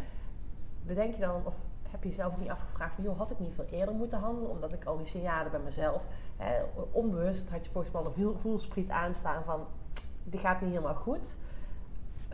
Bedenk 0.83 1.15
je 1.15 1.21
dan, 1.21 1.43
of 1.45 1.55
heb 1.91 2.03
je 2.03 2.09
jezelf 2.09 2.33
ook 2.33 2.41
niet 2.41 2.51
afgevraagd 2.51 2.95
van 2.95 3.05
joh, 3.05 3.19
had 3.19 3.31
ik 3.31 3.39
niet 3.39 3.55
veel 3.55 3.65
eerder 3.71 3.95
moeten 3.95 4.19
handelen, 4.19 4.51
omdat 4.51 4.73
ik 4.73 4.85
al 4.85 4.97
die 4.97 5.07
signalen 5.07 5.51
bij 5.51 5.61
mezelf, 5.61 6.03
hè, 6.37 6.63
onbewust 6.91 7.49
had 7.51 7.65
je 7.65 7.71
volgens 7.71 7.93
mij 7.93 8.03
een 8.03 8.13
voel- 8.13 8.37
voelspriet 8.37 8.91
aanstaan 8.91 9.45
van 9.45 9.67
die 10.25 10.41
gaat 10.41 10.61
niet 10.61 10.71
helemaal 10.71 10.95
goed. 10.95 11.37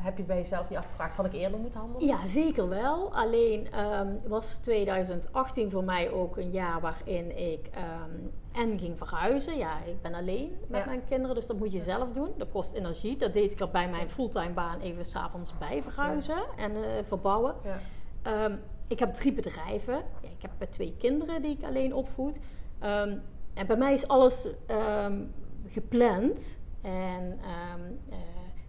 Heb 0.03 0.17
je 0.17 0.23
bij 0.23 0.37
jezelf 0.37 0.69
niet 0.69 0.79
afgevraagd, 0.79 1.17
had 1.17 1.27
ik 1.27 1.33
eerder 1.33 1.59
moeten 1.59 1.81
handelen? 1.81 2.07
Ja, 2.07 2.27
zeker 2.27 2.69
wel. 2.69 3.15
Alleen 3.15 3.71
ehm, 3.73 4.09
was 4.27 4.57
2018 4.57 5.71
voor 5.71 5.85
mij 5.85 6.11
ook 6.11 6.37
een 6.37 6.51
jaar 6.51 6.81
waarin 6.81 7.39
ik 7.39 7.67
ehm, 7.75 8.11
en 8.53 8.79
ging 8.79 8.99
verhuizen. 8.99 9.57
Ja, 9.59 9.83
ik 9.85 10.03
ben 10.03 10.15
alleen 10.15 10.57
met 10.69 10.81
Ja. 10.81 10.87
mijn 10.87 11.05
kinderen, 11.05 11.35
dus 11.35 11.47
dat 11.47 11.59
moet 11.59 11.73
je 11.73 11.83
zelf 11.83 12.13
doen. 12.13 12.31
Dat 12.37 12.51
kost 12.51 12.73
energie. 12.75 13.17
Dat 13.17 13.33
deed 13.33 13.53
ik 13.53 13.61
er 13.61 13.71
bij 13.71 13.89
mijn 13.91 14.11
fulltime 14.11 14.53
baan 14.53 14.81
even 14.81 15.05
s'avonds 15.05 15.59
bij 15.59 15.83
verhuizen 15.83 16.43
en 16.57 16.77
eh, 16.77 16.83
verbouwen. 17.07 17.55
Ja. 17.65 17.79
Ehm, 18.23 18.57
ik 18.89 18.99
heb 18.99 19.15
drie 19.15 19.33
bedrijven. 19.33 19.95
Ja, 20.23 20.29
ik 20.39 20.43
heb 20.59 20.71
twee 20.71 20.97
kinderen 20.99 21.43
die 21.43 21.57
ik 21.59 21.65
alleen 21.65 21.95
opvoed. 21.95 22.39
En 23.55 23.67
bij 23.67 23.77
mij 23.77 23.93
is 23.93 24.09
alles 24.09 24.47
gepland. 25.67 26.59
En 26.83 27.39
eh, 27.41 28.19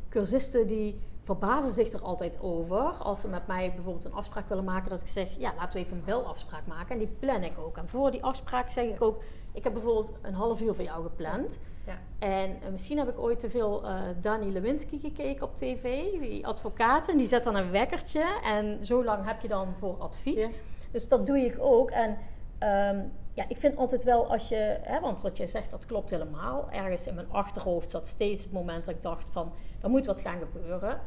cursisten 0.10 0.68
die 0.68 1.00
verbazen 1.24 1.72
zich 1.72 1.92
er 1.92 2.02
altijd 2.02 2.38
over 2.42 2.80
als 2.80 3.22
ze 3.22 3.28
met 3.28 3.48
mij 3.48 3.72
bijvoorbeeld 3.74 4.06
een 4.06 4.14
afspraak 4.14 4.50
willen 4.50 4.64
maken. 4.64 4.90
Dat 4.90 5.02
ik 5.02 5.08
zeg, 5.08 5.38
ja, 5.38 5.54
laten 5.58 5.78
we 5.78 5.86
even 5.86 5.98
een 5.98 6.04
belafspraak 6.04 6.66
maken. 6.66 6.90
En 6.90 6.98
die 6.98 7.16
plan 7.20 7.44
ik 7.44 7.58
ook. 7.60 7.78
En 7.78 7.88
voor 7.88 8.12
die 8.12 8.24
afspraak 8.24 8.70
zeg 8.70 8.86
ik 8.86 9.02
ook, 9.02 9.24
ik 9.54 9.64
heb 9.64 9.74
bijvoorbeeld 9.74 10.12
een 10.22 10.34
half 10.34 10.62
uur 10.62 10.76
voor 10.76 10.84
jou 10.84 11.04
gepland. 11.04 11.60
Ja. 11.86 11.98
En 12.20 12.62
eh, 12.62 12.70
misschien 12.72 12.98
heb 12.98 13.10
ik 13.10 13.20
ooit 13.20 13.40
te 13.40 13.50
veel 13.50 13.84
eh 13.84 14.02
Dani 14.22 14.52
Lewinsky 14.52 15.00
gekeken 15.00 15.48
op 15.48 15.56
tv, 15.56 16.12
die 16.20 16.48
advocaat. 16.48 17.08
En 17.08 17.18
die 17.18 17.28
zet 17.28 17.44
dan 17.44 17.56
een 17.56 17.72
wekkertje. 17.72 18.24
En 18.44 18.86
zo 18.86 19.04
lang 19.04 19.26
heb 19.26 19.42
je 19.42 19.48
dan 19.48 19.74
voor 19.80 19.98
advies. 19.98 20.46
Ja. 20.46 20.52
Dus 20.92 21.08
dat 21.08 21.28
doe 21.28 21.40
ik 21.40 21.56
ook. 21.60 21.92
En 21.92 22.18
ehm, 22.58 23.00
ja, 23.34 23.46
ik 23.48 23.58
vind 23.58 23.76
altijd 23.76 24.04
wel 24.04 24.32
als 24.32 24.50
je, 24.50 24.80
hè, 24.82 25.00
want 25.00 25.22
wat 25.22 25.38
je 25.38 25.48
zegt, 25.48 25.72
dat 25.72 25.86
klopt 25.86 26.10
helemaal. 26.10 26.68
Ergens 26.72 27.08
in 27.08 27.16
mijn 27.16 27.32
achterhoofd 27.32 27.90
zat 27.90 28.08
steeds 28.08 28.44
het 28.44 28.54
moment 28.54 28.86
dat 28.86 28.96
ik 28.96 29.02
dacht 29.02 29.30
van, 29.32 29.54
er 29.82 29.90
moet 29.90 30.06
wat 30.06 30.20
gaan 30.20 30.40
gebeuren. 30.40 31.02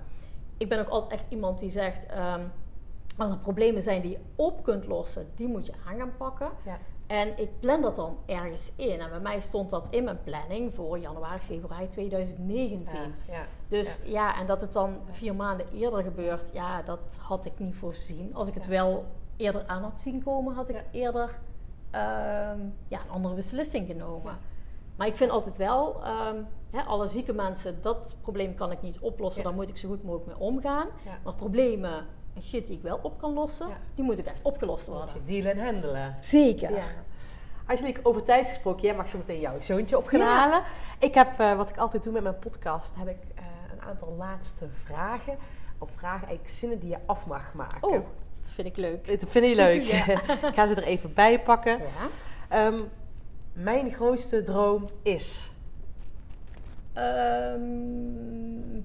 Ik 0.56 0.68
ben 0.68 0.80
ook 0.80 0.88
altijd 0.88 1.20
echt 1.20 1.30
iemand 1.30 1.58
die 1.58 1.70
zegt, 1.70 2.06
ehm, 2.06 2.42
als 3.16 3.30
er 3.30 3.38
problemen 3.38 3.82
zijn 3.82 4.02
die 4.02 4.10
je 4.10 4.18
op 4.36 4.62
kunt 4.62 4.86
lossen, 4.86 5.28
die 5.34 5.48
moet 5.48 5.66
je 5.66 5.72
aan 5.86 5.98
gaan 5.98 6.16
pakken. 6.16 6.50
Ja. 6.64 6.78
En 7.06 7.38
ik 7.38 7.60
plan 7.60 7.82
dat 7.82 7.96
dan 7.96 8.18
ergens 8.26 8.72
in. 8.76 9.00
En 9.00 9.10
bij 9.10 9.20
mij 9.20 9.40
stond 9.40 9.70
dat 9.70 9.88
in 9.90 10.04
mijn 10.04 10.22
planning 10.22 10.74
voor 10.74 10.98
januari, 10.98 11.40
februari 11.40 11.86
2019. 11.86 12.96
Ja, 12.96 13.32
ja. 13.32 13.46
Dus 13.68 14.00
ja. 14.04 14.38
en 14.40 14.46
dat 14.46 14.60
het 14.60 14.72
dan 14.72 14.98
vier 15.10 15.34
maanden 15.34 15.66
eerder 15.72 16.02
gebeurt, 16.02 16.50
ja, 16.52 16.82
dat 16.82 17.18
had 17.20 17.44
ik 17.44 17.58
niet 17.58 17.74
voorzien. 17.74 18.34
Als 18.34 18.48
ik 18.48 18.54
het 18.54 18.66
wel 18.66 19.04
eerder 19.36 19.66
aan 19.66 19.82
had 19.82 20.00
zien 20.00 20.22
komen, 20.22 20.54
had 20.54 20.68
ik 20.68 20.84
eerder 20.90 21.38
ehm, 21.90 22.60
ja, 22.88 23.00
een 23.00 23.10
andere 23.10 23.34
beslissing 23.34 23.86
genomen. 23.86 24.38
Maar 24.96 25.06
ik 25.06 25.16
vind 25.16 25.30
altijd 25.30 25.56
wel, 25.56 26.04
ehm, 26.04 26.42
alle 26.84 27.08
zieke 27.08 27.32
mensen, 27.32 27.78
dat 27.82 28.16
probleem 28.20 28.54
kan 28.54 28.70
ik 28.72 28.82
niet 28.82 28.98
oplossen. 28.98 29.42
Ja. 29.42 29.48
Daar 29.48 29.56
moet 29.56 29.68
ik 29.68 29.76
zo 29.76 29.88
goed 29.88 30.02
mogelijk 30.02 30.26
mee 30.26 30.48
omgaan. 30.48 30.86
Ja. 31.04 31.18
Maar 31.24 31.34
problemen 31.34 32.06
en 32.34 32.42
shit 32.42 32.66
die 32.66 32.76
ik 32.76 32.82
wel 32.82 32.98
op 33.02 33.18
kan 33.18 33.32
lossen, 33.32 33.68
Ja. 33.68 33.76
die 33.94 34.04
moeten 34.04 34.26
echt 34.26 34.42
opgelost 34.42 34.88
Moet 34.88 34.96
worden. 34.96 35.14
je 35.14 35.32
dealen 35.32 35.52
en 35.52 35.64
handelen. 35.64 36.14
Zeker. 36.20 36.70
Ja. 36.74 36.84
Angelique, 37.66 38.00
over 38.04 38.22
tijd 38.22 38.46
gesproken, 38.46 38.82
jij 38.82 38.94
mag 38.96 39.08
zo 39.08 39.18
meteen 39.18 39.40
jouw 39.40 39.60
zoontje 39.60 39.96
op 39.96 40.06
gaan 40.06 40.20
halen. 40.20 40.62
Ik 40.98 41.14
heb, 41.14 41.38
eh, 41.40 41.56
wat 41.56 41.68
ik 41.70 41.76
altijd 41.76 42.02
doe 42.04 42.12
met 42.12 42.22
mijn 42.22 42.38
podcast, 42.38 42.94
heb 42.96 43.08
ik 43.08 43.18
eh, 43.34 43.44
een 43.72 43.82
aantal 43.82 44.14
laatste 44.18 44.68
vragen. 44.84 45.36
Of 45.78 45.90
vragen, 45.96 46.26
eigenlijk 46.26 46.56
zinnen 46.56 46.78
die 46.78 46.88
je 46.88 46.98
af 47.06 47.26
mag 47.26 47.54
maken. 47.54 47.82
Oh, 47.82 47.92
dat 48.40 48.50
vind 48.52 48.66
ik 48.68 48.78
leuk. 48.78 49.06
Dat 49.20 49.30
vind 49.30 49.46
je 49.46 49.54
leuk. 49.54 49.84
Ik 50.48 50.54
ga 50.54 50.66
ze 50.66 50.74
er 50.74 50.82
even 50.82 51.14
bij 51.14 51.40
pakken. 51.42 51.78
Ja. 51.78 51.84
Ehm, 52.48 52.80
mijn 53.52 53.90
grootste 53.92 54.42
droom 54.42 54.88
is... 55.02 55.50
Ehm, 56.96 58.80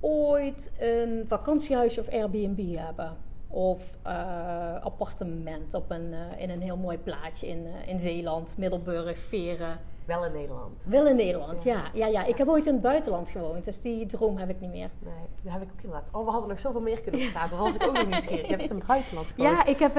ooit 0.00 0.72
een 0.78 1.24
vakantiehuisje 1.28 2.00
of 2.00 2.08
Airbnb 2.08 2.76
hebben. 2.76 3.16
Of 3.48 3.82
eh, 4.02 4.82
appartement 4.82 5.74
op 5.74 5.90
een, 5.90 6.12
eh, 6.12 6.42
in 6.42 6.50
een 6.50 6.62
heel 6.62 6.76
mooi 6.76 6.98
plaatje 6.98 7.46
in, 7.46 7.66
eh, 7.66 7.88
in 7.88 8.00
Zeeland, 8.00 8.54
Middelburg, 8.58 9.18
Veren. 9.18 9.78
Wel 10.04 10.24
in 10.24 10.32
Nederland. 10.32 10.84
Wel 10.88 11.06
in 11.06 11.16
Nederland, 11.16 11.62
Ja. 11.62 11.74
ja. 11.74 11.90
ja, 11.92 12.06
ja. 12.06 12.24
Ik 12.24 12.38
heb 12.38 12.48
ooit 12.48 12.66
in 12.66 12.72
het 12.72 12.82
buitenland 12.82 13.30
gewoond, 13.30 13.64
dus 13.64 13.80
die 13.80 14.06
droom 14.06 14.36
heb 14.36 14.50
ik 14.50 14.60
niet 14.60 14.70
meer. 14.70 14.90
Nee, 14.98 15.12
dat 15.42 15.52
heb 15.52 15.62
ik 15.62 15.68
ook 15.72 15.82
inderdaad. 15.82 16.08
Oh, 16.12 16.24
we 16.24 16.30
hadden 16.30 16.48
nog 16.48 16.60
zoveel 16.60 16.80
meer 16.80 17.00
kunnen 17.00 17.30
praten. 17.30 17.50
Daar 17.50 17.58
was 17.58 17.74
ik 17.74 17.82
ook 17.82 17.92
nog 17.92 18.06
nieuwsgierig. 18.08 18.46
Je 18.48 18.56
hebt 18.56 18.70
in 18.70 18.76
het 18.76 18.86
buitenland 18.86 19.30
gewoond. 19.30 19.50
Ja, 19.50 19.66
ik 19.66 19.78
heb 19.78 19.92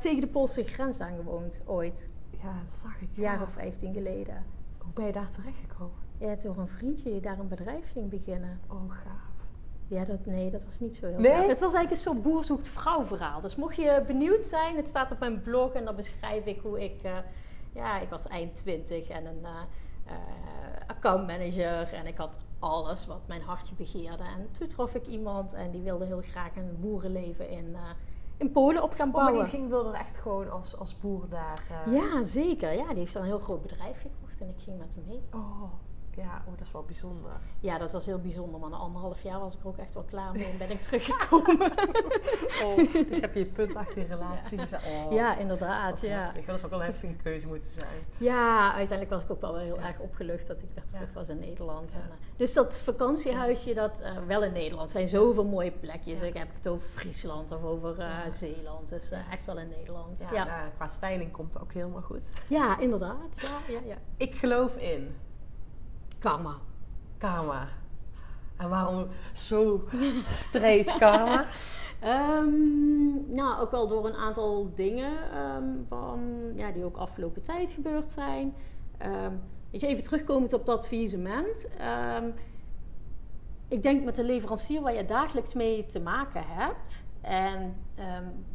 tegen 0.00 0.20
de 0.20 0.26
Poolse 0.26 0.64
grens 0.64 1.00
aangewoond, 1.00 1.60
ooit. 1.66 2.08
Ja, 2.42 2.52
dat 2.62 2.72
zag 2.72 3.00
ik. 3.00 3.08
Een 3.16 3.22
jaar 3.22 3.42
of 3.42 3.50
15 3.50 3.92
geleden. 3.92 4.44
Hoe 4.94 4.98
ben 4.98 5.06
je 5.06 5.12
daar 5.12 5.30
terechtgekomen? 5.30 5.96
Ja, 6.18 6.34
door 6.34 6.58
een 6.58 6.68
vriendje 6.68 7.10
die 7.10 7.20
daar 7.20 7.38
een 7.38 7.48
bedrijf 7.48 7.90
ging 7.92 8.08
beginnen. 8.10 8.60
Oh, 8.68 8.90
gaaf. 8.90 9.28
Ja, 9.88 10.04
dat, 10.04 10.26
nee, 10.26 10.50
dat 10.50 10.64
was 10.64 10.80
niet 10.80 10.94
zo 10.96 11.06
heel 11.06 11.18
Nee? 11.18 11.32
gaaf. 11.32 11.46
Het 11.46 11.60
was 11.60 11.74
eigenlijk 11.74 11.90
een 11.90 12.12
soort 12.12 12.22
boer 12.22 12.44
zoekt 12.44 12.68
vrouw 12.68 13.04
verhaal. 13.04 13.40
Dus 13.40 13.56
mocht 13.56 13.76
je 13.76 14.02
benieuwd 14.06 14.46
zijn, 14.46 14.76
het 14.76 14.88
staat 14.88 15.10
op 15.10 15.18
mijn 15.18 15.42
blog 15.42 15.72
en 15.72 15.84
dan 15.84 15.96
beschrijf 15.96 16.44
ik 16.44 16.60
hoe 16.60 16.84
ik... 16.84 17.02
eh, 17.02 17.16
ja, 17.72 17.98
ik 18.00 18.08
was 18.08 18.26
eind 18.26 18.56
twintig 18.56 19.08
en 19.08 19.26
een 19.26 19.44
eh, 19.44 20.14
accountmanager 20.86 21.92
en 21.92 22.06
ik 22.06 22.16
had 22.16 22.38
alles 22.58 23.06
wat 23.06 23.20
mijn 23.26 23.42
hartje 23.42 23.74
begeerde. 23.74 24.22
En 24.22 24.48
toen 24.50 24.66
trof 24.68 24.94
ik 24.94 25.06
iemand 25.06 25.52
en 25.52 25.70
die 25.70 25.82
wilde 25.82 26.04
heel 26.04 26.22
graag 26.22 26.56
een 26.56 26.76
boerenleven 26.80 27.48
in, 27.48 27.74
eh, 27.74 27.80
in 28.40 28.50
Polen 28.50 28.82
op 28.82 28.92
gaan 28.94 29.08
Oh, 29.08 29.14
maar 29.14 29.22
bouwen. 29.24 29.44
die 29.44 29.52
ging 29.58 29.68
wilde 29.68 29.92
echt 29.96 30.18
gewoon 30.18 30.50
als, 30.50 30.78
als 30.78 30.98
boer 31.00 31.28
daar... 31.28 31.64
eh, 31.86 31.92
Ja, 31.92 32.22
zeker. 32.22 32.72
Ja, 32.72 32.88
die 32.88 32.98
heeft 32.98 33.12
dan 33.12 33.22
een 33.22 33.28
heel 33.28 33.38
groot 33.38 33.62
bedrijf 33.62 34.00
gekocht 34.00 34.40
en 34.40 34.48
ik 34.48 34.60
ging 34.60 34.78
met 34.78 34.94
hem 34.94 35.04
mee. 35.06 35.22
Oh, 35.34 35.62
ja, 36.20 36.42
oh, 36.46 36.52
dat 36.58 36.66
is 36.66 36.72
wel 36.72 36.82
bijzonder. 36.84 37.30
Ja, 37.60 37.78
dat 37.78 37.92
was 37.92 38.06
heel 38.06 38.18
bijzonder, 38.20 38.60
maar 38.60 38.70
na 38.70 38.76
anderhalf 38.76 39.22
jaar 39.22 39.40
was 39.40 39.54
ik 39.54 39.60
er 39.60 39.66
ook 39.68 39.76
echt 39.78 39.94
wel 39.94 40.02
klaar 40.02 40.32
mee 40.32 40.44
en 40.44 40.58
ben 40.58 40.70
ik 40.70 40.82
teruggekomen. 40.90 41.72
Oh, 42.64 42.92
dus 43.08 43.20
heb 43.20 43.34
je 43.34 43.44
punt 43.46 43.76
achter 43.76 43.98
je 43.98 44.06
relatie. 44.06 44.58
Oh, 44.60 45.12
ja, 45.12 45.36
inderdaad. 45.36 45.90
wat 45.90 46.00
Ja. 46.00 46.08
heftig. 46.24 46.44
Dat 46.44 46.58
is 46.58 46.64
ook 46.64 46.70
wel 46.70 46.78
een 46.78 46.84
heftige 46.84 47.12
keuze 47.14 47.46
moeten 47.46 47.70
zijn. 47.70 47.88
ja, 48.18 48.66
uiteindelijk 48.74 49.10
was 49.10 49.22
ik 49.22 49.30
ook 49.30 49.40
wel 49.40 49.56
heel 49.58 49.78
erg 49.80 49.98
opgelucht 49.98 50.46
dat 50.46 50.62
ik 50.62 50.68
weer 50.74 50.86
terug 50.86 51.08
Ja. 51.08 51.14
was 51.14 51.28
in 51.28 51.38
Nederland. 51.38 51.92
Ja. 51.92 51.96
En, 51.98 52.02
eh, 52.10 52.16
dus 52.36 52.52
dat 52.52 52.78
vakantiehuisje, 52.80 53.74
dat 53.74 54.00
eh, 54.00 54.16
wel 54.26 54.44
in 54.44 54.52
Nederland, 54.52 54.90
zijn 54.90 55.08
zoveel 55.08 55.44
mooie 55.44 55.70
plekjes. 55.72 56.20
Ja. 56.20 56.26
Ik 56.26 56.36
heb 56.36 56.48
het 56.54 56.68
over 56.68 56.88
Friesland 56.88 57.50
of 57.50 57.62
over 57.62 57.98
eh, 57.98 57.98
Ja. 58.24 58.30
Zeeland. 58.30 58.88
Dus 58.88 59.10
echt 59.30 59.44
wel 59.46 59.58
in 59.58 59.68
Nederland. 59.68 60.18
Ja, 60.18 60.26
Ja, 60.32 60.34
ja. 60.44 60.44
nou, 60.58 60.70
qua 60.76 60.88
styling 60.88 61.32
komt 61.32 61.54
het 61.54 61.62
ook 61.62 61.72
helemaal 61.72 62.00
goed. 62.02 62.30
inderdaad. 62.80 63.40
Ja, 63.40 63.48
ja, 63.68 63.78
ja. 63.86 63.96
Ik 64.16 64.34
geloof 64.34 64.76
in 64.76 65.16
Karma. 66.20 66.56
karma. 67.18 67.68
En 68.56 68.68
waarom 68.68 69.06
zo 69.32 69.84
straight 70.44 70.98
karma? 70.98 71.46
Ehm, 72.00 73.34
nou, 73.34 73.60
ook 73.60 73.70
wel 73.70 73.88
door 73.88 74.06
een 74.06 74.14
aantal 74.14 74.72
dingen 74.74 75.30
ehm, 75.32 75.64
van, 75.88 76.20
ja, 76.54 76.70
die 76.70 76.84
ook 76.84 76.96
afgelopen 76.96 77.42
tijd 77.42 77.72
gebeurd 77.72 78.12
zijn. 78.12 78.54
Ehm 78.98 79.32
weet 79.70 79.80
je, 79.80 79.86
even 79.86 80.02
terugkomend 80.02 80.52
op 80.52 80.66
dat 80.66 80.86
faillissement. 80.86 81.66
Ik 83.68 83.82
denk 83.82 84.04
met 84.04 84.16
de 84.16 84.24
leverancier 84.24 84.80
waar 84.80 84.94
je 84.94 85.04
dagelijks 85.04 85.54
mee 85.54 85.86
te 85.86 86.00
maken 86.00 86.42
hebt... 86.46 87.04
en 87.20 87.76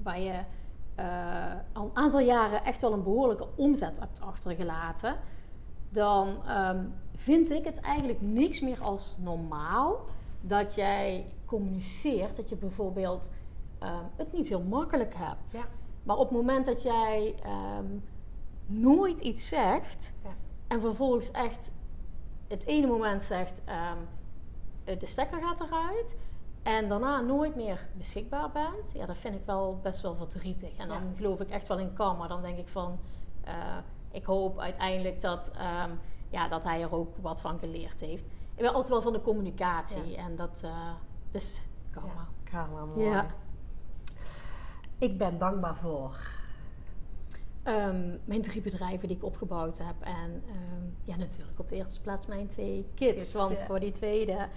waar 0.03 0.19
je 0.19 0.39
eh, 0.95 1.05
al 1.73 1.85
een 1.85 1.95
aantal 1.95 2.19
jaren 2.19 2.63
echt 2.63 2.81
wel 2.81 2.93
een 2.93 3.03
behoorlijke 3.03 3.47
omzet 3.55 3.99
hebt 3.99 4.21
achtergelaten... 4.21 5.15
dan 5.89 6.41
vind 7.15 7.51
ik 7.51 7.65
het 7.65 7.79
eigenlijk 7.79 8.21
niks 8.21 8.59
meer 8.59 8.81
als 8.81 9.15
normaal 9.19 10.05
dat 10.41 10.75
jij 10.75 11.25
communiceert 11.45 12.35
dat 12.35 12.49
je 12.49 12.55
bijvoorbeeld 12.55 13.31
ehm, 13.79 14.03
het 14.15 14.33
niet 14.33 14.47
heel 14.47 14.61
makkelijk 14.61 15.13
hebt. 15.17 15.51
Ja. 15.51 15.65
Maar 16.03 16.17
op 16.17 16.29
het 16.29 16.37
moment 16.37 16.65
dat 16.65 16.81
jij 16.81 17.35
ehm, 17.43 17.85
nooit 18.65 19.19
iets 19.19 19.47
zegt 19.47 20.13
Ja. 20.23 20.29
en 20.67 20.81
vervolgens 20.81 21.31
echt 21.31 21.71
het 22.47 22.65
ene 22.65 22.87
moment 22.87 23.23
zegt 23.23 23.61
ehm, 23.65 23.97
eh, 24.83 24.99
de 24.99 25.05
stekker 25.07 25.41
gaat 25.41 25.59
eruit 25.59 26.15
en 26.63 26.89
daarna 26.89 27.21
nooit 27.21 27.55
meer 27.55 27.87
beschikbaar 27.97 28.51
bent, 28.51 28.91
ja, 28.93 29.05
dat 29.05 29.17
vind 29.17 29.35
ik 29.35 29.45
wel 29.45 29.79
best 29.83 30.01
wel 30.01 30.15
verdrietig. 30.15 30.77
En 30.77 30.87
dan 30.87 30.97
Ja. 31.03 31.15
geloof 31.15 31.39
ik 31.39 31.49
echt 31.49 31.67
wel 31.67 31.79
in 31.79 31.93
karma. 31.93 32.27
Dan 32.27 32.41
denk 32.41 32.57
ik 32.57 32.67
van, 32.67 32.99
eh, 33.43 33.77
ik 34.11 34.25
hoop 34.25 34.59
uiteindelijk 34.59 35.21
dat, 35.21 35.51
ja, 36.35 36.47
dat 36.47 36.63
hij 36.63 36.81
er 36.81 36.93
ook 36.93 37.17
wat 37.21 37.41
van 37.41 37.59
geleerd 37.59 37.99
heeft. 37.99 38.23
Ik 38.55 38.61
ben 38.61 38.67
altijd 38.73 38.89
wel 38.89 39.01
van 39.01 39.13
de 39.13 39.21
communicatie 39.21 40.15
en 40.15 40.35
dat, 40.35 40.61
eh, 40.63 40.91
dus 41.31 41.61
karma. 41.91 42.09
Ja, 42.13 42.51
karma, 42.51 42.85
mooi. 42.85 43.09
Ja. 43.09 43.25
Ik 44.97 45.17
ben 45.17 45.37
dankbaar 45.37 45.75
voor. 45.75 46.17
Ehm, 47.63 48.17
mijn 48.25 48.41
drie 48.41 48.61
bedrijven 48.61 49.07
die 49.07 49.17
ik 49.17 49.23
opgebouwd 49.23 49.77
heb. 49.77 49.95
En 49.99 50.43
ehm, 50.47 50.85
ja, 51.03 51.15
natuurlijk 51.15 51.59
op 51.59 51.69
de 51.69 51.75
eerste 51.75 52.01
plaats 52.01 52.25
mijn 52.25 52.47
twee 52.47 52.85
kids. 52.93 53.13
Kids, 53.13 53.33
want 53.33 53.57
ja. 53.57 53.65
voor 53.65 53.79
die 53.79 53.91
tweede, 53.91 54.47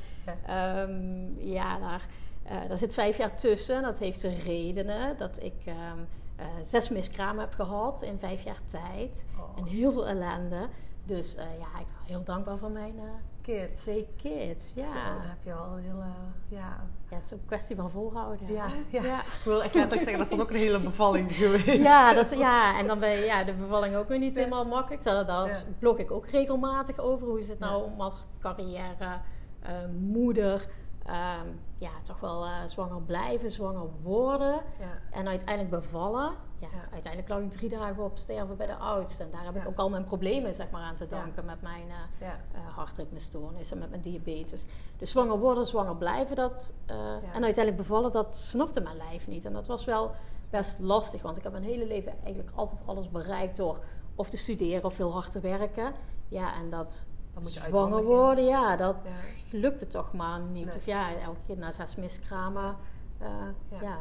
ehm, 0.46 1.34
ja, 1.34 1.78
daar, 1.78 2.06
eh, 2.42 2.68
daar 2.68 2.78
zit 2.78 2.94
vijf 2.94 3.16
jaar 3.16 3.36
tussen. 3.36 3.82
Dat 3.82 3.98
heeft 3.98 4.20
zijn 4.20 4.38
redenen. 4.38 5.16
Dat 5.18 5.42
ik 5.42 5.62
ehm, 5.64 5.98
eh, 6.36 6.46
zes 6.62 6.88
miskramen 6.88 7.40
heb 7.40 7.54
gehad 7.54 8.02
in 8.02 8.18
vijf 8.18 8.44
jaar 8.44 8.64
tijd. 8.66 9.24
Oh. 9.38 9.58
En 9.58 9.64
heel 9.64 9.92
veel 9.92 10.06
ellende. 10.06 10.68
Dus 11.08 11.34
eh, 11.36 11.44
ja, 11.44 11.80
ik 11.80 11.86
ben 11.86 12.06
heel 12.06 12.24
dankbaar 12.24 12.58
voor 12.58 12.70
mijn 12.70 12.94
eh, 12.98 13.04
Kids. 13.42 13.80
twee 13.80 14.08
kids. 14.16 14.72
Ja. 14.74 14.86
Zo, 14.86 14.92
dan 14.92 15.20
heb 15.28 15.38
je 15.44 15.52
al 15.52 15.76
een 15.76 15.82
hele... 15.82 16.04
Ja, 16.48 16.76
ja, 17.10 17.16
het 17.16 17.24
is 17.24 17.32
ook 17.32 17.38
een 17.40 17.46
kwestie 17.46 17.76
van 17.76 17.90
volhouden. 17.90 18.52
Ja, 18.52 18.66
ja. 18.90 19.02
ja. 19.02 19.20
ik 19.20 19.40
wil 19.44 19.62
echt 19.62 19.74
letterlijk 19.74 20.02
zeggen, 20.02 20.18
dat 20.18 20.22
is 20.22 20.36
dan 20.36 20.40
ook 20.40 20.50
een 20.50 20.56
hele 20.56 20.80
bevalling 20.80 21.32
geweest. 21.36 21.82
Ja, 21.82 22.14
dat, 22.14 22.36
ja, 22.38 22.78
en 22.78 22.86
dan 22.86 22.98
ben 22.98 23.10
je 23.10 23.24
ja, 23.24 23.44
de 23.44 23.52
bevalling 23.52 23.96
ook 23.96 24.08
weer 24.08 24.18
niet 24.18 24.34
Ja. 24.34 24.40
helemaal 24.40 24.64
makkelijk. 24.64 25.02
Daar, 25.04 25.26
daar 25.26 25.64
blog 25.78 25.98
ik 25.98 26.10
ook 26.10 26.26
regelmatig 26.26 26.98
over. 26.98 27.26
Hoe 27.26 27.38
is 27.38 27.48
het 27.48 27.58
nou 27.58 27.84
om 27.84 28.00
als 28.00 28.26
carrière, 28.40 29.20
eh, 29.60 29.72
moeder, 30.00 30.68
ehm, 31.08 31.48
ja, 31.78 31.90
toch 32.02 32.20
wel 32.20 32.44
eh, 32.44 32.52
zwanger 32.66 33.02
blijven, 33.02 33.50
zwanger 33.50 33.86
worden. 34.02 34.52
Ja. 34.78 34.98
En 35.10 35.28
uiteindelijk 35.28 35.70
bevallen. 35.82 36.32
Ja, 36.58 36.68
Ja. 36.72 36.82
uiteindelijk 36.92 37.28
lag 37.32 37.40
ik 37.40 37.50
drie 37.50 37.68
dagen 37.68 38.04
op 38.04 38.16
sterven 38.18 38.56
bij 38.56 38.66
de 38.66 38.76
oudste. 38.76 39.22
En 39.22 39.30
daar 39.30 39.44
heb 39.44 39.56
ik 39.56 39.68
ook 39.68 39.78
al 39.78 39.88
mijn 39.88 40.04
problemen 40.04 40.54
zeg 40.54 40.70
maar, 40.70 40.82
aan 40.82 40.94
te 40.94 41.06
danken 41.06 41.44
met 41.44 41.62
mijn 41.62 41.88
eh 42.18 42.28
eh, 42.28 42.34
hartritmestoornis 42.74 43.70
en 43.70 43.78
met 43.78 43.90
mijn 43.90 44.02
diabetes. 44.02 44.64
Dus 44.96 45.10
zwanger 45.10 45.38
worden, 45.38 45.66
zwanger 45.66 45.96
blijven, 45.96 46.36
dat, 46.36 46.74
en 46.86 47.44
uiteindelijk 47.44 47.76
bevallen, 47.76 48.12
dat 48.12 48.36
snapte 48.36 48.80
mijn 48.80 48.96
lijf 48.96 49.26
niet. 49.26 49.44
En 49.44 49.52
dat 49.52 49.66
was 49.66 49.84
wel 49.84 50.10
best 50.50 50.78
lastig, 50.78 51.22
want 51.22 51.36
ik 51.36 51.42
heb 51.42 51.52
mijn 51.52 51.64
hele 51.64 51.86
leven 51.86 52.12
eigenlijk 52.24 52.56
altijd 52.56 52.82
alles 52.86 53.10
bereikt 53.10 53.56
door 53.56 53.78
of 54.14 54.30
te 54.30 54.36
studeren 54.36 54.84
of 54.84 54.96
heel 54.96 55.12
hard 55.12 55.30
te 55.30 55.40
werken. 55.40 55.92
Ja, 56.28 56.54
en 56.54 56.70
dat 56.70 57.06
Dan 57.38 57.46
moet 57.46 57.54
je 57.54 57.68
zwanger 57.68 58.04
worden, 58.04 58.44
ja, 58.44 58.76
dat 58.76 59.34
lukte 59.50 59.86
toch 59.86 60.12
maar 60.12 60.40
niet. 60.40 60.64
Nee. 60.64 60.74
Of 60.76 60.86
ja, 60.86 61.16
elke 61.16 61.38
keer 61.46 61.56
na 61.58 61.70
zes 61.72 61.96
miskramen, 61.96 62.76
eh, 63.18 63.28
Ja. 63.70 63.80
ja. 63.82 63.98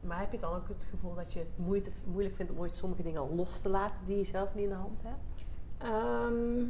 Maar 0.00 0.18
heb 0.18 0.32
je 0.32 0.38
dan 0.38 0.54
ook 0.54 0.68
het 0.68 0.88
gevoel 0.90 1.14
dat 1.14 1.32
je 1.32 1.38
het 1.38 1.48
moeite, 1.56 1.90
moeilijk 2.04 2.34
vindt 2.36 2.52
om 2.52 2.58
ooit 2.58 2.76
sommige 2.76 3.02
dingen 3.02 3.34
los 3.34 3.60
te 3.60 3.68
laten 3.68 4.04
die 4.04 4.16
je 4.16 4.24
zelf 4.24 4.54
niet 4.54 4.62
in 4.64 4.68
de 4.70 4.74
hand 4.74 5.02
hebt? 5.02 5.44
Ehm, 5.78 6.64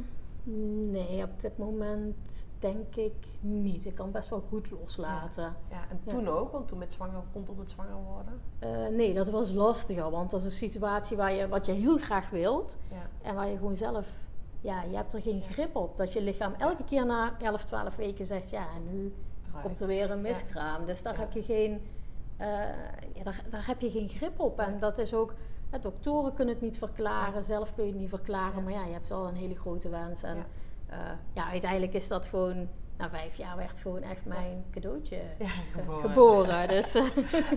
nee, 0.91 1.23
op 1.23 1.39
dit 1.39 1.57
moment 1.57 2.47
denk 2.59 2.95
ik 2.95 3.27
niet. 3.39 3.85
Ik 3.85 3.95
kan 3.95 4.11
best 4.11 4.29
wel 4.29 4.43
goed 4.49 4.71
loslaten. 4.71 5.55
Ja, 5.69 5.85
en 5.89 5.99
Ja. 6.03 6.11
toen 6.11 6.27
ook, 6.27 6.51
want 6.51 6.67
toen 6.67 6.77
met 6.77 6.93
zwanger, 6.93 7.21
rondom 7.33 7.59
het 7.59 7.71
zwanger 7.71 7.95
worden. 8.13 8.41
Eh, 8.59 8.95
nee, 8.95 9.13
dat 9.13 9.29
was 9.29 9.51
lastiger, 9.51 10.09
want 10.11 10.31
dat 10.31 10.39
is 10.39 10.45
een 10.45 10.51
situatie 10.69 11.17
waar 11.17 11.33
je, 11.33 11.47
wat 11.47 11.65
je 11.65 11.71
heel 11.71 11.97
graag 11.97 12.29
wilt 12.29 12.77
Ja. 12.91 13.09
en 13.21 13.35
waar 13.35 13.47
je 13.47 13.57
gewoon 13.57 13.75
zelf, 13.75 14.07
ja, 14.61 14.81
je 14.83 14.95
hebt 14.95 15.13
er 15.13 15.21
geen 15.21 15.41
grip 15.41 15.75
op. 15.75 15.97
Dat 15.97 16.13
je 16.13 16.21
lichaam 16.21 16.53
elke 16.57 16.83
keer 16.83 17.05
na 17.05 17.35
11, 17.39 17.63
12 17.63 17.95
weken 17.95 18.25
zegt, 18.25 18.49
ja, 18.49 18.67
en 18.75 18.93
nu 18.95 19.13
komt 19.61 19.79
er 19.79 19.87
weer 19.87 20.11
een 20.11 20.21
miskraam. 20.21 20.85
Dus 20.85 21.01
daar 21.03 21.13
Ja. 21.13 21.19
heb 21.19 21.31
je 21.31 21.41
geen, 21.43 21.81
eh, 22.37 22.47
ja, 23.13 23.23
daar, 23.23 23.43
daar 23.49 23.67
heb 23.67 23.81
je 23.81 23.89
geen 23.89 24.09
grip 24.09 24.39
op. 24.39 24.59
En 24.59 24.79
dat 24.79 24.97
is 24.97 25.13
ook, 25.13 25.33
hè, 25.69 25.79
doktoren 25.79 26.33
kunnen 26.33 26.53
het 26.53 26.63
niet 26.63 26.77
verklaren, 26.77 27.43
zelf 27.43 27.73
kun 27.75 27.85
je 27.85 27.91
het 27.91 27.99
niet 27.99 28.09
verklaren, 28.09 28.55
Ja. 28.57 28.61
maar 28.61 28.73
ja, 28.73 28.85
je 28.85 28.93
hebt 28.93 29.11
al 29.11 29.27
een 29.27 29.35
hele 29.35 29.55
grote 29.55 29.89
wens. 29.89 30.23
En 30.23 30.35
Ja. 30.35 30.43
ja, 30.89 31.17
ja 31.33 31.49
uiteindelijk 31.49 31.93
is 31.93 32.07
dat 32.07 32.27
gewoon, 32.27 32.69
na 32.97 33.09
vijf 33.09 33.35
jaar 33.37 33.57
werd 33.57 33.79
gewoon 33.79 34.01
echt 34.03 34.25
mijn 34.25 34.65
cadeautje 34.71 35.17
Ja, 35.39 35.47
geboren. 35.75 36.01
geboren. 36.09 36.67
Dus, 36.67 36.95
eh, 36.95 37.03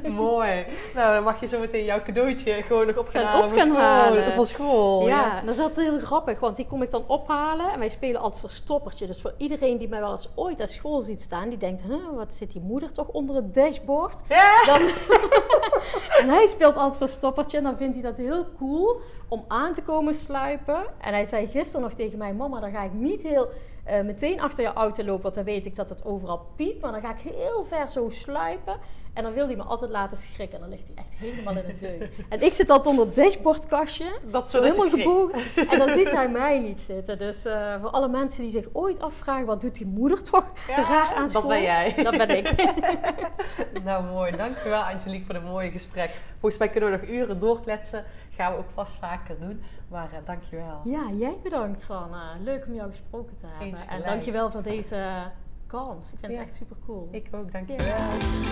Mooi. 0.11 0.67
Nou, 0.95 1.15
dan 1.15 1.23
mag 1.25 1.41
je 1.41 1.47
zo 1.47 1.59
meteen 1.61 1.85
jouw 1.85 2.03
cadeautje 2.03 2.53
gewoon 2.63 2.87
nog 2.87 2.97
op 2.97 3.09
gaan 3.09 3.23
Gaan 3.23 3.31
halen 3.33 3.45
op 3.45 3.51
van 3.51 3.59
gaan 3.59 3.69
school. 3.69 3.83
halen. 3.85 4.33
Van 4.33 4.47
school. 4.47 5.07
Ja, 5.07 5.41
dat 5.41 5.55
is 5.55 5.61
altijd 5.61 5.89
heel 5.89 5.99
grappig, 6.01 6.41
want 6.41 6.57
die 6.57 6.67
kom 6.67 6.83
ik 6.83 6.91
dan 6.91 7.05
ophalen 7.07 7.73
en 7.73 7.79
wij 7.79 7.89
spelen 7.89 8.21
altijd 8.21 8.41
verstoppertje. 8.41 9.07
Dus 9.07 9.21
voor 9.21 9.35
iedereen 9.37 9.79
die 9.79 9.89
mij 9.89 10.01
wel 10.01 10.13
eens 10.13 10.29
ooit 10.35 10.61
aan 10.61 10.69
school 10.69 11.01
ziet 11.01 11.21
staan, 11.21 11.49
die 11.49 11.59
denkt, 11.59 11.83
huh, 11.83 12.11
wat 12.15 12.35
zit 12.35 12.53
die 12.53 12.61
moeder 12.63 12.93
toch 12.93 13.09
onder 13.09 13.37
het 13.37 13.55
dashboard? 13.55 14.21
Ja. 14.29 14.65
Dan, 14.67 14.81
en 16.21 16.29
hij 16.29 16.47
speelt 16.47 16.77
altijd 16.77 16.97
verstoppertje 16.97 17.57
en 17.57 17.63
dan 17.63 17.77
vindt 17.77 17.95
hij 17.95 18.03
dat 18.03 18.17
heel 18.17 18.47
cool 18.59 19.01
om 19.29 19.45
aan 19.49 19.73
te 19.75 19.83
komen 19.83 20.15
sluipen. 20.15 20.83
En 21.01 21.13
hij 21.13 21.25
zei 21.25 21.47
gisteren 21.47 21.81
nog 21.83 21.93
tegen 21.93 22.19
mij, 22.19 22.35
mama, 22.35 22.61
dan 22.61 22.71
ga 22.71 22.83
ik 22.83 22.93
niet 22.93 23.23
heel 23.23 23.49
eh, 23.91 24.05
meteen 24.05 24.41
achter 24.41 24.65
je 24.65 24.73
auto 24.73 25.05
lopen, 25.05 25.23
want 25.23 25.35
dan 25.35 25.45
weet 25.45 25.67
ik 25.67 25.75
dat 25.75 25.89
het 25.89 26.05
overal 26.05 26.47
piept. 26.57 26.81
Maar 26.81 26.93
dan 26.93 27.01
ga 27.01 27.11
ik 27.11 27.33
heel 27.35 27.65
ver 27.65 27.91
zo 27.91 28.09
sluipen. 28.09 28.79
En 29.13 29.23
dan 29.23 29.33
wil 29.33 29.47
hij 29.47 29.57
me 29.57 29.63
altijd 29.63 29.91
laten 29.91 30.17
schrikken. 30.17 30.55
En 30.55 30.61
dan 30.61 30.69
ligt 30.71 30.91
hij 30.95 31.05
echt 31.05 31.15
helemaal 31.15 31.57
in 31.57 31.65
het 31.67 31.81
deuk. 31.81 32.11
En 32.29 32.43
ik 32.43 32.53
zit 32.53 32.71
altijd 32.71 32.89
onder 32.89 33.07
het 33.07 33.15
dashboardkastje. 33.15 34.19
Dat 34.31 34.51
Zo 34.51 34.61
dat 34.61 34.77
helemaal 34.77 34.99
gebogen. 34.99 35.69
En 35.69 35.79
dan 35.79 35.89
ziet 35.89 36.11
hij 36.11 36.29
mij 36.29 36.59
niet 36.59 36.79
zitten. 36.79 37.19
Dus 37.19 37.45
eh, 37.45 37.81
voor 37.81 37.91
alle 37.91 38.09
mensen 38.09 38.43
die 38.43 38.51
zich 38.51 38.67
ooit 38.73 39.01
afvragen... 39.01 39.47
wat 39.47 39.61
doet 39.61 39.75
die 39.75 39.87
moeder 39.87 40.23
toch 40.23 40.53
Ja, 40.69 40.83
graag 40.83 41.15
aan 41.15 41.23
dat 41.23 41.31
school? 41.31 41.49
ben 41.49 41.63
jij. 41.63 41.95
Dat 42.03 42.17
ben 42.17 42.37
ik. 42.37 42.55
Nou, 43.85 44.05
mooi. 44.05 44.37
Dankjewel 44.37 44.81
Angelique 44.81 45.25
voor 45.27 45.35
het 45.35 45.45
mooie 45.45 45.71
gesprek. 45.71 46.11
Volgens 46.41 46.59
mij 46.61 46.71
kunnen 46.71 46.91
we 46.91 46.97
nog 46.97 47.09
uren 47.09 47.39
doorkletsen. 47.39 48.05
Gaan 48.37 48.53
we 48.53 48.59
ook 48.59 48.71
vast 48.75 48.97
vaker 48.97 49.39
doen. 49.41 49.63
Mara, 49.91 50.17
eh, 50.17 50.25
dankjewel. 50.25 50.81
Ja, 50.85 51.11
jij 51.13 51.39
bedankt 51.43 51.81
Sanne. 51.81 52.17
Eh, 52.17 52.41
leuk 52.43 52.67
om 52.67 52.75
jou 52.75 52.91
gesproken 52.91 53.37
te 53.37 53.47
hebben. 53.47 53.67
Eens 53.67 53.87
en 53.87 54.03
dankjewel 54.03 54.51
voor 54.51 54.63
deze 54.63 54.95
eh, 54.95 55.27
kans. 55.67 56.13
Ik 56.13 56.19
vind 56.21 56.33
het 56.33 56.43
echt 56.43 56.55
super 56.55 56.77
cool. 56.87 57.09
Ik 57.11 57.29
ook, 57.33 57.53
dankjewel. 57.53 58.09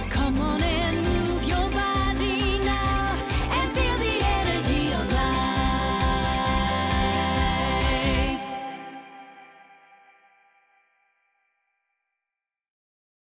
Come 0.08 0.38
on 0.38 0.62
and 0.62 0.96
move 1.02 1.44
your 1.46 1.70
body 1.70 2.64
now. 2.64 3.27